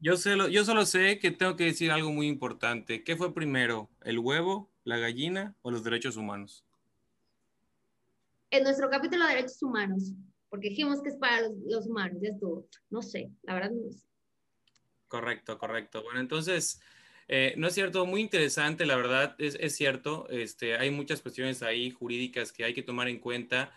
Yo, 0.03 0.17
solo, 0.17 0.47
yo 0.47 0.65
solo 0.65 0.83
sé 0.87 1.19
que 1.19 1.29
tengo 1.29 1.55
que 1.55 1.65
decir 1.65 1.91
algo 1.91 2.11
muy 2.11 2.25
importante. 2.27 3.03
¿Qué 3.03 3.15
fue 3.15 3.35
primero, 3.35 3.91
el 4.01 4.17
huevo, 4.17 4.71
la 4.83 4.97
gallina 4.97 5.55
o 5.61 5.69
los 5.69 5.83
derechos 5.83 6.17
humanos? 6.17 6.65
En 8.49 8.63
nuestro 8.63 8.89
capítulo 8.89 9.27
de 9.27 9.35
derechos 9.35 9.61
humanos, 9.61 10.11
porque 10.49 10.69
dijimos 10.69 11.03
que 11.03 11.09
es 11.09 11.17
para 11.17 11.41
los, 11.41 11.51
los 11.67 11.85
humanos, 11.85 12.17
ya 12.19 12.29
estuvo. 12.29 12.67
No 12.89 13.03
sé, 13.03 13.29
la 13.43 13.53
verdad 13.53 13.69
no 13.69 13.91
sé. 13.91 14.03
Correcto, 15.07 15.59
correcto. 15.59 16.01
Bueno, 16.01 16.19
entonces, 16.19 16.81
eh, 17.33 17.53
no 17.57 17.67
es 17.67 17.73
cierto, 17.73 18.05
muy 18.05 18.19
interesante, 18.19 18.85
la 18.85 18.97
verdad, 18.97 19.35
es, 19.39 19.75
cierto, 19.75 20.27
este, 20.29 20.75
hay 20.75 20.91
muchas 20.91 21.21
cuestiones 21.21 21.63
ahí 21.63 21.89
jurídicas 21.89 22.51
que 22.51 22.65
hay 22.65 22.73
que 22.73 22.83
tomar 22.83 23.07
en 23.07 23.19
cuenta 23.19 23.71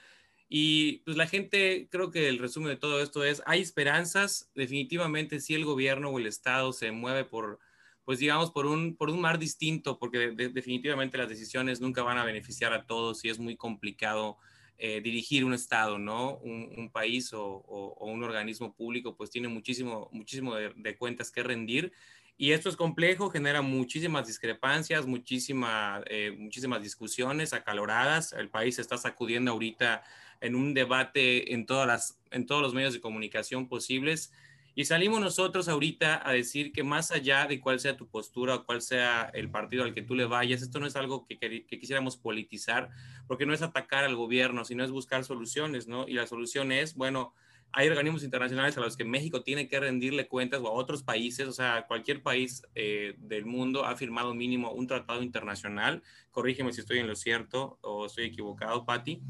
Y 0.48 0.98
pues 1.04 1.16
la 1.16 1.28
gente, 1.28 1.88
creo 1.90 2.10
que 2.10 2.28
el 2.28 2.38
resumen 2.40 2.70
de 2.70 2.76
todo 2.76 3.00
esto 3.00 3.24
es, 3.24 3.42
hay 3.46 3.60
esperanzas, 3.60 4.50
definitivamente 4.56 5.40
si 5.40 5.54
el 5.54 5.64
gobierno 5.64 6.10
o 6.10 6.18
el 6.18 6.26
Estado 6.26 6.72
se 6.72 6.90
mueve 6.90 7.24
por, 7.24 7.60
pues 8.04 8.18
digamos, 8.18 8.50
por 8.50 8.66
un, 8.66 8.96
por 8.96 9.10
un 9.10 9.20
mar 9.20 9.38
distinto, 9.38 9.98
porque 9.98 10.32
definitivamente 10.32 11.18
las 11.18 11.28
decisiones 11.28 11.80
nunca 11.80 12.02
van 12.02 12.18
a 12.18 12.24
beneficiar 12.24 12.72
a 12.72 12.86
todos 12.86 13.24
y 13.24 13.28
es 13.30 13.38
muy 13.38 13.56
complicado 13.56 14.38
eh, 14.76 15.00
dirigir 15.00 15.44
un 15.44 15.54
Estado, 15.54 15.98
¿no? 15.98 16.38
Un, 16.38 16.90
país 16.90 17.32
o, 17.32 17.64
un 18.00 18.24
organismo 18.24 18.74
público, 18.74 19.16
pues 19.16 19.30
tiene 19.30 19.46
muchísimo, 19.46 20.08
muchísimo 20.12 20.56
de, 20.56 20.96
cuentas 20.98 21.30
que 21.30 21.44
rendir. 21.44 21.92
Y 22.36 22.50
esto 22.50 22.68
es 22.68 22.76
complejo, 22.76 23.30
genera 23.30 23.62
muchísimas 23.62 24.26
discrepancias, 24.26 25.06
muchísima, 25.06 26.02
eh, 26.06 26.34
muchísimas 26.36 26.82
discusiones 26.82 27.52
acaloradas. 27.52 28.32
El 28.32 28.48
país 28.48 28.76
se 28.76 28.82
está 28.82 28.98
sacudiendo 28.98 29.52
ahorita 29.52 30.02
en 30.40 30.56
un 30.56 30.74
debate 30.74 31.54
en, 31.54 31.64
todas 31.64 31.86
las, 31.86 32.18
en 32.32 32.46
todos 32.46 32.60
los 32.60 32.74
medios 32.74 32.92
de 32.92 33.00
comunicación 33.00 33.68
posibles. 33.68 34.32
Y 34.74 34.86
salimos 34.86 35.20
nosotros 35.20 35.68
ahorita 35.68 36.28
a 36.28 36.32
decir 36.32 36.72
que 36.72 36.82
más 36.82 37.12
allá 37.12 37.46
de 37.46 37.60
cuál 37.60 37.78
sea 37.78 37.96
tu 37.96 38.08
postura 38.08 38.56
o 38.56 38.66
cuál 38.66 38.82
sea 38.82 39.30
el 39.32 39.48
partido 39.48 39.84
al 39.84 39.94
que 39.94 40.02
tú 40.02 40.16
le 40.16 40.24
vayas, 40.24 40.62
esto 40.62 40.80
no 40.80 40.88
es 40.88 40.96
algo 40.96 41.26
que, 41.26 41.38
que, 41.38 41.78
quisiéramos 41.78 42.16
politizar, 42.16 42.90
porque 43.28 43.46
no 43.46 43.54
es 43.54 43.62
atacar 43.62 44.02
al 44.02 44.16
gobierno, 44.16 44.64
sino 44.64 44.82
es 44.82 44.90
buscar 44.90 45.22
soluciones, 45.22 45.86
¿no? 45.86 46.08
Y 46.08 46.14
la 46.14 46.26
solución 46.26 46.72
es, 46.72 46.96
bueno, 46.96 47.32
hay 47.76 47.88
organismos 47.88 48.22
internacionales 48.22 48.78
a 48.78 48.80
los 48.80 48.96
que 48.96 49.04
México 49.04 49.42
tiene 49.42 49.66
que 49.66 49.80
rendirle 49.80 50.28
cuentas 50.28 50.60
o 50.60 50.68
a 50.68 50.70
otros 50.70 51.02
países, 51.02 51.48
o 51.48 51.52
sea, 51.52 51.86
cualquier 51.88 52.22
país 52.22 52.62
eh, 52.76 53.14
del 53.18 53.46
mundo 53.46 53.84
ha 53.84 53.96
firmado 53.96 54.32
mínimo 54.32 54.70
un 54.70 54.86
tratado 54.86 55.24
internacional. 55.24 56.00
Corrígeme 56.30 56.72
si 56.72 56.80
estoy 56.80 57.00
en 57.00 57.08
lo 57.08 57.16
cierto 57.16 57.78
o 57.82 58.06
estoy 58.06 58.26
equivocado, 58.26 58.84
Patti. 58.84 59.20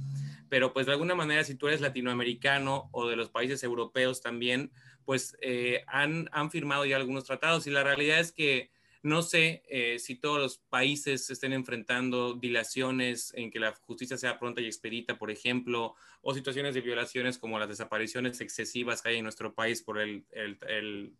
Pero 0.50 0.74
pues 0.74 0.84
de 0.84 0.92
alguna 0.92 1.14
manera, 1.14 1.42
si 1.42 1.54
tú 1.54 1.68
eres 1.68 1.80
latinoamericano 1.80 2.90
o 2.92 3.08
de 3.08 3.16
los 3.16 3.30
países 3.30 3.62
europeos 3.62 4.20
también, 4.20 4.70
pues 5.06 5.38
eh, 5.40 5.82
han, 5.86 6.28
han, 6.30 6.50
firmado 6.50 6.84
ya 6.84 6.96
algunos 6.96 7.24
tratados 7.24 7.66
y 7.66 7.70
la 7.70 7.82
realidad 7.82 8.20
es 8.20 8.30
que 8.32 8.73
no 9.04 9.22
sé 9.22 9.62
eh, 9.68 9.98
si 9.98 10.16
todos 10.16 10.40
los 10.40 10.58
países 10.58 11.30
estén 11.30 11.52
enfrentando 11.52 12.34
dilaciones 12.34 13.32
en 13.36 13.50
que 13.50 13.60
la 13.60 13.72
justicia 13.72 14.16
sea 14.16 14.38
pronta 14.38 14.60
y 14.60 14.66
expedita, 14.66 15.18
por 15.18 15.30
ejemplo, 15.30 15.94
o 16.22 16.34
situaciones 16.34 16.74
de 16.74 16.80
violaciones 16.80 17.38
como 17.38 17.58
las 17.58 17.68
desapariciones 17.68 18.40
excesivas 18.40 19.02
que 19.02 19.10
hay 19.10 19.18
en 19.18 19.24
nuestro 19.24 19.54
país 19.54 19.82
por 19.82 20.00
el, 20.00 20.24
el, 20.32 21.12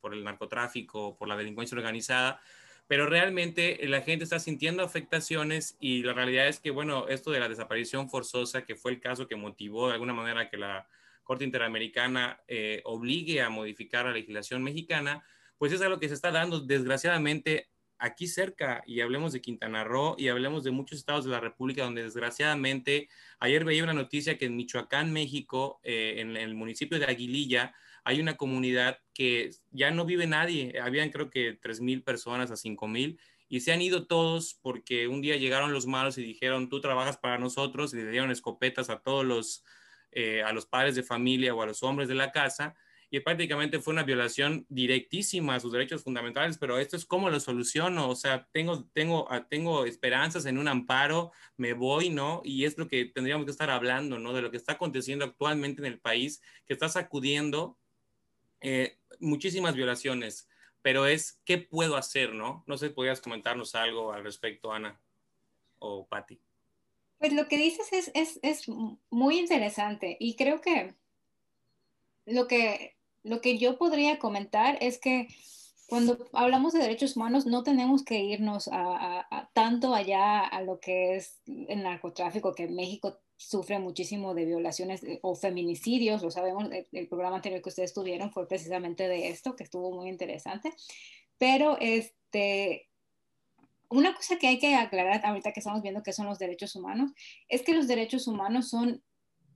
por 0.00 0.14
el 0.14 0.24
narcotráfico, 0.24 1.16
por 1.16 1.28
la 1.28 1.36
delincuencia 1.36 1.76
organizada 1.76 2.40
pero 2.88 3.06
realmente 3.06 3.78
la 3.88 4.00
gente 4.02 4.24
está 4.24 4.38
sintiendo 4.38 4.82
afectaciones 4.82 5.76
y 5.80 6.02
la 6.02 6.12
realidad 6.12 6.46
es 6.46 6.60
que, 6.60 6.70
bueno, 6.70 7.08
esto 7.08 7.32
de 7.32 7.40
la 7.40 7.48
desaparición 7.48 8.08
forzosa, 8.08 8.64
que 8.64 8.76
fue 8.76 8.92
el 8.92 9.00
caso 9.00 9.26
que 9.26 9.34
motivó 9.34 9.88
de 9.88 9.94
alguna 9.94 10.12
manera 10.12 10.48
que 10.48 10.56
la 10.56 10.86
Corte 11.24 11.44
Interamericana 11.44 12.40
eh, 12.46 12.82
obligue 12.84 13.42
a 13.42 13.50
modificar 13.50 14.04
la 14.04 14.12
legislación 14.12 14.62
mexicana, 14.62 15.24
pues 15.58 15.72
es 15.72 15.80
algo 15.82 15.98
que 15.98 16.08
se 16.08 16.14
está 16.14 16.30
dando 16.30 16.60
desgraciadamente 16.60 17.68
aquí 17.98 18.26
cerca 18.26 18.82
y 18.86 19.00
hablemos 19.00 19.32
de 19.32 19.40
Quintana 19.40 19.84
Roo 19.84 20.16
y 20.18 20.28
hablemos 20.28 20.64
de 20.64 20.70
muchos 20.70 20.98
estados 20.98 21.24
de 21.24 21.30
la 21.30 21.40
República 21.40 21.84
donde 21.84 22.02
desgraciadamente 22.02 23.08
ayer 23.38 23.64
veía 23.64 23.84
una 23.84 23.94
noticia 23.94 24.36
que 24.36 24.46
en 24.46 24.56
Michoacán, 24.56 25.12
México, 25.12 25.80
eh, 25.82 26.16
en, 26.18 26.36
el 26.36 26.54
municipio 26.54 26.98
de 26.98 27.06
Aguililla, 27.06 27.74
hay 28.04 28.20
una 28.20 28.36
comunidad 28.36 28.98
que 29.14 29.50
ya 29.70 29.90
no 29.90 30.04
vive 30.04 30.26
nadie, 30.26 30.78
habían 30.80 31.10
creo 31.10 31.30
que 31.30 31.58
3.000 31.58 32.04
personas 32.04 32.50
a 32.50 32.54
5.000 32.54 33.18
y 33.48 33.60
se 33.60 33.72
han 33.72 33.80
ido 33.80 34.06
todos 34.06 34.58
porque 34.60 35.08
un 35.08 35.22
día 35.22 35.36
llegaron 35.36 35.72
los 35.72 35.86
malos 35.86 36.18
y 36.18 36.22
dijeron, 36.22 36.68
tú 36.68 36.80
trabajas 36.80 37.16
para 37.16 37.38
nosotros 37.38 37.94
y 37.94 37.98
le 37.98 38.10
dieron 38.10 38.30
escopetas 38.30 38.90
a 38.90 38.98
todos 38.98 39.24
los 39.24 39.64
eh, 40.12 40.42
a 40.42 40.52
los 40.52 40.66
padres 40.66 40.94
de 40.94 41.02
familia 41.02 41.54
o 41.54 41.60
a 41.60 41.66
los 41.66 41.82
hombres 41.82 42.08
de 42.08 42.14
la 42.14 42.32
casa 42.32 42.74
y 43.10 43.20
prácticamente 43.20 43.80
fue 43.80 43.92
una 43.92 44.02
violación 44.02 44.66
directísima 44.68 45.54
a 45.54 45.60
sus 45.60 45.72
derechos 45.72 46.02
fundamentales, 46.02 46.58
pero 46.58 46.78
esto 46.78 46.96
es 46.96 47.06
cómo 47.06 47.30
lo 47.30 47.38
soluciono, 47.38 48.08
o 48.08 48.16
sea, 48.16 48.48
tengo, 48.52 48.84
tengo, 48.92 49.30
ah, 49.30 49.46
tengo 49.48 49.84
esperanzas 49.84 50.46
en 50.46 50.58
un 50.58 50.68
amparo, 50.68 51.32
me 51.56 51.72
voy, 51.72 52.10
¿no? 52.10 52.42
Y 52.44 52.64
es 52.64 52.76
lo 52.78 52.88
que 52.88 53.04
tendríamos 53.04 53.44
que 53.44 53.52
estar 53.52 53.70
hablando, 53.70 54.18
¿no? 54.18 54.32
De 54.32 54.42
lo 54.42 54.50
que 54.50 54.56
está 54.56 54.72
aconteciendo 54.72 55.24
actualmente 55.24 55.80
en 55.80 55.86
el 55.86 56.00
país, 56.00 56.42
que 56.66 56.72
está 56.72 56.88
sacudiendo 56.88 57.78
eh, 58.60 58.98
muchísimas 59.20 59.74
violaciones, 59.74 60.48
pero 60.82 61.06
es, 61.06 61.40
¿qué 61.44 61.58
puedo 61.58 61.96
hacer, 61.96 62.32
¿no? 62.34 62.64
No 62.66 62.76
sé, 62.76 62.90
¿podrías 62.90 63.20
comentarnos 63.20 63.74
algo 63.74 64.12
al 64.12 64.24
respecto, 64.24 64.72
Ana 64.72 65.00
o 65.78 66.06
Patti? 66.06 66.40
Pues 67.18 67.32
lo 67.32 67.48
que 67.48 67.56
dices 67.56 67.92
es, 67.92 68.10
es, 68.14 68.38
es, 68.42 68.68
muy 69.10 69.38
interesante 69.38 70.16
y 70.20 70.36
creo 70.36 70.60
que 70.60 70.94
lo, 72.26 72.46
que 72.46 72.95
lo 73.26 73.40
que 73.40 73.58
yo 73.58 73.76
podría 73.76 74.18
comentar 74.18 74.78
es 74.80 74.98
que 74.98 75.28
cuando 75.88 76.28
hablamos 76.32 76.72
de 76.72 76.80
derechos 76.80 77.16
humanos 77.16 77.46
no 77.46 77.62
tenemos 77.62 78.04
que 78.04 78.20
irnos 78.20 78.68
a, 78.72 79.50
tanto 79.52 79.94
allá 79.94 80.40
a 80.40 80.62
lo 80.62 80.80
que 80.80 81.16
es 81.16 81.40
el 81.46 81.82
narcotráfico, 81.82 82.54
que 82.54 82.68
México 82.68 83.18
sufre 83.36 83.78
muchísimo 83.78 84.34
de 84.34 84.46
violaciones 84.46 85.02
eh, 85.04 85.18
o 85.22 85.34
feminicidios, 85.34 86.22
lo 86.22 86.30
sabemos, 86.30 86.68
el, 86.92 87.08
programa 87.08 87.36
anterior 87.36 87.60
que 87.60 87.68
ustedes 87.68 87.92
tuvieron 87.92 88.32
fue 88.32 88.48
precisamente 88.48 89.08
de 89.08 89.28
esto, 89.28 89.54
que 89.54 89.64
estuvo 89.64 89.92
muy 89.92 90.08
interesante, 90.08 90.72
pero 91.36 91.76
este, 91.80 92.88
una 93.90 94.14
cosa 94.14 94.38
que 94.38 94.48
hay 94.48 94.58
que 94.58 94.74
aclarar 94.74 95.24
ahorita 95.24 95.52
que 95.52 95.60
estamos 95.60 95.82
viendo 95.82 96.02
que 96.02 96.12
son 96.12 96.26
los 96.26 96.38
derechos 96.38 96.74
humanos, 96.76 97.12
es 97.48 97.62
que 97.62 97.74
los 97.74 97.86
derechos 97.86 98.26
humanos 98.26 98.70
son 98.70 99.02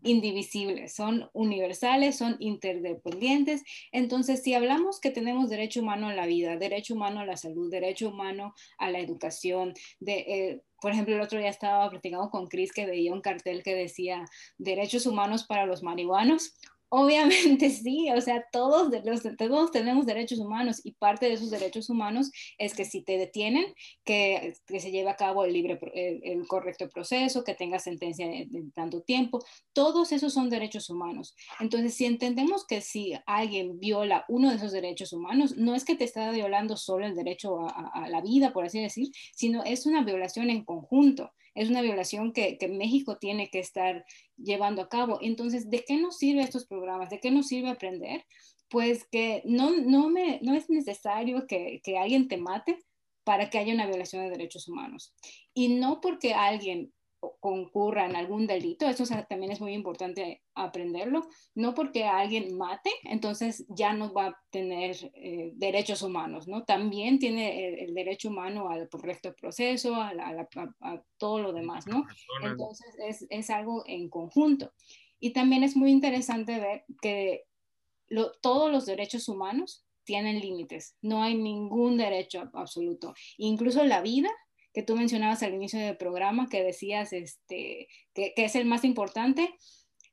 indivisibles, 0.03 0.95
son 0.95 1.31
universales, 1.33 2.17
son 2.17 2.37
interdependientes. 2.39 3.63
Entonces, 3.93 4.43
si 4.43 4.55
hablamos 4.55 5.01
que 5.01 5.11
tenemos 5.11 5.49
derecho 5.49 5.81
humano 5.81 6.09
a 6.09 6.15
la 6.15 6.27
vida, 6.27 6.57
derecho 6.57 6.95
humano 6.95 7.21
a 7.21 7.27
la 7.27 7.37
salud, 7.37 7.71
derecho 7.71 8.09
humano 8.09 8.55
a 8.79 8.91
la 8.91 8.99
educación, 8.99 9.75
de, 9.99 10.13
eh, 10.13 10.63
por 10.81 10.93
ejemplo, 10.93 11.15
el 11.15 11.21
otro 11.21 11.39
día 11.39 11.51
estaba 11.51 11.89
platicando 11.91 12.31
con 12.31 12.47
Chris 12.47 12.73
que 12.73 12.87
veía 12.87 13.13
un 13.13 13.21
cartel 13.21 13.63
que 13.63 13.75
decía 13.75 14.25
derechos 14.59 15.07
humanos 15.07 15.45
para 15.45 15.67
los 15.67 15.83
marihuanos 15.83 16.55
Obviamente 16.93 17.71
sí, 17.71 18.11
o 18.11 18.21
sea, 18.21 18.45
todos, 18.51 18.93
los, 19.05 19.23
todos 19.37 19.71
tenemos 19.71 20.07
derechos 20.07 20.41
humanos 20.41 20.81
y 20.85 20.93
parte 20.93 21.27
de 21.27 21.35
esos 21.35 21.51
derechos 21.51 21.89
humanos 21.89 22.33
es 22.59 22.75
que 22.75 22.85
si 22.85 23.03
te 23.03 23.17
detienen, 23.17 23.65
que, 24.05 24.55
que 24.67 24.81
se 24.81 24.91
lleve 24.91 25.09
a 25.09 25.15
cabo 25.17 25.45
el, 25.45 25.53
libre, 25.53 25.79
el, 25.95 26.47
correcto 26.49 26.89
proceso, 26.89 27.45
que 27.45 27.55
tenga 27.55 27.79
sentencia 27.79 28.27
de, 28.27 28.49
tanto 28.75 29.03
tiempo, 29.03 29.39
todos 29.73 30.11
esos 30.11 30.33
son 30.35 30.51
derechos 30.51 30.91
humanos. 30.91 31.37
Entonces, 31.61 31.95
si 31.95 32.07
entendemos 32.07 32.67
que 32.67 32.81
si 32.81 33.15
alguien 33.25 33.79
viola 33.79 34.25
uno 34.29 34.51
de 34.51 34.57
esos 34.57 34.73
derechos 34.73 35.13
humanos, 35.13 35.57
no 35.57 35.77
es 35.77 35.85
que 35.85 35.95
te 35.95 36.05
está 36.05 36.33
violando 36.33 36.77
solo 36.77 37.07
el 37.07 37.15
derecho 37.15 37.61
a, 37.61 37.91
a 37.95 38.09
la 38.09 38.21
vida, 38.21 38.53
por 38.53 38.65
así 38.65 38.81
decir, 38.81 39.11
sino 39.33 39.63
es 39.63 39.87
una 39.87 40.03
violación 40.03 40.51
en 40.51 40.65
conjunto 40.65 41.31
es 41.55 41.69
una 41.69 41.83
violación 41.83 42.33
que, 42.33 42.59
México 42.71 43.19
tiene 43.19 43.51
que 43.51 43.59
estar 43.59 44.05
llevando 44.43 44.83
a 44.83 44.89
cabo. 44.89 45.19
Entonces, 45.21 45.71
¿de 45.71 45.85
qué 45.85 45.97
nos 45.97 46.19
sirve 46.19 46.43
estos 46.43 46.67
programas? 46.67 47.11
¿De 47.11 47.21
qué 47.21 47.31
nos 47.31 47.49
sirve 47.49 47.71
aprender? 47.71 48.25
Pues 48.69 49.05
que 49.11 49.43
no, 49.45 49.71
no, 49.77 50.09
me, 50.09 50.41
no 50.43 50.55
es 50.55 50.71
necesario 50.71 51.47
que, 51.47 51.81
que 51.83 51.99
alguien 51.99 52.29
te 52.29 52.37
mate 52.37 52.79
para 53.25 53.51
que 53.51 53.59
haya 53.59 53.75
una 53.75 53.87
violación 53.87 54.25
de 54.25 54.31
derechos 54.31 54.69
humanos. 54.69 55.15
Y 55.55 55.75
no 55.77 56.01
porque 56.01 56.35
alguien 56.35 56.93
concurra 57.41 58.07
en 58.07 58.17
algún 58.17 58.47
delito, 58.47 58.87
eso 58.87 59.05
también 59.29 59.53
es 59.53 59.61
muy 59.61 59.75
importante 59.75 60.43
aprenderlo, 60.55 61.29
no 61.55 61.75
porque 61.75 62.05
alguien 62.05 62.57
mate, 62.57 62.91
entonces 63.05 63.67
ya 63.69 63.93
no 63.93 64.13
va 64.13 64.27
a 64.27 64.41
tener 64.51 64.97
eh, 65.15 65.53
derechos 65.55 66.03
humanos, 66.03 66.49
¿no? 66.49 66.65
También 66.65 67.19
tiene 67.19 67.85
el, 67.85 67.95
derecho 67.95 68.29
humano 68.29 68.71
al 68.71 68.89
correcto 68.89 69.35
proceso, 69.35 69.95
a, 69.97 70.13
todo 71.19 71.41
lo 71.41 71.53
demás, 71.53 71.87
¿no? 71.87 72.07
Entonces 72.43 72.95
es, 73.07 73.27
es, 73.29 73.51
algo 73.51 73.85
en 73.87 74.09
conjunto. 74.09 74.73
Y 75.19 75.33
también 75.33 75.63
es 75.63 75.77
muy 75.77 75.91
interesante 75.91 76.59
ver 76.59 76.85
que 77.03 77.45
todos 78.41 78.71
los 78.73 78.87
derechos 78.87 79.29
humanos 79.29 79.85
tienen 80.05 80.41
límites, 80.41 80.97
no 81.03 81.23
hay 81.23 81.35
ningún 81.35 81.97
derecho 81.97 82.51
absoluto, 82.55 83.15
incluso 83.37 83.85
la 83.85 84.01
vida 84.01 84.31
que 84.73 84.83
tú 84.83 84.97
mencionabas 84.97 85.43
al 85.43 85.55
inicio 85.55 85.81
del 85.81 85.97
programa, 85.97 86.49
que 86.49 86.63
decías 86.63 87.13
este, 87.13 87.89
que, 88.15 88.33
es 88.37 88.55
el 88.55 88.67
más 88.67 88.85
importante, 88.85 89.55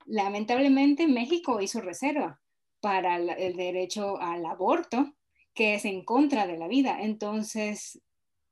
lamentablemente 0.05 1.07
México 1.07 1.61
hizo 1.61 1.81
reserva 1.81 2.39
para 2.79 3.17
el 3.17 3.55
derecho 3.55 4.19
al 4.19 4.45
aborto, 4.45 5.13
que 5.53 5.73
es 5.73 5.85
en 5.85 6.05
contra 6.05 6.45
de 6.45 6.57
la 6.57 6.67
vida. 6.67 6.99
Entonces, 7.01 7.99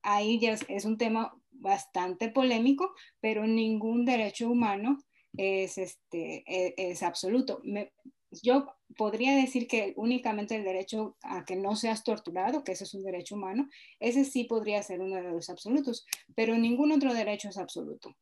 ahí 0.01 0.39
ya 0.39 0.53
es, 0.67 0.85
un 0.85 0.97
tema 0.97 1.33
bastante 1.51 2.29
polémico, 2.29 2.93
pero 3.19 3.45
ningún 3.45 4.05
derecho 4.05 4.49
humano 4.49 4.97
es, 5.37 5.77
este, 5.77 6.43
e, 6.47 6.73
es, 6.77 7.03
absoluto. 7.03 7.61
Yo 8.41 8.75
podría 8.97 9.35
decir 9.35 9.67
que 9.67 9.93
únicamente 9.97 10.55
el 10.55 10.63
derecho 10.63 11.15
a 11.21 11.45
que 11.45 11.55
no 11.55 11.75
seas 11.75 12.03
torturado, 12.03 12.63
que 12.63 12.73
ese 12.73 12.83
es 12.83 12.93
un 12.93 13.03
derecho 13.03 13.35
humano, 13.35 13.69
ese 13.99 14.25
sí 14.25 14.43
podría 14.45 14.81
ser 14.83 15.01
uno 15.01 15.15
de 15.15 15.23
los 15.23 15.49
absolutos, 15.49 16.05
pero 16.35 16.57
ningún 16.57 16.91
otro 16.91 17.13
derecho 17.13 17.49
es 17.49 17.57
absoluto. 17.57 18.15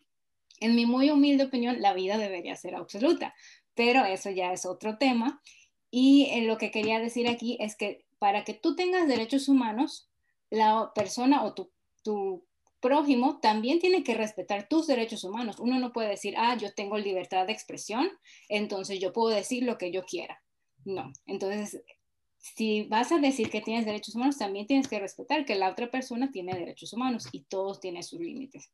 En 0.59 0.75
mi 0.75 0.85
muy 0.85 1.09
humilde 1.09 1.45
opinión, 1.45 1.81
la 1.81 1.93
vida 1.93 2.17
debería 2.17 2.55
ser 2.55 2.75
absoluta, 2.75 3.33
pero 3.75 4.05
eso 4.05 4.29
ya 4.29 4.53
es 4.53 4.65
otro 4.65 4.97
tema. 4.97 5.41
Y 5.91 6.29
eh, 6.31 6.41
lo 6.43 6.57
que 6.57 6.71
quería 6.71 6.99
decir 6.99 7.27
aquí 7.27 7.57
es 7.59 7.75
que 7.75 8.05
para 8.19 8.43
que 8.43 8.53
tú 8.53 8.75
tengas 8.75 9.07
derechos 9.07 9.49
humanos, 9.49 10.09
la 10.49 10.91
persona 10.95 11.43
o 11.43 11.53
tu, 11.53 11.71
tu 12.03 12.45
prójimo 12.83 13.39
también 13.39 13.79
tiene 13.79 14.03
que 14.03 14.13
respetar 14.13 14.67
tus 14.67 14.85
derechos 14.85 15.23
humanos. 15.23 15.55
Uno 15.59 15.79
no 15.79 15.93
puede 15.93 16.09
decir, 16.09 16.35
ah, 16.37 16.57
yo 16.57 16.73
tengo 16.73 16.97
libertad 16.97 17.47
de 17.47 17.53
expresión, 17.53 18.09
entonces 18.49 18.99
yo 18.99 19.13
puedo 19.13 19.33
decir 19.33 19.63
lo 19.63 19.77
que 19.77 19.91
yo 19.91 20.03
quiera. 20.03 20.43
No, 20.83 21.13
entonces, 21.25 21.81
si 22.37 22.83
vas 22.83 23.13
a 23.13 23.19
decir 23.19 23.49
que 23.49 23.61
tienes 23.61 23.85
derechos 23.85 24.15
humanos, 24.15 24.37
también 24.37 24.67
tienes 24.67 24.89
que 24.89 24.99
respetar 24.99 25.45
que 25.45 25.55
la 25.55 25.69
otra 25.69 25.89
persona 25.89 26.29
tiene 26.29 26.53
derechos 26.53 26.91
humanos 26.91 27.29
y 27.31 27.45
todos 27.45 27.79
tienen 27.79 28.03
sus 28.03 28.19
límites. 28.19 28.69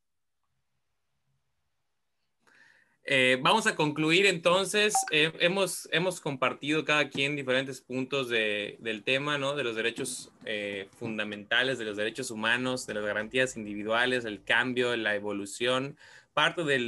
Eh, 3.04 3.38
vamos 3.40 3.66
a 3.66 3.74
concluir 3.74 4.26
entonces. 4.26 4.94
Eh, 5.10 5.32
hemos, 5.40 5.88
hemos 5.92 6.20
compartido 6.20 6.84
cada 6.84 7.08
quien 7.08 7.34
diferentes 7.34 7.80
puntos 7.80 8.28
del 8.28 9.02
tema, 9.04 9.38
¿no? 9.38 9.56
De 9.56 9.64
los 9.64 9.74
derechos 9.74 10.30
eh, 10.44 10.88
fundamentales, 10.98 11.78
de 11.78 11.86
los 11.86 11.96
derechos 11.96 12.30
humanos, 12.30 12.86
de 12.86 12.94
las 12.94 13.04
garantías 13.04 13.56
individuales, 13.56 14.24
el 14.24 14.44
cambio, 14.44 14.96
la 14.96 15.14
evolución, 15.14 15.96
parte 16.34 16.62
de 16.64 16.78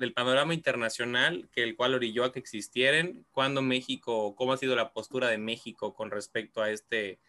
del 0.00 0.12
panorama 0.14 0.54
internacional 0.54 1.48
que 1.52 1.62
el 1.62 1.76
cual 1.76 1.94
orilló 1.94 2.24
a 2.24 2.32
que 2.32 2.40
existieran, 2.40 3.24
cuando 3.30 3.62
México, 3.62 4.34
cómo 4.36 4.52
ha 4.52 4.56
sido 4.56 4.74
la 4.74 4.92
postura 4.92 5.28
de 5.28 5.38
México 5.38 5.94
con 5.94 6.10
respecto 6.10 6.62
a 6.62 6.70
este, 6.70 7.20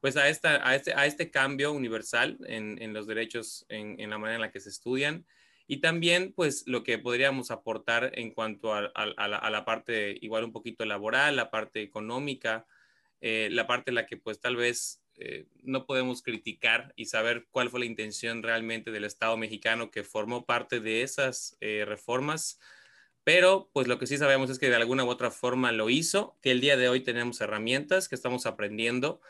pues 0.00 0.16
a, 0.16 0.28
esta, 0.28 0.68
a, 0.68 0.76
este, 0.76 0.94
a 0.94 1.06
este 1.06 1.30
cambio 1.30 1.72
universal 1.72 2.38
en, 2.46 2.80
en 2.80 2.92
los 2.92 3.06
derechos, 3.06 3.66
en, 3.68 3.98
en 3.98 4.10
la 4.10 4.18
manera 4.18 4.36
en 4.36 4.42
la 4.42 4.52
que 4.52 4.60
se 4.60 4.68
estudian 4.68 5.26
y 5.68 5.78
también, 5.78 6.32
pues, 6.32 6.64
lo 6.66 6.84
que 6.84 6.98
podríamos 6.98 7.50
aportar 7.50 8.12
en 8.14 8.30
cuanto 8.30 8.72
a, 8.74 8.82
la, 8.82 9.64
parte 9.64 10.16
igual 10.20 10.44
un 10.44 10.52
poquito 10.52 10.84
laboral, 10.84 11.34
la 11.36 11.50
parte 11.50 11.82
económica, 11.82 12.66
eh, 13.20 13.48
la 13.50 13.66
parte 13.66 13.90
en 13.90 13.96
la 13.96 14.06
que, 14.06 14.16
pues, 14.16 14.40
tal 14.40 14.54
vez 14.54 15.02
eh, 15.16 15.46
no 15.62 15.86
podemos 15.86 16.22
criticar 16.22 16.92
y 16.94 17.06
saber 17.06 17.46
cuál 17.50 17.70
fue 17.70 17.80
la 17.80 17.86
intención 17.86 18.42
realmente 18.42 18.92
del 18.92 19.04
Estado 19.04 19.36
mexicano 19.36 19.90
que 19.90 20.04
formó 20.04 20.44
parte 20.46 20.78
de 20.78 21.02
esas 21.02 21.56
eh, 21.60 21.84
reformas. 21.84 22.60
Pero, 23.24 23.68
pues, 23.72 23.88
lo 23.88 23.98
que 23.98 24.06
sí 24.06 24.18
sabemos 24.18 24.50
es 24.50 24.60
que 24.60 24.70
de 24.70 24.76
alguna 24.76 25.04
u 25.04 25.08
otra 25.08 25.32
forma 25.32 25.72
lo 25.72 25.90
hizo, 25.90 26.38
que 26.42 26.52
el 26.52 26.60
día 26.60 26.76
de 26.76 26.88
hoy 26.88 27.00
tenemos 27.00 27.40
herramientas 27.40 28.08
que 28.08 28.14
estamos 28.14 28.46
aprendiendo 28.46 29.20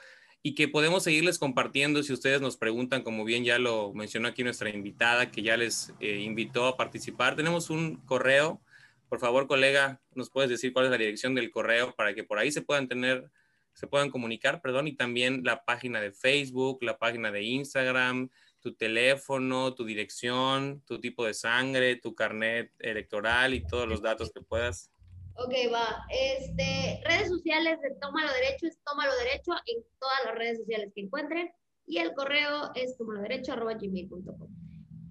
y 0.43 0.55
que 0.55 0.69
podemos 0.69 1.03
seguirles 1.03 1.39
compartiendo 1.39 2.03
si 2.03 2.13
ustedes 2.13 2.41
nos 2.41 2.57
preguntan, 2.57 3.03
como 3.03 3.25
bien 3.25 3.45
ya 3.45 3.59
lo 3.59 3.93
mencionó 3.95 4.29
aquí 4.29 4.45
nuestra 4.45 4.71
invitada, 4.71 5.31
que 5.31 5.43
ya 5.43 5.57
les 5.57 5.93
eh, 6.01 6.21
invitó 6.21 6.67
a 6.67 6.77
participar. 6.77 7.35
Tenemos 7.35 7.71
un 7.71 7.97
correo. 8.07 8.61
Por 9.09 9.19
favor, 9.19 9.47
colega, 9.47 10.01
nos 10.15 10.31
puedes 10.31 10.51
decir 10.51 10.73
cuál 10.73 10.87
es 10.87 10.91
la 10.91 10.99
dirección 10.99 11.35
del 11.35 11.51
correo 11.51 11.95
para 11.97 12.15
que 12.15 12.25
por 12.25 12.39
ahí 12.39 12.53
se 12.53 12.63
puedan 12.63 12.89
tener, 12.89 13.31
se 13.73 13.87
puedan 13.87 14.11
comunicar, 14.11 14.61
perdón, 14.61 14.89
y 14.89 14.95
también 14.95 15.43
la 15.45 15.65
página 15.65 16.01
de 16.01 16.13
Facebook, 16.13 16.79
la 16.83 16.99
página 16.99 17.31
de 17.31 17.43
Instagram, 17.43 18.31
tu 18.61 18.75
teléfono, 18.75 19.75
tu 19.75 19.85
dirección, 19.85 20.83
tu 20.87 21.01
tipo 21.01 21.25
de 21.25 21.35
sangre, 21.35 21.97
tu 21.97 22.15
carnet 22.15 22.73
electoral 22.79 23.55
y 23.55 23.65
todos 23.65 23.87
los 23.87 24.03
datos 24.03 24.33
que 24.33 24.41
puedas. 24.41 24.91
Ok, 25.39 25.53
va. 25.71 26.07
Este, 26.09 27.03
redes 27.05 27.29
sociales 27.29 27.79
de 27.83 27.95
Tómalo 28.01 28.33
Derecho 28.33 28.67
es 28.67 28.81
Tómalo 28.85 29.13
Derecho 29.17 29.53
en 29.67 29.85
todas 29.99 30.25
las 30.25 30.35
redes 30.35 30.59
sociales 30.59 30.93
que 30.95 31.03
encuentren. 31.03 31.51
Y 31.87 31.99
el 31.99 32.15
correo 32.15 32.73
es 32.75 32.97
gmail.com 32.99 34.49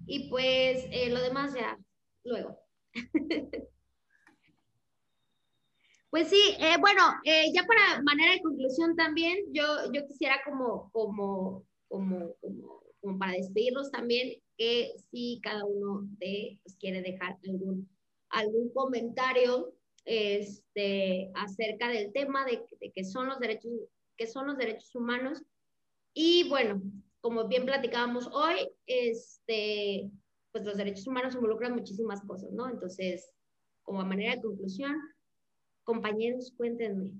Y 0.06 0.28
pues 0.28 0.84
eh, 0.90 1.10
lo 1.10 1.20
demás 1.22 1.54
ya, 1.54 1.78
luego. 2.24 2.58
pues 6.10 6.28
sí, 6.28 6.56
eh, 6.58 6.76
bueno, 6.80 7.02
eh, 7.24 7.52
ya 7.54 7.62
para 7.62 8.02
manera 8.02 8.32
de 8.32 8.42
conclusión 8.42 8.96
también, 8.96 9.38
yo, 9.52 9.92
yo 9.92 10.06
quisiera 10.08 10.40
como, 10.44 10.90
como, 10.90 11.64
como, 11.88 12.34
como, 12.40 12.82
como 13.00 13.18
para 13.18 13.32
despedirnos 13.32 13.92
también, 13.92 14.42
que 14.58 14.92
si 15.10 15.40
cada 15.42 15.64
uno 15.64 16.00
de, 16.18 16.58
pues, 16.64 16.76
quiere 16.78 17.00
dejar 17.00 17.38
algún, 17.44 17.88
algún 18.28 18.70
comentario 18.72 19.75
este, 20.06 21.30
acerca 21.34 21.88
del 21.88 22.12
tema 22.12 22.46
de, 22.46 22.64
que 22.94 23.04
son 23.04 23.28
los 23.28 23.38
derechos, 23.38 23.72
que 24.16 24.26
son 24.26 24.46
los 24.46 24.56
derechos 24.56 24.94
humanos. 24.94 25.42
Y 26.14 26.48
bueno, 26.48 26.80
como 27.20 27.48
bien 27.48 27.66
platicábamos 27.66 28.28
hoy, 28.28 28.70
este, 28.86 30.08
pues 30.52 30.64
los 30.64 30.76
derechos 30.76 31.06
humanos 31.06 31.34
involucran 31.34 31.74
muchísimas 31.74 32.22
cosas, 32.22 32.50
¿no? 32.52 32.70
Entonces, 32.70 33.34
como 33.82 34.02
manera 34.04 34.36
de 34.36 34.42
conclusión, 34.42 34.96
compañeros, 35.84 36.54
cuéntenme. 36.56 37.12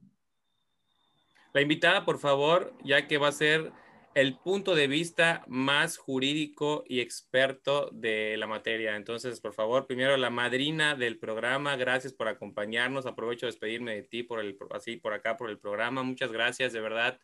La 1.53 1.61
invitada, 1.61 2.05
por 2.05 2.19
favor, 2.19 2.73
ya 2.85 3.07
que 3.07 3.19
va 3.19 3.29
a 3.29 3.33
ser 3.33 3.73
el 4.17 4.39
punto 4.39 4.75
de 4.75 4.87
vista 4.87 5.45
más 5.47 5.99
jurídico 5.99 6.85
y 6.89 7.01
experto 7.01 7.91
de 7.93 8.39
la 8.39 8.47
materia. 8.47 8.97
Entonces, 8.97 9.41
por 9.41 9.53
favor, 9.53 9.87
primero 9.87 10.17
la 10.17 10.31
madrina 10.31 10.95
del 10.95 11.19
programa, 11.19 11.77
gracias 11.77 12.15
por 12.15 12.27
acompañarnos. 12.27 13.05
Aprovecho 13.05 13.45
de 13.45 13.53
despedirme 13.53 13.95
de 13.95 14.05
ti 14.05 14.23
por 14.23 14.41
el, 14.41 14.57
así 14.71 14.97
por 14.97 15.13
acá 15.13 15.37
por 15.37 15.51
el 15.51 15.59
programa. 15.59 16.03
Muchas 16.03 16.33
gracias, 16.33 16.73
de 16.73 16.81
verdad. 16.81 17.21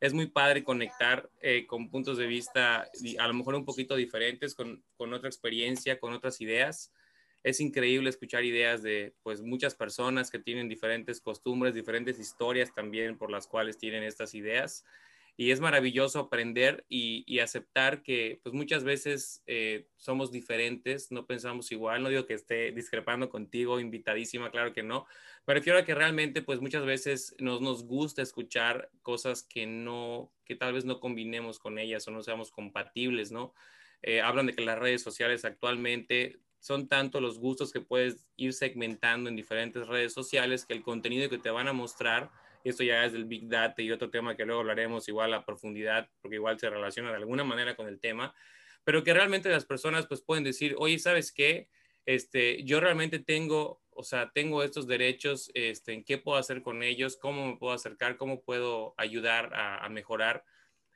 Es 0.00 0.12
muy 0.12 0.26
padre 0.26 0.64
conectar 0.64 1.30
eh, 1.40 1.68
con 1.68 1.88
puntos 1.88 2.18
de 2.18 2.26
vista 2.26 2.90
a 3.20 3.28
lo 3.28 3.34
mejor 3.34 3.54
un 3.54 3.64
poquito 3.64 3.94
diferentes, 3.94 4.56
con, 4.56 4.82
con 4.96 5.14
otra 5.14 5.28
experiencia, 5.28 6.00
con 6.00 6.14
otras 6.14 6.40
ideas. 6.40 6.92
Es 7.44 7.60
increíble 7.60 8.10
escuchar 8.10 8.42
ideas 8.42 8.82
de 8.82 9.14
pues 9.22 9.40
muchas 9.40 9.76
personas 9.76 10.32
que 10.32 10.40
tienen 10.40 10.68
diferentes 10.68 11.20
costumbres, 11.20 11.74
diferentes 11.74 12.18
historias 12.18 12.74
también 12.74 13.18
por 13.18 13.30
las 13.30 13.46
cuales 13.46 13.78
tienen 13.78 14.02
estas 14.02 14.34
ideas 14.34 14.84
y 15.36 15.50
es 15.50 15.60
maravilloso 15.60 16.20
aprender 16.20 16.84
y, 16.88 17.38
aceptar 17.40 18.02
que 18.02 18.40
pues 18.42 18.54
muchas 18.54 18.84
veces 18.84 19.42
eh, 19.46 19.88
somos 19.96 20.30
diferentes, 20.30 21.10
no 21.10 21.26
pensamos 21.26 21.70
igual, 21.72 22.02
no 22.02 22.08
digo 22.08 22.26
que 22.26 22.34
esté 22.34 22.70
discrepando 22.72 23.28
contigo, 23.28 23.80
invitadísima, 23.80 24.50
claro 24.50 24.72
que 24.72 24.82
no, 24.82 25.06
me 25.46 25.54
refiero 25.54 25.78
a 25.78 25.84
que 25.84 25.94
realmente 25.94 26.40
pues 26.40 26.60
muchas 26.60 26.86
veces 26.86 27.34
nos, 27.38 27.60
nos 27.60 27.84
gusta 27.84 28.22
escuchar 28.22 28.90
cosas 29.02 29.42
que 29.42 29.66
no, 29.66 30.32
que 30.44 30.54
tal 30.54 30.72
vez 30.72 30.84
no 30.84 31.00
combinemos 31.00 31.58
con 31.58 31.78
ellas 31.78 32.06
o 32.08 32.12
no 32.12 32.22
seamos 32.22 32.50
compatibles, 32.50 33.32
¿no? 33.32 33.52
Eh, 34.02 34.20
hablan 34.20 34.46
de 34.46 34.54
que 34.54 34.64
las 34.64 34.78
redes 34.78 35.02
sociales 35.02 35.44
actualmente 35.44 36.38
son 36.60 36.88
tanto 36.88 37.20
los 37.20 37.38
gustos 37.38 37.72
que 37.72 37.80
puedes 37.80 38.26
ir 38.36 38.52
segmentando 38.52 39.28
en 39.28 39.36
diferentes 39.36 39.86
redes 39.86 40.14
sociales 40.14 40.64
que 40.64 40.74
el 40.74 40.82
contenido 40.82 41.28
que 41.28 41.38
te 41.38 41.50
van 41.50 41.68
a 41.68 41.72
mostrar 41.72 42.30
esto 42.70 42.82
ya 42.82 43.04
es 43.04 43.12
del 43.12 43.26
Big 43.26 43.48
Data 43.48 43.82
y 43.82 43.90
otro 43.90 44.10
tema 44.10 44.36
que 44.36 44.44
luego 44.44 44.60
hablaremos 44.60 45.08
igual 45.08 45.34
a 45.34 45.44
profundidad, 45.44 46.08
porque 46.20 46.36
igual 46.36 46.58
se 46.58 46.70
relaciona 46.70 47.10
de 47.10 47.16
alguna 47.16 47.44
manera 47.44 47.76
con 47.76 47.86
el 47.88 48.00
tema, 48.00 48.34
pero 48.84 49.04
que 49.04 49.14
realmente 49.14 49.50
las 49.50 49.64
personas 49.64 50.06
pues 50.06 50.22
pueden 50.22 50.44
decir, 50.44 50.74
oye, 50.78 50.98
¿sabes 50.98 51.32
qué? 51.32 51.68
Este, 52.06 52.62
yo 52.64 52.80
realmente 52.80 53.18
tengo, 53.18 53.82
o 53.90 54.02
sea, 54.02 54.30
tengo 54.32 54.62
estos 54.62 54.86
derechos, 54.86 55.50
este, 55.54 55.92
¿en 55.92 56.04
qué 56.04 56.18
puedo 56.18 56.38
hacer 56.38 56.62
con 56.62 56.82
ellos? 56.82 57.16
¿Cómo 57.16 57.46
me 57.46 57.56
puedo 57.56 57.72
acercar? 57.72 58.16
¿Cómo 58.16 58.42
puedo 58.42 58.94
ayudar 58.98 59.52
a, 59.54 59.88
mejorar? 59.88 60.44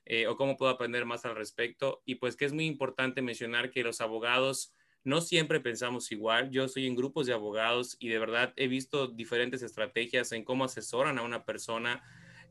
Eh, 0.04 0.26
o 0.26 0.36
cómo 0.36 0.56
puedo 0.56 0.72
aprender 0.72 1.04
más 1.04 1.24
al 1.26 1.36
respecto. 1.36 2.02
Y 2.06 2.16
pues 2.16 2.36
que 2.36 2.46
es 2.46 2.52
muy 2.52 2.66
importante 2.66 3.20
mencionar 3.20 3.70
que 3.70 3.82
los 3.82 4.00
abogados 4.00 4.74
no 5.08 5.22
siempre 5.22 5.58
pensamos 5.58 6.12
igual. 6.12 6.50
Yo 6.50 6.64
estoy 6.64 6.86
en 6.86 6.94
grupos 6.94 7.26
de 7.26 7.32
abogados 7.32 7.96
y 7.98 8.08
de 8.08 8.18
verdad 8.18 8.52
he 8.56 8.68
visto 8.68 9.08
diferentes 9.08 9.62
estrategias 9.62 10.32
en 10.32 10.44
cómo 10.44 10.64
asesoran 10.64 11.18
a 11.18 11.22
una 11.22 11.44
persona. 11.44 12.04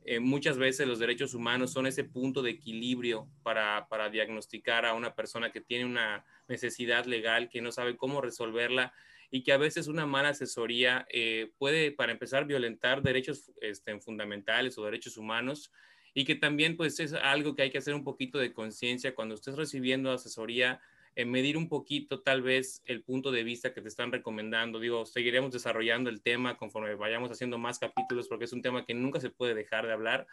Eh, 0.03 0.19
muchas 0.19 0.57
veces 0.57 0.87
los 0.87 0.99
derechos 0.99 1.35
humanos 1.35 1.71
son 1.71 1.85
ese 1.85 2.03
punto 2.03 2.41
de 2.41 2.51
equilibrio 2.51 3.29
para, 3.43 3.85
diagnosticar 4.11 4.85
a 4.85 4.95
una 4.95 5.13
persona 5.13 5.51
que 5.51 5.61
tiene 5.61 5.85
una 5.85 6.25
necesidad 6.47 7.05
legal, 7.05 7.49
que 7.49 7.61
no 7.61 7.71
sabe 7.71 7.95
cómo 7.95 8.21
resolverla 8.21 8.91
y 9.29 9.43
que 9.43 9.51
a 9.51 9.57
veces 9.57 9.87
una 9.87 10.05
mala 10.05 10.29
asesoría 10.29 11.05
eh, 11.11 11.51
puede, 11.59 11.91
para 11.91 12.11
empezar, 12.11 12.45
violentar 12.45 13.03
derechos 13.03 13.51
este, 13.61 13.99
fundamentales 13.99 14.77
o 14.77 14.85
derechos 14.85 15.17
humanos 15.17 15.71
y 16.13 16.25
que 16.25 16.33
también 16.33 16.75
pues 16.75 16.99
es 16.99 17.13
algo 17.13 17.53
que 17.53 17.61
hay 17.61 17.69
que 17.69 17.77
hacer 17.77 17.93
un 17.93 18.03
poquito 18.03 18.39
de 18.39 18.51
conciencia 18.51 19.13
cuando 19.13 19.35
estés 19.35 19.55
recibiendo 19.55 20.11
asesoría 20.11 20.81
medir 21.25 21.57
un 21.57 21.67
poquito 21.67 22.21
tal 22.21 22.41
vez 22.41 22.81
el 22.85 23.03
punto 23.03 23.31
de 23.31 23.43
vista 23.43 23.73
que 23.73 23.81
te 23.81 23.87
están 23.87 24.11
recomendando. 24.11 24.79
Digo, 24.79 25.05
seguiremos 25.05 25.51
desarrollando 25.51 26.09
el 26.09 26.21
tema 26.21 26.57
conforme 26.57 26.95
vayamos 26.95 27.31
haciendo 27.31 27.57
más 27.57 27.79
capítulos 27.79 28.27
porque 28.27 28.45
es 28.45 28.53
un 28.53 28.61
tema 28.61 28.85
que 28.85 28.93
nunca 28.93 29.19
se 29.19 29.29
puede 29.29 29.55
dejar 29.55 29.87
de 29.87 29.93
hablar, 29.93 30.27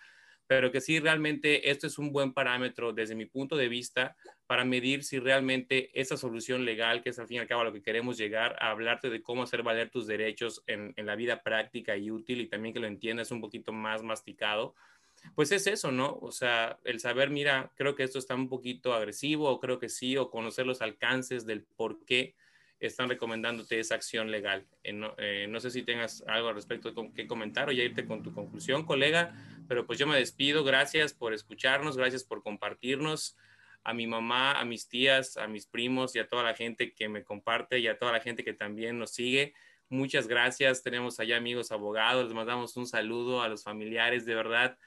pero 0.46 0.70
que 0.70 0.80
sí 0.80 1.00
realmente 1.00 1.70
esto 1.70 1.86
es 1.86 1.98
un 1.98 2.12
buen 2.12 2.34
parámetro 2.34 2.92
desde 2.92 3.14
mi 3.14 3.24
punto 3.24 3.56
de 3.56 3.68
vista 3.68 4.16
para 4.46 4.64
medir 4.64 5.04
si 5.04 5.18
realmente 5.18 5.90
esa 5.98 6.16
solución 6.16 6.66
legal, 6.66 7.02
que 7.02 7.10
es 7.10 7.18
al 7.18 7.28
fin 7.28 7.38
y 7.38 7.40
al 7.40 7.46
cabo 7.46 7.62
a 7.62 7.64
lo 7.64 7.72
que 7.72 7.82
queremos 7.82 8.18
llegar, 8.18 8.56
a 8.60 8.70
hablarte 8.70 9.08
de 9.08 9.22
cómo 9.22 9.42
hacer 9.42 9.62
valer 9.62 9.88
tus 9.90 10.06
derechos 10.06 10.62
en, 10.66 10.92
en 10.96 11.06
la 11.06 11.16
vida 11.16 11.42
práctica 11.42 11.96
y 11.96 12.10
útil 12.10 12.40
y 12.42 12.48
también 12.48 12.74
que 12.74 12.80
lo 12.80 12.86
entiendas 12.86 13.30
un 13.30 13.40
poquito 13.40 13.72
más 13.72 14.02
masticado 14.02 14.74
pues 15.34 15.52
es 15.52 15.66
eso, 15.66 15.90
¿no? 15.90 16.18
O 16.20 16.32
sea, 16.32 16.78
el 16.84 17.00
saber, 17.00 17.30
mira, 17.30 17.72
creo 17.76 17.94
que 17.94 18.02
esto 18.02 18.18
está 18.18 18.34
un 18.34 18.48
poquito 18.48 18.94
agresivo, 18.94 19.48
o 19.48 19.60
creo 19.60 19.78
que 19.78 19.88
sí, 19.88 20.16
o 20.16 20.30
conocer 20.30 20.66
los 20.66 20.82
alcances 20.82 21.46
del 21.46 21.62
por 21.62 22.04
qué 22.04 22.34
están 22.86 23.08
recomendándote 23.08 23.78
esa 23.78 23.94
acción 23.94 24.30
legal. 24.30 24.66
Eh, 24.82 25.46
no, 25.48 25.60
sé 25.60 25.70
si 25.70 25.82
tengas 25.82 26.22
algo 26.26 26.48
al 26.48 26.54
respecto 26.54 26.92
que 27.14 27.26
comentar 27.26 27.68
o 27.68 27.72
ya 27.72 27.82
irte 27.82 28.04
con 28.06 28.22
tu 28.22 28.32
conclusión, 28.32 28.84
colega, 28.84 29.34
pero 29.68 29.86
pues 29.86 29.98
yo 29.98 30.06
me 30.06 30.16
despido. 30.16 30.64
Gracias 30.64 31.14
por 31.14 31.32
escucharnos, 31.32 31.96
gracias 31.96 32.24
por 32.24 32.42
compartirnos. 32.42 33.36
A 33.86 33.92
mi 33.92 34.06
mamá, 34.06 34.58
a 34.58 34.64
mis 34.64 34.88
tías, 34.88 35.36
a 35.36 35.46
mis 35.46 35.66
primos 35.66 36.16
y 36.16 36.18
a 36.18 36.26
toda 36.26 36.42
la 36.42 36.54
gente 36.54 36.94
que 36.94 37.08
me 37.08 37.22
comparte 37.22 37.78
y 37.80 37.86
a 37.86 37.98
toda 37.98 38.12
la 38.12 38.20
gente 38.20 38.42
que 38.42 38.54
también 38.54 38.98
nos 38.98 39.10
sigue. 39.10 39.52
Muchas 39.90 40.26
gracias. 40.26 40.82
Tenemos 40.82 41.20
allá 41.20 41.36
amigos 41.36 41.70
abogados. 41.70 42.24
Les 42.24 42.34
mandamos 42.34 42.76
un 42.78 42.86
saludo 42.86 43.42
a 43.42 43.48
los 43.48 43.62
familiares. 43.62 44.24
De 44.24 44.34
verdad, 44.34 44.78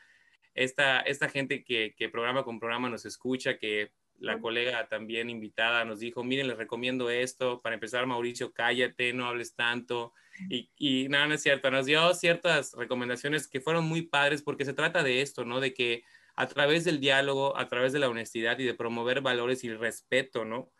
esta, 0.57 0.99
esta 1.01 1.29
gente 1.29 1.63
que, 1.63 1.95
que 1.95 2.09
programa 2.09 2.43
con 2.43 2.59
programa 2.59 2.89
nos 2.89 3.05
escucha, 3.05 3.57
que 3.57 3.91
la 4.19 4.39
colega 4.39 4.87
también 4.87 5.29
invitada 5.29 5.85
nos 5.85 5.99
dijo, 5.99 6.23
miren, 6.23 6.47
les 6.47 6.57
recomiendo 6.57 7.09
esto. 7.09 7.61
Para 7.61 7.75
empezar, 7.75 8.05
Mauricio, 8.07 8.51
cállate, 8.51 9.13
no 9.13 9.27
hables 9.27 9.55
tanto. 9.55 10.13
Y, 10.49 10.71
y 10.75 11.07
nada, 11.09 11.27
no 11.27 11.35
es 11.35 11.43
cierto, 11.43 11.69
nos 11.69 11.85
dio 11.85 12.13
ciertas 12.15 12.73
recomendaciones 12.73 13.47
que 13.47 13.61
fueron 13.61 13.85
muy 13.85 14.01
padres 14.01 14.41
porque 14.41 14.65
se 14.65 14.73
trata 14.73 15.03
de 15.03 15.21
esto, 15.21 15.45
¿no? 15.45 15.59
De 15.59 15.73
que 15.73 16.03
a 16.35 16.47
través 16.47 16.83
del 16.83 16.99
diálogo, 16.99 17.57
a 17.57 17.67
través 17.67 17.93
de 17.93 17.99
la 17.99 18.09
honestidad 18.09 18.57
y 18.59 18.63
de 18.63 18.73
promover 18.73 19.21
valores 19.21 19.63
y 19.63 19.73
respeto, 19.73 20.45
¿no? 20.45 20.71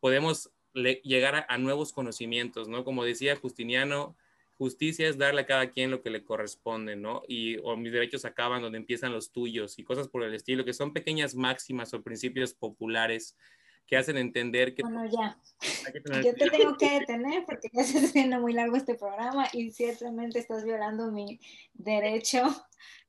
Podemos 0.00 0.50
llegar 0.72 1.46
a, 1.48 1.58
nuevos 1.58 1.92
conocimientos, 1.92 2.68
¿no? 2.68 2.84
Como 2.84 3.04
decía 3.04 3.36
Justiniano, 3.36 4.16
justicia 4.58 5.08
es 5.08 5.16
darle 5.16 5.42
a 5.42 5.46
cada 5.46 5.70
quien 5.70 5.90
lo 5.90 6.02
que 6.02 6.10
le 6.10 6.24
corresponde, 6.24 6.96
¿no? 6.96 7.22
Y 7.28 7.56
o 7.58 7.76
mis 7.76 7.92
derechos 7.92 8.24
acaban 8.24 8.60
donde 8.60 8.78
empiezan 8.78 9.12
los 9.12 9.32
tuyos 9.32 9.78
y 9.78 9.84
cosas 9.84 10.08
por 10.08 10.24
el 10.24 10.34
estilo, 10.34 10.64
que 10.64 10.74
son 10.74 10.92
pequeñas 10.92 11.34
máximas 11.36 11.94
o 11.94 12.02
principios 12.02 12.54
populares 12.54 13.36
que 13.88 13.96
hacen 13.96 14.18
entender 14.18 14.74
que... 14.74 14.82
Bueno, 14.82 15.06
ya. 15.06 15.40
Yo 16.22 16.34
te 16.34 16.50
tengo 16.50 16.76
que 16.76 17.00
detener 17.00 17.44
porque 17.46 17.68
ya 17.72 17.82
se 17.82 17.96
está 17.96 18.08
haciendo 18.08 18.38
muy 18.38 18.52
largo 18.52 18.76
este 18.76 18.94
programa 18.94 19.48
y 19.52 19.70
ciertamente 19.72 20.38
estás 20.38 20.62
violando 20.62 21.10
mi 21.10 21.40
derecho 21.72 22.44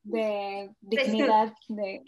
de 0.04 0.74
dignidad 0.80 1.54
de, 1.68 2.02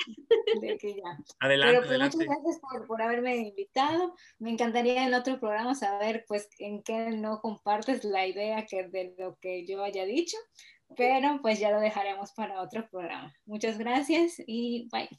que 0.80 0.95
ya. 0.95 1.17
Adelante, 1.41 1.82
Pero 1.82 1.88
pues, 1.88 2.15
muchas 2.15 2.28
gracias 2.28 2.61
por, 2.88 3.01
haberme 3.01 3.36
invitado. 3.36 4.15
Me 4.39 4.51
encantaría 4.51 5.05
en 5.05 5.13
otro 5.13 5.38
programa 5.38 5.76
saber 5.76 6.24
pues 6.26 6.49
en 6.59 6.82
qué 6.82 7.11
no 7.11 7.41
compartes 7.41 8.05
la 8.05 8.26
idea 8.26 8.65
que 8.65 8.88
de 8.88 9.13
lo 9.17 9.36
que 9.41 9.65
yo 9.65 9.84
haya 9.84 10.05
dicho, 10.05 10.38
pero 10.95 11.39
pues 11.41 11.59
ya 11.59 11.72
lo 11.72 11.82
dejaremos 11.82 12.32
para 12.32 12.61
otro 12.61 12.88
programa. 12.89 13.36
Muchas 13.45 13.78
gracias 13.78 14.36
y 14.47 14.88
bye. 14.91 15.09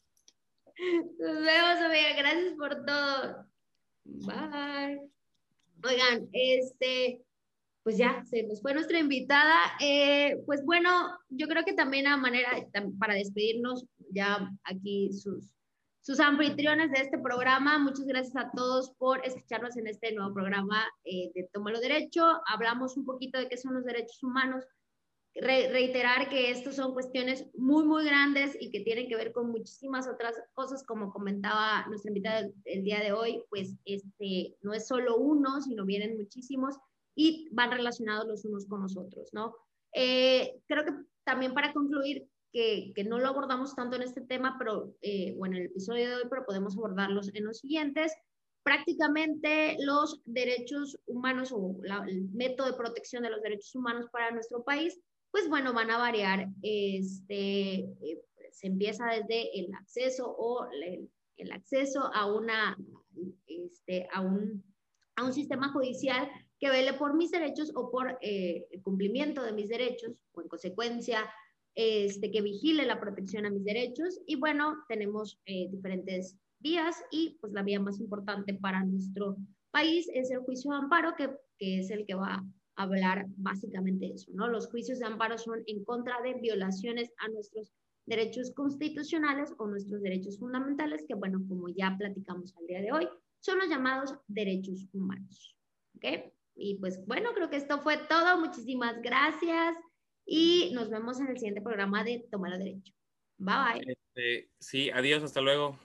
Nos 1.19 1.45
vemos, 1.45 1.81
amiga. 1.81 2.17
Gracias 2.17 2.55
por 2.55 2.85
todo. 2.85 3.47
Bye. 4.05 5.01
Oigan, 5.85 6.29
este, 6.33 7.23
pues 7.83 7.97
ya, 7.97 8.25
se 8.25 8.43
nos 8.45 8.61
fue 8.61 8.75
nuestra 8.75 8.99
invitada. 8.99 9.57
Eh, 9.81 10.43
pues 10.47 10.65
bueno, 10.65 10.91
yo 11.29 11.47
creo 11.47 11.65
que 11.65 11.73
también 11.73 12.07
a 12.07 12.17
manera, 12.17 12.51
para 12.99 13.15
despedirnos, 13.15 13.87
ya 14.11 14.51
aquí 14.65 15.13
sus, 15.13 15.55
sus 16.01 16.21
anfitriones 16.21 16.91
de 16.91 17.01
este 17.01 17.19
programa, 17.19 17.79
muchas 17.79 18.07
gracias 18.07 18.37
a 18.37 18.51
todos 18.51 18.91
por 18.99 19.25
escucharnos 19.25 19.77
en 19.77 19.87
este 19.87 20.13
nuevo 20.13 20.35
programa 20.35 20.85
eh, 21.05 21.31
de 21.35 21.49
Tómalo 21.53 21.81
Derecho. 21.81 22.25
Hablamos 22.47 22.97
un 22.97 23.05
poquito 23.05 23.39
de 23.39 23.49
qué 23.49 23.57
son 23.57 23.75
los 23.75 23.85
derechos 23.85 24.23
humanos. 24.23 24.65
Reiterar 25.35 26.29
que 26.29 26.51
estos 26.51 26.77
son 26.77 26.93
cuestiones 26.93 27.47
muy, 27.55 27.85
muy 27.85 28.05
grandes 28.05 28.57
y 28.61 28.71
que 28.71 28.81
tienen 28.81 29.09
que 29.09 29.17
ver 29.17 29.33
con 29.33 29.51
muchísimas 29.51 30.07
otras 30.07 30.35
cosas, 30.53 30.85
como 30.85 31.11
comentaba 31.11 31.87
nuestra 31.89 32.11
invitada 32.11 32.51
el, 32.65 32.85
día 32.85 33.01
de 33.01 33.13
hoy, 33.13 33.43
pues 33.49 33.75
este, 33.85 34.57
no 34.61 34.75
es 34.75 34.87
solo 34.87 35.17
uno, 35.17 35.63
sino 35.63 35.87
vienen 35.87 36.19
muchísimos 36.19 36.77
y 37.15 37.49
van 37.53 37.71
relacionados 37.71 38.27
los 38.27 38.45
unos 38.45 38.67
con 38.67 38.83
los 38.83 38.97
otros, 38.97 39.31
¿no? 39.33 39.55
Eh, 39.95 40.61
creo 40.67 40.85
que 40.85 40.93
también 41.25 41.55
para 41.55 41.73
concluir, 41.73 42.29
que, 42.53 42.93
que, 42.95 43.05
no 43.05 43.19
lo 43.19 43.29
abordamos 43.29 43.75
tanto 43.75 43.97
en 43.97 44.03
este 44.03 44.21
tema, 44.21 44.57
pero 44.59 44.95
eh, 45.01 45.35
bueno, 45.39 45.57
en 45.57 45.63
el 45.63 45.69
episodio 45.71 46.09
de 46.09 46.17
hoy, 46.17 46.23
pero 46.29 46.45
podemos 46.45 46.77
abordarlos 46.77 47.35
en 47.35 47.45
los 47.45 47.61
siguientes. 47.61 48.13
Prácticamente 48.63 49.77
los 49.81 50.21
derechos 50.27 50.99
humanos 51.07 51.51
o 51.53 51.81
el 52.07 52.29
método 52.29 52.67
de 52.67 52.77
protección 52.77 53.23
de 53.23 53.31
los 53.31 53.41
derechos 53.41 53.75
humanos 53.75 54.07
para 54.13 54.31
nuestro 54.31 54.63
país, 54.63 55.01
pues 55.33 55.49
bueno, 55.49 55.73
van 55.73 55.91
a 55.91 55.99
variar. 55.99 56.49
Este, 56.63 57.75
eh, 57.81 58.23
se 58.53 58.67
empieza 58.69 59.07
desde 59.07 59.59
el 59.59 59.75
acceso 59.75 60.31
o 60.39 60.69
el, 60.71 61.51
acceso 61.51 62.09
a, 62.15 62.33
una, 62.33 62.77
este, 63.47 64.07
a, 64.13 64.21
un, 64.21 64.63
a 65.17 65.25
un 65.25 65.33
sistema 65.33 65.73
judicial 65.73 66.31
que 66.61 66.71
vele 66.71 66.93
por 66.93 67.15
mis 67.15 67.33
derechos 67.33 67.73
o 67.75 67.91
por 67.91 68.19
eh, 68.21 68.69
el 68.71 68.83
cumplimiento 68.83 69.43
de 69.43 69.53
mis 69.53 69.69
derechos 69.69 70.13
o 70.33 70.43
en 70.43 70.49
consecuencia 70.49 71.29
este, 71.75 72.31
que 72.31 72.43
vigile 72.43 72.85
la 72.85 73.01
protección 73.01 73.47
a 73.47 73.51
mis 73.51 73.65
derechos. 73.65 74.21
Y 74.27 74.37
bueno, 74.37 74.85
tenemos 74.87 75.41
eh, 75.47 75.67
diferentes 75.71 76.37
vías 76.61 77.03
y 77.11 77.39
pues 77.41 77.53
la 77.55 77.63
vía 77.63 77.81
más 77.81 77.99
importante 77.99 78.55
para 78.55 78.85
nuestro 78.85 79.37
país 79.73 80.09
es 80.15 80.31
el 80.31 80.41
juicio 80.41 80.71
de 80.71 80.77
amparo, 80.77 81.17
que, 81.17 81.31
que 81.59 81.81
es 81.81 81.91
el 81.91 82.07
que 82.07 82.15
va 82.15 82.45
hablar 82.77 83.27
básicamente 83.37 84.07
de 84.07 84.15
eso, 84.15 84.31
¿no? 84.35 84.49
Los 84.49 84.69
juicios 84.69 84.99
de 84.99 85.07
amparo 85.07 85.39
son 85.39 85.63
en 85.67 85.85
contra 85.85 86.21
de 86.23 86.35
violaciones 86.35 87.13
a 87.19 87.29
nuestros 87.29 87.73
derechos 88.07 88.53
constitucionales 88.55 89.53
o 89.59 89.67
nuestros 89.67 90.03
derechos 90.03 90.39
fundamentales, 90.39 91.05
que 91.07 91.15
bueno, 91.15 91.41
como 91.49 91.69
ya 91.69 91.95
platicamos 91.99 92.57
al 92.57 92.67
día 92.67 92.81
de 92.81 92.93
hoy, 92.93 93.09
son 93.41 93.59
los 93.59 93.69
llamados 93.69 94.15
derechos 94.27 94.89
humanos. 94.93 95.57
¿Ok? 95.97 96.33
Y 96.55 96.77
pues 96.79 97.05
bueno, 97.07 97.31
creo 97.35 97.51
que 97.51 97.57
esto 97.57 97.81
fue 97.81 97.99
todo. 98.09 98.39
Muchísimas 98.39 99.01
gracias 99.03 99.77
y 100.27 100.71
nos 100.75 100.91
vemos 100.91 101.21
en 101.21 101.29
el 101.29 101.39
siguiente 101.39 101.63
programa 101.63 102.05
de 102.05 102.27
Tomar 102.31 102.59
Derecho. 102.59 102.93
Bye 103.39 103.55
bye. 103.55 103.97
Este, 104.15 104.51
sí, 104.59 104.91
adiós, 104.91 105.23
hasta 105.23 105.41
luego. 105.41 105.79